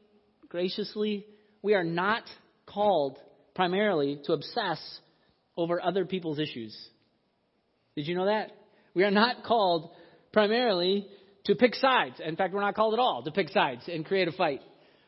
graciously, 0.48 1.26
we 1.62 1.74
are 1.74 1.84
not 1.84 2.24
called 2.66 3.18
primarily 3.54 4.20
to 4.24 4.32
obsess 4.32 4.80
over 5.56 5.82
other 5.82 6.04
people's 6.04 6.38
issues. 6.38 6.76
Did 7.96 8.06
you 8.06 8.14
know 8.14 8.26
that? 8.26 8.52
We 8.94 9.04
are 9.04 9.10
not 9.10 9.44
called 9.44 9.90
primarily 10.32 11.06
to 11.44 11.54
pick 11.54 11.74
sides. 11.74 12.20
In 12.24 12.36
fact, 12.36 12.54
we're 12.54 12.60
not 12.60 12.74
called 12.74 12.94
at 12.94 13.00
all 13.00 13.22
to 13.24 13.30
pick 13.30 13.48
sides 13.50 13.82
and 13.88 14.04
create 14.04 14.28
a 14.28 14.32
fight. 14.32 14.60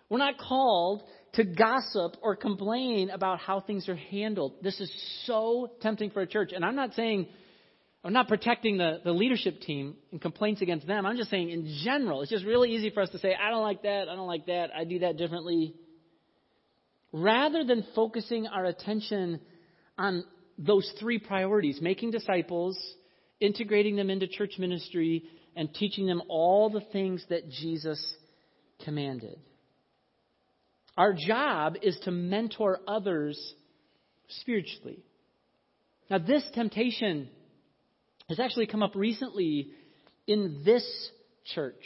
We're 0.09 0.19
not 0.19 0.39
called 0.39 1.03
to 1.35 1.45
gossip 1.45 2.17
or 2.23 2.37
complain 2.37 3.11
about 3.11 3.39
how 3.39 3.61
things 3.61 3.89
are 3.89 3.97
handled. 3.97 4.55
This 4.63 4.79
is 4.81 4.93
so 5.25 5.71
tempting 5.81 6.11
for 6.11 6.21
a 6.21 6.27
church. 6.27 6.53
And 6.55 6.65
I'm 6.65 6.77
not 6.77 6.95
saying 6.95 7.29
I'm 8.05 8.13
not 8.13 8.27
protecting 8.27 8.79
the, 8.79 9.01
the 9.05 9.13
leadership 9.13 9.61
team 9.61 9.95
and 10.11 10.21
complaints 10.21 10.61
against 10.61 10.87
them. 10.87 11.07
I'm 11.07 11.17
just 11.17 11.31
saying, 11.31 11.51
in 11.51 11.79
general, 11.85 12.23
it's 12.23 12.31
just 12.31 12.45
really 12.45 12.73
easy 12.73 12.91
for 12.91 13.01
us 13.01 13.11
to 13.11 13.19
say, 13.19 13.35
I 13.35 13.51
don't 13.51 13.63
like 13.63 13.83
that, 13.83 14.09
I 14.09 14.17
don't 14.17 14.27
like 14.27 14.47
that, 14.47 14.71
I 14.77 14.85
do 14.85 15.01
that 15.01 15.17
differently. 15.17 15.75
Rather 17.13 17.63
than 17.63 17.87
focusing 17.95 18.49
our 18.49 18.65
attention 18.65 19.41
on 19.97 20.25
those 20.59 20.91
three 20.99 21.19
priorities 21.19 21.81
making 21.81 22.11
disciples, 22.11 22.77
integrating 23.41 23.95
them 23.97 24.11
into 24.11 24.27
church 24.27 24.55
ministry, 24.59 25.25
and 25.55 25.73
teaching 25.73 26.07
them 26.07 26.23
all 26.29 26.71
the 26.71 26.81
things 26.93 27.25
that 27.29 27.51
Jesus 27.51 28.15
commanded. 28.85 29.39
Our 30.97 31.15
job 31.15 31.77
is 31.83 31.99
to 32.05 32.11
mentor 32.11 32.81
others 32.87 33.55
spiritually. 34.29 35.05
Now, 36.11 36.19
this 36.19 36.45
temptation 36.53 37.29
has 38.33 38.41
actually 38.41 38.67
come 38.67 38.83
up 38.83 38.95
recently 38.95 39.69
in 40.27 40.63
this 40.65 40.85
church. 41.55 41.85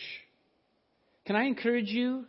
Can 1.27 1.37
I 1.37 1.45
encourage 1.45 1.89
you? 1.89 2.25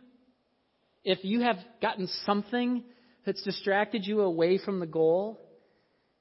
If 1.04 1.18
you 1.22 1.40
have 1.40 1.56
gotten 1.80 2.08
something 2.26 2.82
that's 3.24 3.42
distracted 3.42 4.06
you 4.06 4.20
away 4.20 4.58
from 4.58 4.80
the 4.80 4.86
goal, 4.86 5.40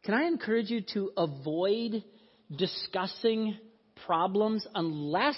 Can 0.08 0.14
I 0.14 0.24
encourage 0.28 0.70
you 0.70 0.82
to 0.94 1.12
avoid 1.18 2.02
discussing 2.56 3.58
problems 4.06 4.66
unless 4.74 5.36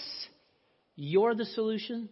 you're 0.96 1.34
the 1.34 1.46
solution? 1.46 2.08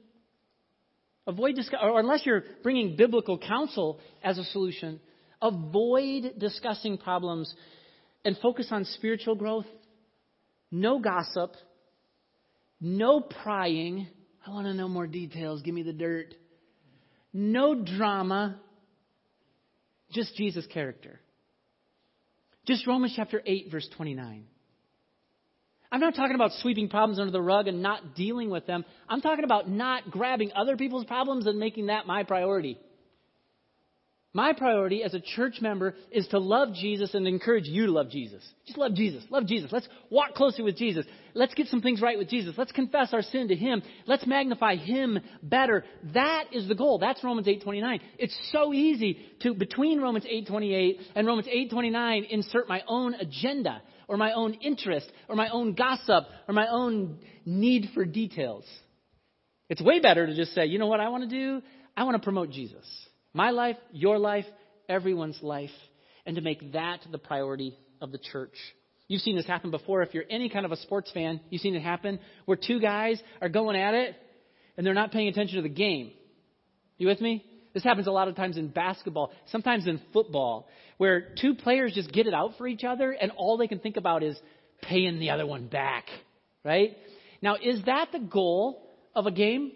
Avoid 1.28 1.56
discuss, 1.56 1.80
or 1.84 2.00
unless 2.00 2.26
you're 2.26 2.44
bringing 2.64 2.96
biblical 2.96 3.38
counsel 3.38 4.00
as 4.24 4.40
a 4.40 4.44
solution, 4.46 5.00
avoid 5.40 6.40
discussing 6.40 6.98
problems 6.98 7.54
and 8.26 8.36
focus 8.42 8.70
on 8.72 8.86
spiritual 8.86 9.36
growth. 9.36 9.68
No 10.72 11.00
gossip, 11.00 11.54
no 12.80 13.22
prying. 13.22 14.08
I 14.46 14.52
want 14.52 14.68
to 14.68 14.74
know 14.74 14.88
more 14.88 15.08
details. 15.08 15.62
Give 15.62 15.74
me 15.74 15.84
the 15.84 15.94
dirt. 15.94 16.34
No 17.34 17.76
drama. 17.76 18.60
Just 20.12 20.36
Jesus' 20.36 20.66
character. 20.68 21.20
Just 22.66 22.86
Romans 22.88 23.14
chapter 23.16 23.42
8, 23.46 23.72
verse 23.72 23.88
29. 23.96 24.46
I'm 25.90 26.02
not 26.02 26.16
talking 26.16 26.36
about 26.36 26.52
sweeping 26.60 26.90
problems 26.90 27.20
under 27.20 27.32
the 27.32 27.42
rug 27.42 27.68
and 27.68 27.82
not 27.82 28.16
dealing 28.16 28.50
with 28.50 28.66
them. 28.68 28.84
I'm 29.08 29.22
talking 29.22 29.46
about 29.46 29.70
not 29.70 30.12
grabbing 30.12 30.52
other 30.54 30.76
people's 30.76 31.06
problems 31.06 31.48
and 31.48 31.60
making 31.60 31.88
that 31.88 32.06
my 32.06 32.24
priority. 32.24 32.78
My 34.34 34.54
priority 34.54 35.04
as 35.04 35.14
a 35.14 35.22
church 35.22 35.62
member 35.62 35.96
is 36.12 36.28
to 36.28 36.40
love 36.40 36.74
Jesus 36.74 37.14
and 37.14 37.28
encourage 37.28 37.66
you 37.66 37.86
to 37.86 37.92
love 37.92 38.10
Jesus. 38.10 38.44
Just 38.66 38.78
love 38.78 38.94
Jesus. 38.94 39.24
Love 39.30 39.48
Jesus. 39.48 39.72
Let's 39.72 39.88
walk 40.10 40.34
closely 40.34 40.64
with 40.64 40.78
Jesus. 40.78 41.06
Let's 41.34 41.54
get 41.54 41.68
some 41.68 41.82
things 41.82 42.02
right 42.02 42.18
with 42.18 42.30
Jesus. 42.30 42.54
Let's 42.58 42.74
confess 42.74 43.14
our 43.14 43.22
sin 43.22 43.48
to 43.48 43.56
Him. 43.56 43.82
Let's 44.06 44.28
magnify 44.28 44.76
Him 44.76 45.20
better. 45.42 45.86
That 46.14 46.46
is 46.52 46.68
the 46.68 46.76
goal. 46.76 47.00
That's 47.00 47.24
Romans 47.24 47.48
8.29. 47.48 48.02
It's 48.20 48.38
so 48.52 48.74
easy 48.74 49.18
to, 49.42 49.54
between 49.54 50.02
Romans 50.02 50.26
8.28 50.26 51.00
and 51.16 51.26
Romans 51.26 51.48
8.29, 51.48 52.30
insert 52.30 52.68
my 52.68 52.84
own 52.88 53.14
agenda 53.16 53.82
or 54.10 54.18
my 54.18 54.34
own 54.34 54.54
interest 54.56 55.10
or 55.30 55.36
my 55.36 55.50
own 55.50 55.74
gossip 55.74 56.26
or 56.48 56.54
my 56.54 56.68
own 56.68 57.20
need 57.46 57.90
for 57.94 58.04
details. 58.04 58.66
It's 59.70 59.82
way 59.82 60.00
better 60.00 60.28
to 60.28 60.36
just 60.36 60.54
say, 60.54 60.66
you 60.66 60.80
know 60.80 60.88
what 60.88 61.00
I 61.00 61.10
want 61.10 61.30
to 61.30 61.30
do? 61.30 61.62
I 61.96 62.04
want 62.04 62.16
to 62.16 62.24
promote 62.24 62.52
Jesus. 62.52 62.86
My 63.38 63.52
life, 63.52 63.78
your 63.92 64.18
life, 64.18 64.46
everyone's 64.90 65.38
life. 65.44 65.70
And 66.26 66.38
to 66.38 66.42
make 66.42 66.74
that 66.74 67.02
the 67.12 67.20
priority 67.20 67.78
of 68.02 68.12
the 68.12 68.18
church. 68.18 68.56
You've 69.08 69.22
seen 69.22 69.36
this 69.36 69.46
happen 69.46 69.70
before. 69.70 70.02
If 70.02 70.16
you're 70.16 70.24
any 70.28 70.50
kind 70.50 70.66
of 70.66 70.72
a 70.72 70.78
sports 70.78 71.12
fan, 71.14 71.40
you've 71.52 71.62
seen 71.62 71.76
it 71.76 71.84
happen 71.84 72.20
where 72.46 72.58
two 72.58 72.80
guys 72.80 73.22
are 73.40 73.48
going 73.48 73.78
at 73.78 73.94
it 73.94 74.16
and 74.76 74.84
they're 74.84 74.96
not 74.96 75.12
paying 75.12 75.28
attention 75.28 75.58
to 75.58 75.62
the 75.62 75.70
game. 75.70 76.14
You 76.98 77.06
with 77.06 77.22
me? 77.22 77.46
This 77.76 77.84
happens 77.84 78.08
a 78.08 78.12
lot 78.12 78.28
of 78.28 78.36
times 78.36 78.58
in 78.58 78.70
basketball, 78.70 79.32
sometimes 79.52 79.86
in 79.86 80.02
football, 80.14 80.68
where 80.98 81.36
two 81.40 81.54
players 81.54 81.94
just 81.94 82.12
get 82.12 82.26
it 82.26 82.34
out 82.34 82.54
for 82.58 82.68
each 82.68 82.84
other 82.84 83.12
and 83.12 83.32
all 83.38 83.58
they 83.58 83.68
can 83.68 83.78
think 83.78 83.98
about 83.98 84.24
is 84.24 84.36
paying 84.82 85.20
the 85.20 85.30
other 85.30 85.46
one 85.46 85.68
back. 85.68 86.06
Right? 86.66 86.98
Now, 87.44 87.56
is 87.56 87.84
that 87.86 88.08
the 88.12 88.20
goal 88.20 88.82
of 89.14 89.28
a 89.28 89.32
game? 89.32 89.74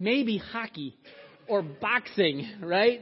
Maybe 0.00 0.36
hockey 0.36 0.96
or 1.48 1.62
boxing, 1.62 2.48
right? 2.60 3.00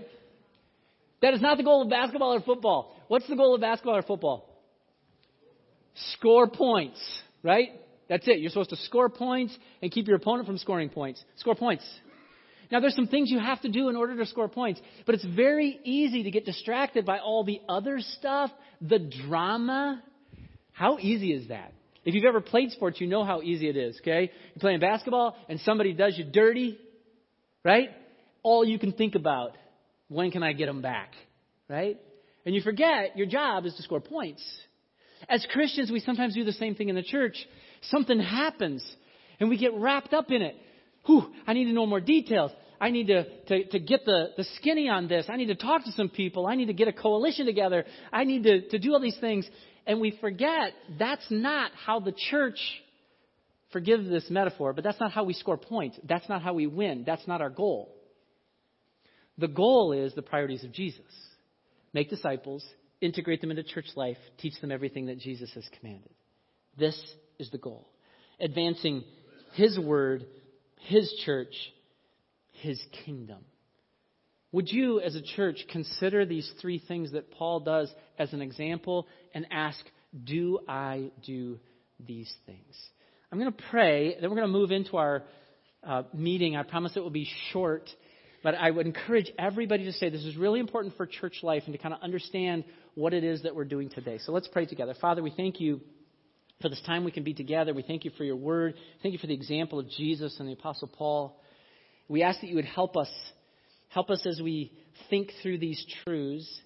That 1.21 1.35
is 1.35 1.41
not 1.41 1.57
the 1.57 1.63
goal 1.63 1.83
of 1.83 1.91
basketball 1.91 2.35
or 2.35 2.41
football. 2.41 2.97
What's 3.09 3.29
the 3.29 3.37
goal 3.37 3.55
of 3.55 3.61
basketball 3.61 3.97
or 3.97 4.03
football? 4.03 4.49
Score 6.15 6.49
points, 6.49 7.01
right? 7.43 7.69
That's 8.09 8.27
it. 8.27 8.41
You're 8.41 8.51
supposed 8.51 8.71
to 8.71 8.77
score 8.77 9.09
points 9.09 9.57
and 9.81 9.91
keep 9.91 10.07
your 10.07 10.17
opponent 10.17 10.47
from 10.47 10.59
scoring 10.59 10.89
points. 10.89 11.23
Score 11.37 11.55
points. 11.55 11.85
Now, 12.71 12.81
there's 12.81 12.97
some 12.97 13.07
things 13.07 13.31
you 13.31 13.39
have 13.39 13.61
to 13.63 13.69
do 13.69 13.91
in 13.91 13.97
order 13.97 14.17
to 14.17 14.27
score 14.27 14.49
points, 14.49 14.81
but 15.05 15.15
it's 15.15 15.25
very 15.25 15.79
easy 15.85 16.23
to 16.23 16.31
get 16.31 16.47
distracted 16.47 17.05
by 17.05 17.19
all 17.19 17.45
the 17.45 17.61
other 17.69 18.01
stuff, 18.01 18.51
the 18.81 18.99
drama. 18.99 20.03
How 20.73 20.99
easy 20.99 21.33
is 21.33 21.49
that? 21.49 21.73
If 22.05 22.15
you've 22.15 22.25
ever 22.25 22.41
played 22.41 22.71
sports, 22.73 23.01
you 23.01 23.07
know 23.07 23.25
how 23.25 23.43
easy 23.43 23.69
it 23.69 23.77
is, 23.77 23.99
okay? 24.01 24.31
You're 24.55 24.61
playing 24.61 24.81
basketball 24.81 25.37
and 25.49 25.61
somebody 25.61 25.93
does 25.93 26.17
you 26.17 26.25
dirty, 26.25 26.79
right? 27.63 27.91
All 28.43 28.65
you 28.65 28.79
can 28.79 28.93
think 28.93 29.15
about, 29.15 29.57
when 30.09 30.31
can 30.31 30.43
I 30.43 30.53
get 30.53 30.67
them 30.67 30.83
back, 30.83 31.13
right? 31.69 31.99
And 32.45 32.55
you 32.55 32.61
forget 32.61 33.17
your 33.17 33.27
job 33.27 33.67
is 33.67 33.75
to 33.75 33.83
score 33.83 34.01
points. 34.01 34.43
As 35.29 35.47
Christians, 35.53 35.91
we 35.91 36.01
sometimes 36.01 36.35
do 36.35 36.45
the 36.45 36.53
same 36.53 36.75
thing 36.75 36.89
in 36.89 36.97
the 36.97 37.03
church. 37.03 37.37
Something 37.83 38.21
happens 38.21 38.85
and 39.39 39.49
we 39.49 39.57
get 39.57 39.75
wrapped 39.75 40.13
up 40.13 40.31
in 40.31 40.43
it. 40.43 40.57
Whew, 41.07 41.33
I 41.47 41.53
need 41.53 41.65
to 41.67 41.73
know 41.73 41.87
more 41.87 42.01
details. 42.01 42.51
I 42.81 42.91
need 42.91 43.07
to, 43.09 43.25
to, 43.47 43.65
to 43.71 43.79
get 43.79 44.05
the, 44.05 44.31
the 44.37 44.45
skinny 44.57 44.89
on 44.89 45.07
this. 45.07 45.27
I 45.29 45.37
need 45.37 45.47
to 45.47 45.55
talk 45.55 45.85
to 45.85 45.93
some 45.93 46.09
people. 46.09 46.47
I 46.47 46.57
need 46.57 46.67
to 46.67 46.73
get 46.73 46.89
a 46.89 46.93
coalition 46.93 47.47
together. 47.47 47.85
I 48.13 48.25
need 48.25 48.43
to, 48.43 48.69
to 48.71 48.79
do 48.79 48.93
all 48.93 49.01
these 49.01 49.19
things. 49.21 49.49
And 49.87 50.01
we 50.01 50.17
forget 50.21 50.73
that's 50.99 51.27
not 51.31 51.71
how 51.87 52.01
the 52.01 52.13
church, 52.31 52.59
forgive 53.73 54.05
this 54.05 54.29
metaphor, 54.31 54.73
but 54.73 54.83
that's 54.83 54.99
not 55.01 55.13
how 55.13 55.25
we 55.25 55.33
score 55.35 55.57
points. 55.57 55.99
That's 56.09 56.29
not 56.29 56.43
how 56.43 56.55
we 56.55 56.67
win. 56.67 57.05
That's 57.07 57.27
not 57.27 57.41
our 57.41 57.51
goal. 57.51 57.95
The 59.39 59.49
goal 59.49 59.93
is 59.93 60.15
the 60.15 60.23
priorities 60.23 60.65
of 60.65 60.73
Jesus 60.73 61.01
make 61.95 62.09
disciples, 62.09 62.65
integrate 63.01 63.41
them 63.41 63.51
into 63.51 63.63
church 63.63 63.87
life, 63.97 64.17
teach 64.39 64.59
them 64.61 64.73
everything 64.73 65.07
that 65.07 65.19
Jesus 65.19 65.53
has 65.55 65.69
commanded. 65.79 66.11
This 66.79 66.99
is 67.39 67.51
the 67.51 67.59
goal. 67.59 67.87
Advancing 68.41 69.05
His 69.55 69.79
word, 69.79 70.25
His 70.77 71.13
church, 71.25 71.55
his 72.63 72.83
kingdom. 73.05 73.45
Would 74.53 74.71
you, 74.71 75.01
as 75.01 75.15
a 75.15 75.23
church, 75.23 75.65
consider 75.71 76.25
these 76.25 76.51
three 76.61 76.79
things 76.79 77.13
that 77.13 77.31
Paul 77.33 77.61
does 77.61 77.93
as 78.19 78.33
an 78.33 78.43
example 78.43 79.07
and 79.35 79.47
ask, 79.51 79.81
Do 80.25 80.61
I 80.69 81.11
do 81.25 81.59
these 81.99 82.33
things? 82.47 82.77
I'm 83.31 83.39
going 83.39 83.53
to 83.53 83.63
pray, 83.71 84.17
then 84.21 84.29
we're 84.29 84.37
going 84.37 84.49
to 84.49 84.59
move 84.59 84.73
into 84.73 84.97
our 84.99 85.25
uh, 85.83 86.03
meeting. 86.13 86.55
I 86.55 86.63
promise 86.65 86.93
it 86.97 87.01
will 87.01 87.11
be 87.11 87.29
short, 87.53 87.89
but 88.43 88.55
I 88.55 88.71
would 88.71 88.87
encourage 88.87 89.31
everybody 89.39 89.85
to 89.85 89.93
say 89.93 90.11
this 90.11 90.25
is 90.25 90.37
really 90.37 90.61
important 90.61 90.97
for 90.97 91.07
church 91.07 91.39
life 91.43 91.63
and 91.67 91.73
to 91.73 91.79
kind 91.79 91.95
of 91.95 92.01
understand 92.03 92.65
what 92.95 93.15
it 93.15 93.25
is 93.25 93.43
that 93.43 93.55
we're 93.55 93.65
doing 93.65 93.89
today. 93.89 94.19
So 94.19 94.33
let's 94.33 94.49
pray 94.49 94.67
together. 94.67 94.95
Father, 95.01 95.23
we 95.23 95.33
thank 95.37 95.61
you 95.61 95.81
for 96.61 96.69
this 96.69 96.83
time 96.87 97.05
we 97.05 97.11
can 97.11 97.25
be 97.25 97.35
together. 97.35 97.73
We 97.75 97.83
thank 97.83 98.05
you 98.05 98.11
for 98.17 98.25
your 98.25 98.37
word. 98.37 98.75
Thank 99.03 99.13
you 99.13 99.19
for 99.19 99.27
the 99.27 99.35
example 99.35 99.79
of 99.79 99.89
Jesus 99.91 100.37
and 100.39 100.49
the 100.49 100.53
Apostle 100.53 100.89
Paul. 100.89 101.41
We 102.09 102.23
ask 102.23 102.41
that 102.41 102.49
you 102.49 102.57
would 102.57 102.65
help 102.65 102.97
us, 102.97 103.11
help 103.89 104.11
us 104.11 104.25
as 104.27 104.41
we 104.43 104.73
think 105.09 105.31
through 105.43 105.59
these 105.59 105.85
truths, 106.05 106.61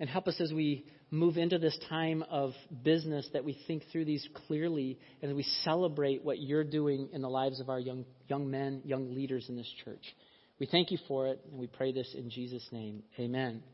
and 0.00 0.08
help 0.08 0.26
us 0.28 0.40
as 0.40 0.52
we 0.52 0.86
move 1.10 1.36
into 1.36 1.58
this 1.58 1.78
time 1.90 2.24
of 2.30 2.52
business 2.82 3.28
that 3.34 3.44
we 3.44 3.58
think 3.66 3.84
through 3.92 4.06
these 4.06 4.26
clearly 4.46 4.98
and 5.20 5.36
we 5.36 5.42
celebrate 5.62 6.24
what 6.24 6.40
you're 6.40 6.64
doing 6.64 7.10
in 7.12 7.20
the 7.20 7.28
lives 7.28 7.60
of 7.60 7.68
our 7.68 7.78
young, 7.78 8.04
young 8.28 8.50
men, 8.50 8.80
young 8.84 9.14
leaders 9.14 9.46
in 9.50 9.56
this 9.56 9.70
church. 9.84 10.02
We 10.62 10.66
thank 10.66 10.92
you 10.92 10.98
for 11.08 11.26
it, 11.26 11.40
and 11.50 11.58
we 11.58 11.66
pray 11.66 11.90
this 11.90 12.14
in 12.16 12.30
Jesus' 12.30 12.68
name. 12.70 13.02
Amen. 13.18 13.64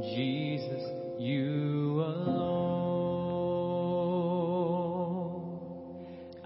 Jesus, 0.00 0.82
you 1.18 2.00
alone. 2.00 2.62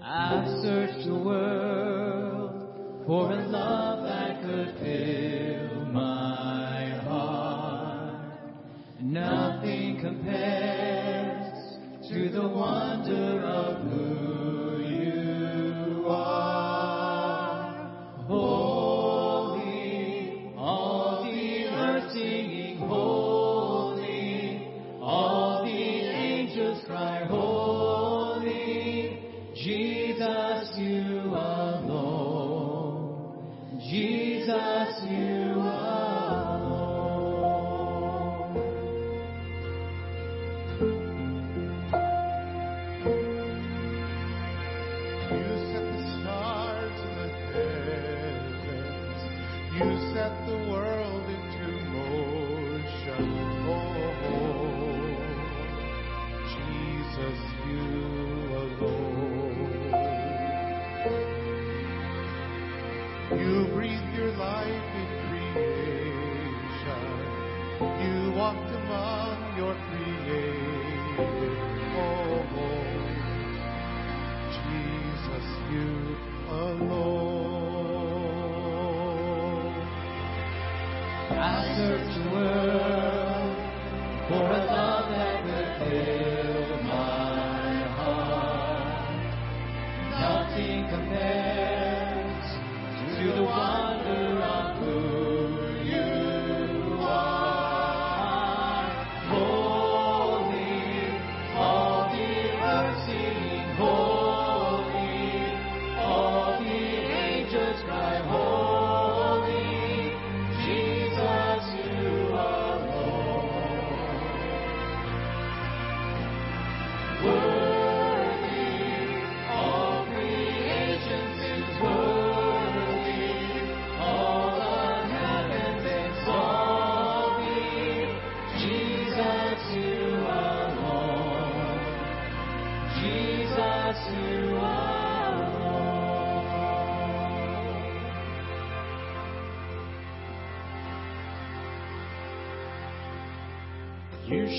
I've 0.03 0.47
searched 0.61 1.07
the 1.07 1.15
world 1.15 3.05
for 3.05 3.31
a 3.31 3.47
love. 3.47 3.96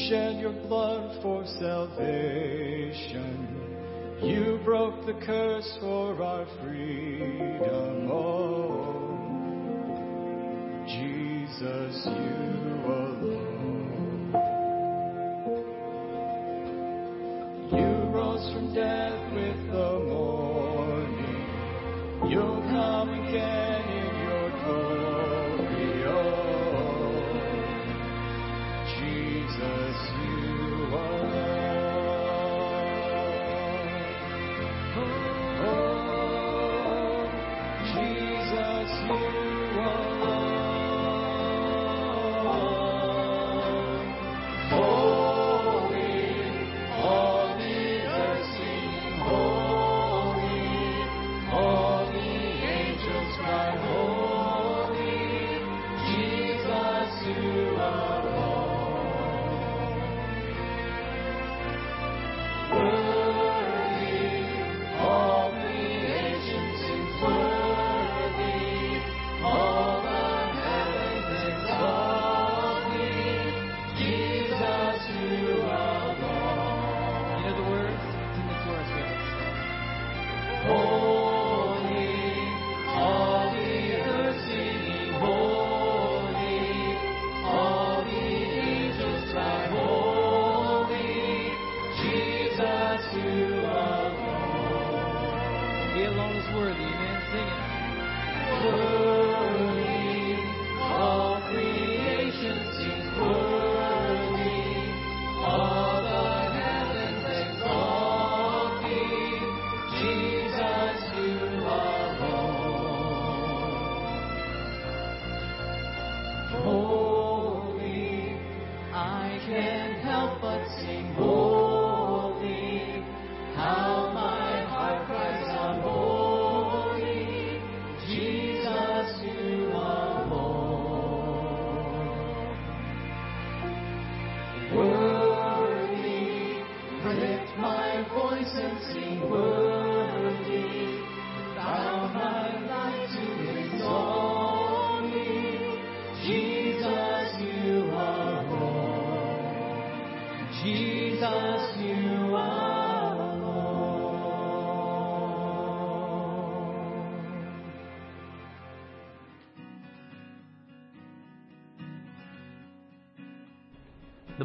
Shed 0.08 0.38
your 0.40 0.52
blood 0.52 1.22
for 1.22 1.44
salvation. 1.58 3.44
You 4.22 4.60
broke 4.64 5.06
the 5.06 5.14
curse 5.24 5.78
for 5.80 6.22
our 6.22 6.46
freedom. 6.60 8.10
Oh, 8.10 8.98
Jesus, 10.86 12.06
you 12.06 12.82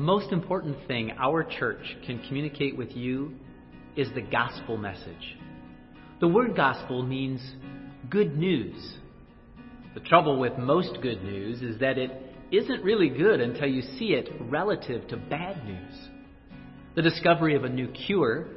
most 0.04 0.34
important 0.34 0.76
thing 0.86 1.12
our 1.18 1.43
church 1.43 1.95
can 2.06 2.22
communicate 2.28 2.78
with 2.78 2.91
you 2.91 3.34
is 3.95 4.10
the 4.14 4.22
gospel 4.22 4.76
message. 4.76 5.38
The 6.20 6.28
word 6.28 6.58
gospel 6.58 7.04
means 7.04 7.41
good 8.10 8.38
news. 8.38 8.97
The 9.93 10.01
trouble 10.01 10.39
with 10.39 10.58
most 10.58 10.99
good 11.01 11.24
news 11.24 11.62
is 11.62 11.80
that 11.80 11.97
it 11.97 12.12
isn't 12.51 12.84
really 12.84 13.08
good 13.08 13.39
until 13.39 13.68
you 13.68 13.82
see 13.97 14.08
it 14.08 14.30
relative 14.41 15.08
to 15.08 15.16
bad 15.16 15.66
news. 15.66 16.10
The 16.95 17.01
discovery 17.01 17.56
of 17.56 17.64
a 17.64 17.70
new 17.70 17.88
cure 17.88 18.47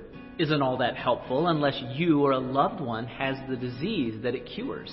isn't 0.41 0.63
all 0.63 0.79
that 0.79 0.97
helpful 0.97 1.47
unless 1.47 1.81
you 1.95 2.23
or 2.23 2.33
a 2.33 2.39
loved 2.39 2.81
one 2.81 3.07
has 3.07 3.37
the 3.49 3.57
disease 3.57 4.21
that 4.25 4.35
it 4.35 4.47
cures. 4.47 4.93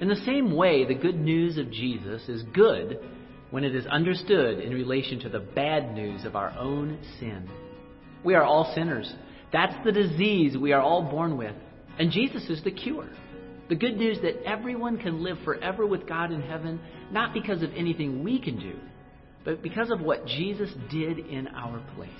In 0.00 0.08
the 0.08 0.16
same 0.16 0.56
way, 0.56 0.86
the 0.86 0.94
good 0.94 1.20
news 1.20 1.58
of 1.58 1.70
Jesus 1.70 2.28
is 2.30 2.42
good 2.54 2.98
when 3.54 3.62
it 3.62 3.76
is 3.76 3.86
understood 3.86 4.58
in 4.58 4.72
relation 4.72 5.20
to 5.20 5.28
the 5.28 5.38
bad 5.38 5.94
news 5.94 6.24
of 6.24 6.34
our 6.34 6.50
own 6.58 6.98
sin. 7.20 7.48
We 8.24 8.34
are 8.34 8.42
all 8.42 8.72
sinners. 8.74 9.14
That's 9.52 9.76
the 9.84 9.92
disease 9.92 10.56
we 10.58 10.72
are 10.72 10.80
all 10.80 11.08
born 11.08 11.36
with. 11.36 11.54
And 11.96 12.10
Jesus 12.10 12.50
is 12.50 12.64
the 12.64 12.72
cure. 12.72 13.08
The 13.68 13.76
good 13.76 13.96
news 13.96 14.18
that 14.22 14.42
everyone 14.42 14.98
can 14.98 15.22
live 15.22 15.38
forever 15.44 15.86
with 15.86 16.08
God 16.08 16.32
in 16.32 16.42
heaven, 16.42 16.80
not 17.12 17.32
because 17.32 17.62
of 17.62 17.70
anything 17.76 18.24
we 18.24 18.40
can 18.40 18.58
do, 18.58 18.74
but 19.44 19.62
because 19.62 19.92
of 19.92 20.00
what 20.00 20.26
Jesus 20.26 20.70
did 20.90 21.20
in 21.20 21.46
our 21.46 21.80
place. 21.94 22.10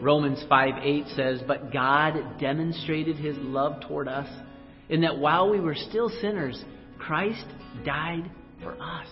Romans 0.00 0.44
5 0.48 0.74
8 0.84 1.04
says, 1.16 1.42
But 1.48 1.72
God 1.72 2.38
demonstrated 2.38 3.16
his 3.16 3.36
love 3.38 3.82
toward 3.88 4.06
us 4.06 4.28
in 4.88 5.00
that 5.00 5.18
while 5.18 5.50
we 5.50 5.58
were 5.58 5.74
still 5.74 6.10
sinners, 6.20 6.64
Christ 7.00 7.44
died 7.84 8.30
for 8.62 8.80
us. 8.80 9.08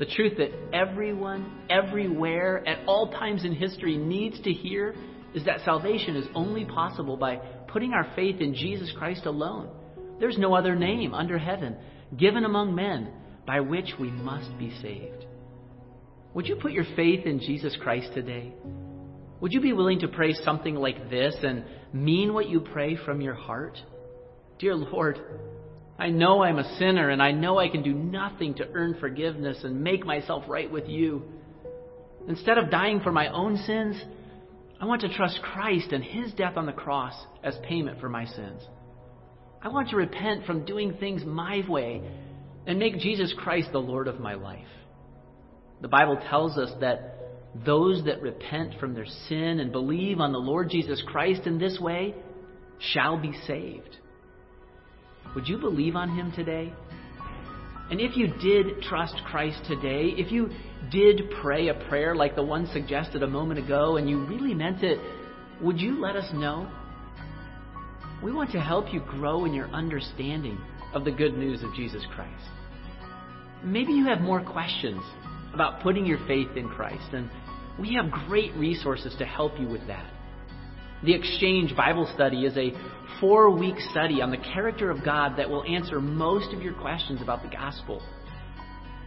The 0.00 0.06
truth 0.06 0.38
that 0.38 0.50
everyone, 0.72 1.60
everywhere, 1.68 2.66
at 2.66 2.86
all 2.86 3.10
times 3.12 3.44
in 3.44 3.54
history 3.54 3.98
needs 3.98 4.40
to 4.40 4.50
hear 4.50 4.94
is 5.34 5.44
that 5.44 5.60
salvation 5.66 6.16
is 6.16 6.26
only 6.34 6.64
possible 6.64 7.18
by 7.18 7.36
putting 7.68 7.92
our 7.92 8.10
faith 8.16 8.40
in 8.40 8.54
Jesus 8.54 8.90
Christ 8.96 9.26
alone. 9.26 9.68
There's 10.18 10.38
no 10.38 10.54
other 10.54 10.74
name 10.74 11.12
under 11.12 11.36
heaven 11.36 11.76
given 12.16 12.46
among 12.46 12.74
men 12.74 13.12
by 13.46 13.60
which 13.60 13.92
we 14.00 14.10
must 14.10 14.58
be 14.58 14.70
saved. 14.80 15.26
Would 16.32 16.46
you 16.46 16.56
put 16.56 16.72
your 16.72 16.86
faith 16.96 17.26
in 17.26 17.38
Jesus 17.38 17.76
Christ 17.82 18.08
today? 18.14 18.54
Would 19.42 19.52
you 19.52 19.60
be 19.60 19.74
willing 19.74 20.00
to 20.00 20.08
pray 20.08 20.32
something 20.32 20.76
like 20.76 21.10
this 21.10 21.34
and 21.42 21.62
mean 21.92 22.32
what 22.32 22.48
you 22.48 22.60
pray 22.60 22.96
from 22.96 23.20
your 23.20 23.34
heart? 23.34 23.78
Dear 24.58 24.76
Lord, 24.76 25.18
I 26.00 26.08
know 26.08 26.42
I'm 26.42 26.58
a 26.58 26.78
sinner 26.78 27.10
and 27.10 27.22
I 27.22 27.30
know 27.32 27.58
I 27.58 27.68
can 27.68 27.82
do 27.82 27.92
nothing 27.92 28.54
to 28.54 28.66
earn 28.72 28.96
forgiveness 28.98 29.58
and 29.64 29.84
make 29.84 30.06
myself 30.06 30.44
right 30.48 30.70
with 30.70 30.88
you. 30.88 31.22
Instead 32.26 32.56
of 32.56 32.70
dying 32.70 33.00
for 33.00 33.12
my 33.12 33.28
own 33.28 33.58
sins, 33.58 34.02
I 34.80 34.86
want 34.86 35.02
to 35.02 35.14
trust 35.14 35.42
Christ 35.42 35.92
and 35.92 36.02
His 36.02 36.32
death 36.32 36.56
on 36.56 36.64
the 36.64 36.72
cross 36.72 37.12
as 37.44 37.54
payment 37.68 38.00
for 38.00 38.08
my 38.08 38.24
sins. 38.24 38.62
I 39.60 39.68
want 39.68 39.90
to 39.90 39.96
repent 39.96 40.46
from 40.46 40.64
doing 40.64 40.94
things 40.94 41.22
my 41.22 41.62
way 41.68 42.00
and 42.66 42.78
make 42.78 42.98
Jesus 42.98 43.34
Christ 43.36 43.68
the 43.72 43.78
Lord 43.78 44.08
of 44.08 44.20
my 44.20 44.34
life. 44.34 44.64
The 45.82 45.88
Bible 45.88 46.18
tells 46.30 46.56
us 46.56 46.70
that 46.80 47.18
those 47.66 48.04
that 48.06 48.22
repent 48.22 48.80
from 48.80 48.94
their 48.94 49.06
sin 49.28 49.60
and 49.60 49.70
believe 49.70 50.18
on 50.18 50.32
the 50.32 50.38
Lord 50.38 50.70
Jesus 50.70 51.02
Christ 51.06 51.42
in 51.44 51.58
this 51.58 51.78
way 51.78 52.14
shall 52.78 53.18
be 53.18 53.34
saved. 53.46 53.98
Would 55.34 55.48
you 55.48 55.58
believe 55.58 55.96
on 55.96 56.08
him 56.16 56.32
today? 56.32 56.72
And 57.90 58.00
if 58.00 58.16
you 58.16 58.28
did 58.28 58.82
trust 58.82 59.16
Christ 59.26 59.64
today, 59.66 60.14
if 60.16 60.30
you 60.30 60.50
did 60.90 61.22
pray 61.40 61.68
a 61.68 61.74
prayer 61.88 62.14
like 62.14 62.36
the 62.36 62.42
one 62.42 62.68
suggested 62.72 63.22
a 63.22 63.26
moment 63.26 63.58
ago 63.58 63.96
and 63.96 64.08
you 64.08 64.24
really 64.26 64.54
meant 64.54 64.82
it, 64.82 64.98
would 65.60 65.80
you 65.80 66.00
let 66.00 66.16
us 66.16 66.32
know? 66.32 66.70
We 68.22 68.32
want 68.32 68.52
to 68.52 68.60
help 68.60 68.92
you 68.92 69.00
grow 69.00 69.44
in 69.44 69.54
your 69.54 69.68
understanding 69.70 70.58
of 70.94 71.04
the 71.04 71.10
good 71.10 71.36
news 71.36 71.62
of 71.62 71.74
Jesus 71.74 72.02
Christ. 72.14 72.44
Maybe 73.64 73.92
you 73.92 74.06
have 74.06 74.20
more 74.20 74.42
questions 74.42 75.02
about 75.52 75.82
putting 75.82 76.06
your 76.06 76.18
faith 76.26 76.56
in 76.56 76.68
Christ, 76.68 77.12
and 77.12 77.30
we 77.78 77.94
have 77.94 78.10
great 78.10 78.54
resources 78.54 79.14
to 79.18 79.24
help 79.24 79.58
you 79.58 79.68
with 79.68 79.86
that. 79.86 80.10
The 81.02 81.14
Exchange 81.14 81.74
Bible 81.74 82.06
Study 82.14 82.44
is 82.44 82.54
a 82.58 82.74
four 83.20 83.50
week 83.50 83.76
study 83.90 84.20
on 84.20 84.30
the 84.30 84.36
character 84.36 84.90
of 84.90 85.02
God 85.02 85.38
that 85.38 85.48
will 85.48 85.64
answer 85.64 85.98
most 85.98 86.52
of 86.52 86.60
your 86.60 86.74
questions 86.74 87.22
about 87.22 87.42
the 87.42 87.48
gospel. 87.48 88.02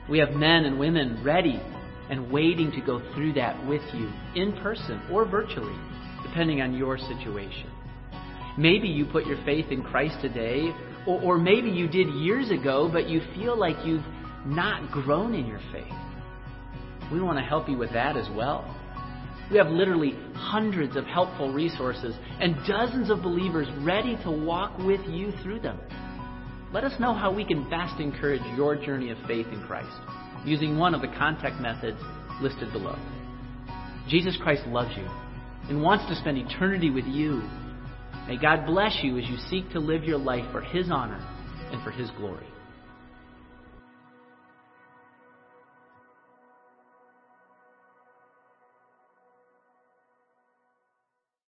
We 0.09 0.17
have 0.17 0.31
men 0.31 0.65
and 0.65 0.79
women 0.79 1.23
ready 1.23 1.61
and 2.09 2.31
waiting 2.31 2.71
to 2.71 2.81
go 2.81 2.99
through 3.13 3.33
that 3.33 3.67
with 3.67 3.83
you 3.93 4.11
in 4.35 4.53
person 4.63 5.03
or 5.11 5.25
virtually, 5.25 5.75
depending 6.23 6.61
on 6.61 6.73
your 6.73 6.97
situation. 6.97 7.69
Maybe 8.57 8.87
you 8.87 9.05
put 9.05 9.27
your 9.27 9.43
faith 9.45 9.67
in 9.69 9.83
Christ 9.83 10.15
today, 10.19 10.73
or, 11.05 11.21
or 11.21 11.37
maybe 11.37 11.69
you 11.69 11.87
did 11.87 12.07
years 12.07 12.49
ago, 12.49 12.89
but 12.91 13.07
you 13.07 13.21
feel 13.35 13.55
like 13.55 13.75
you've 13.85 14.05
not 14.47 14.91
grown 14.91 15.35
in 15.35 15.45
your 15.45 15.61
faith. 15.71 15.93
We 17.11 17.21
want 17.21 17.37
to 17.37 17.43
help 17.43 17.69
you 17.69 17.77
with 17.77 17.93
that 17.93 18.17
as 18.17 18.27
well. 18.35 18.79
We 19.53 19.59
have 19.59 19.69
literally 19.69 20.15
hundreds 20.33 20.95
of 20.95 21.05
helpful 21.05 21.53
resources 21.53 22.15
and 22.39 22.55
dozens 22.67 23.11
of 23.11 23.21
believers 23.21 23.67
ready 23.81 24.17
to 24.23 24.31
walk 24.31 24.75
with 24.79 25.01
you 25.07 25.31
through 25.43 25.59
them. 25.59 25.79
Let 26.73 26.83
us 26.83 26.99
know 26.99 27.13
how 27.13 27.31
we 27.31 27.45
can 27.45 27.69
best 27.69 27.99
encourage 27.99 28.41
your 28.57 28.75
journey 28.75 29.11
of 29.11 29.17
faith 29.27 29.45
in 29.51 29.61
Christ 29.67 29.95
using 30.43 30.79
one 30.79 30.95
of 30.95 31.01
the 31.01 31.07
contact 31.19 31.61
methods 31.61 31.99
listed 32.41 32.73
below. 32.73 32.97
Jesus 34.09 34.35
Christ 34.41 34.65
loves 34.65 34.97
you 34.97 35.07
and 35.69 35.83
wants 35.83 36.07
to 36.07 36.15
spend 36.15 36.39
eternity 36.39 36.89
with 36.89 37.05
you. 37.05 37.43
May 38.27 38.37
God 38.41 38.65
bless 38.65 39.03
you 39.03 39.19
as 39.19 39.29
you 39.29 39.37
seek 39.51 39.69
to 39.73 39.79
live 39.79 40.03
your 40.03 40.17
life 40.17 40.51
for 40.51 40.61
His 40.61 40.89
honor 40.89 41.23
and 41.71 41.83
for 41.83 41.91
His 41.91 42.09
glory. 42.17 42.47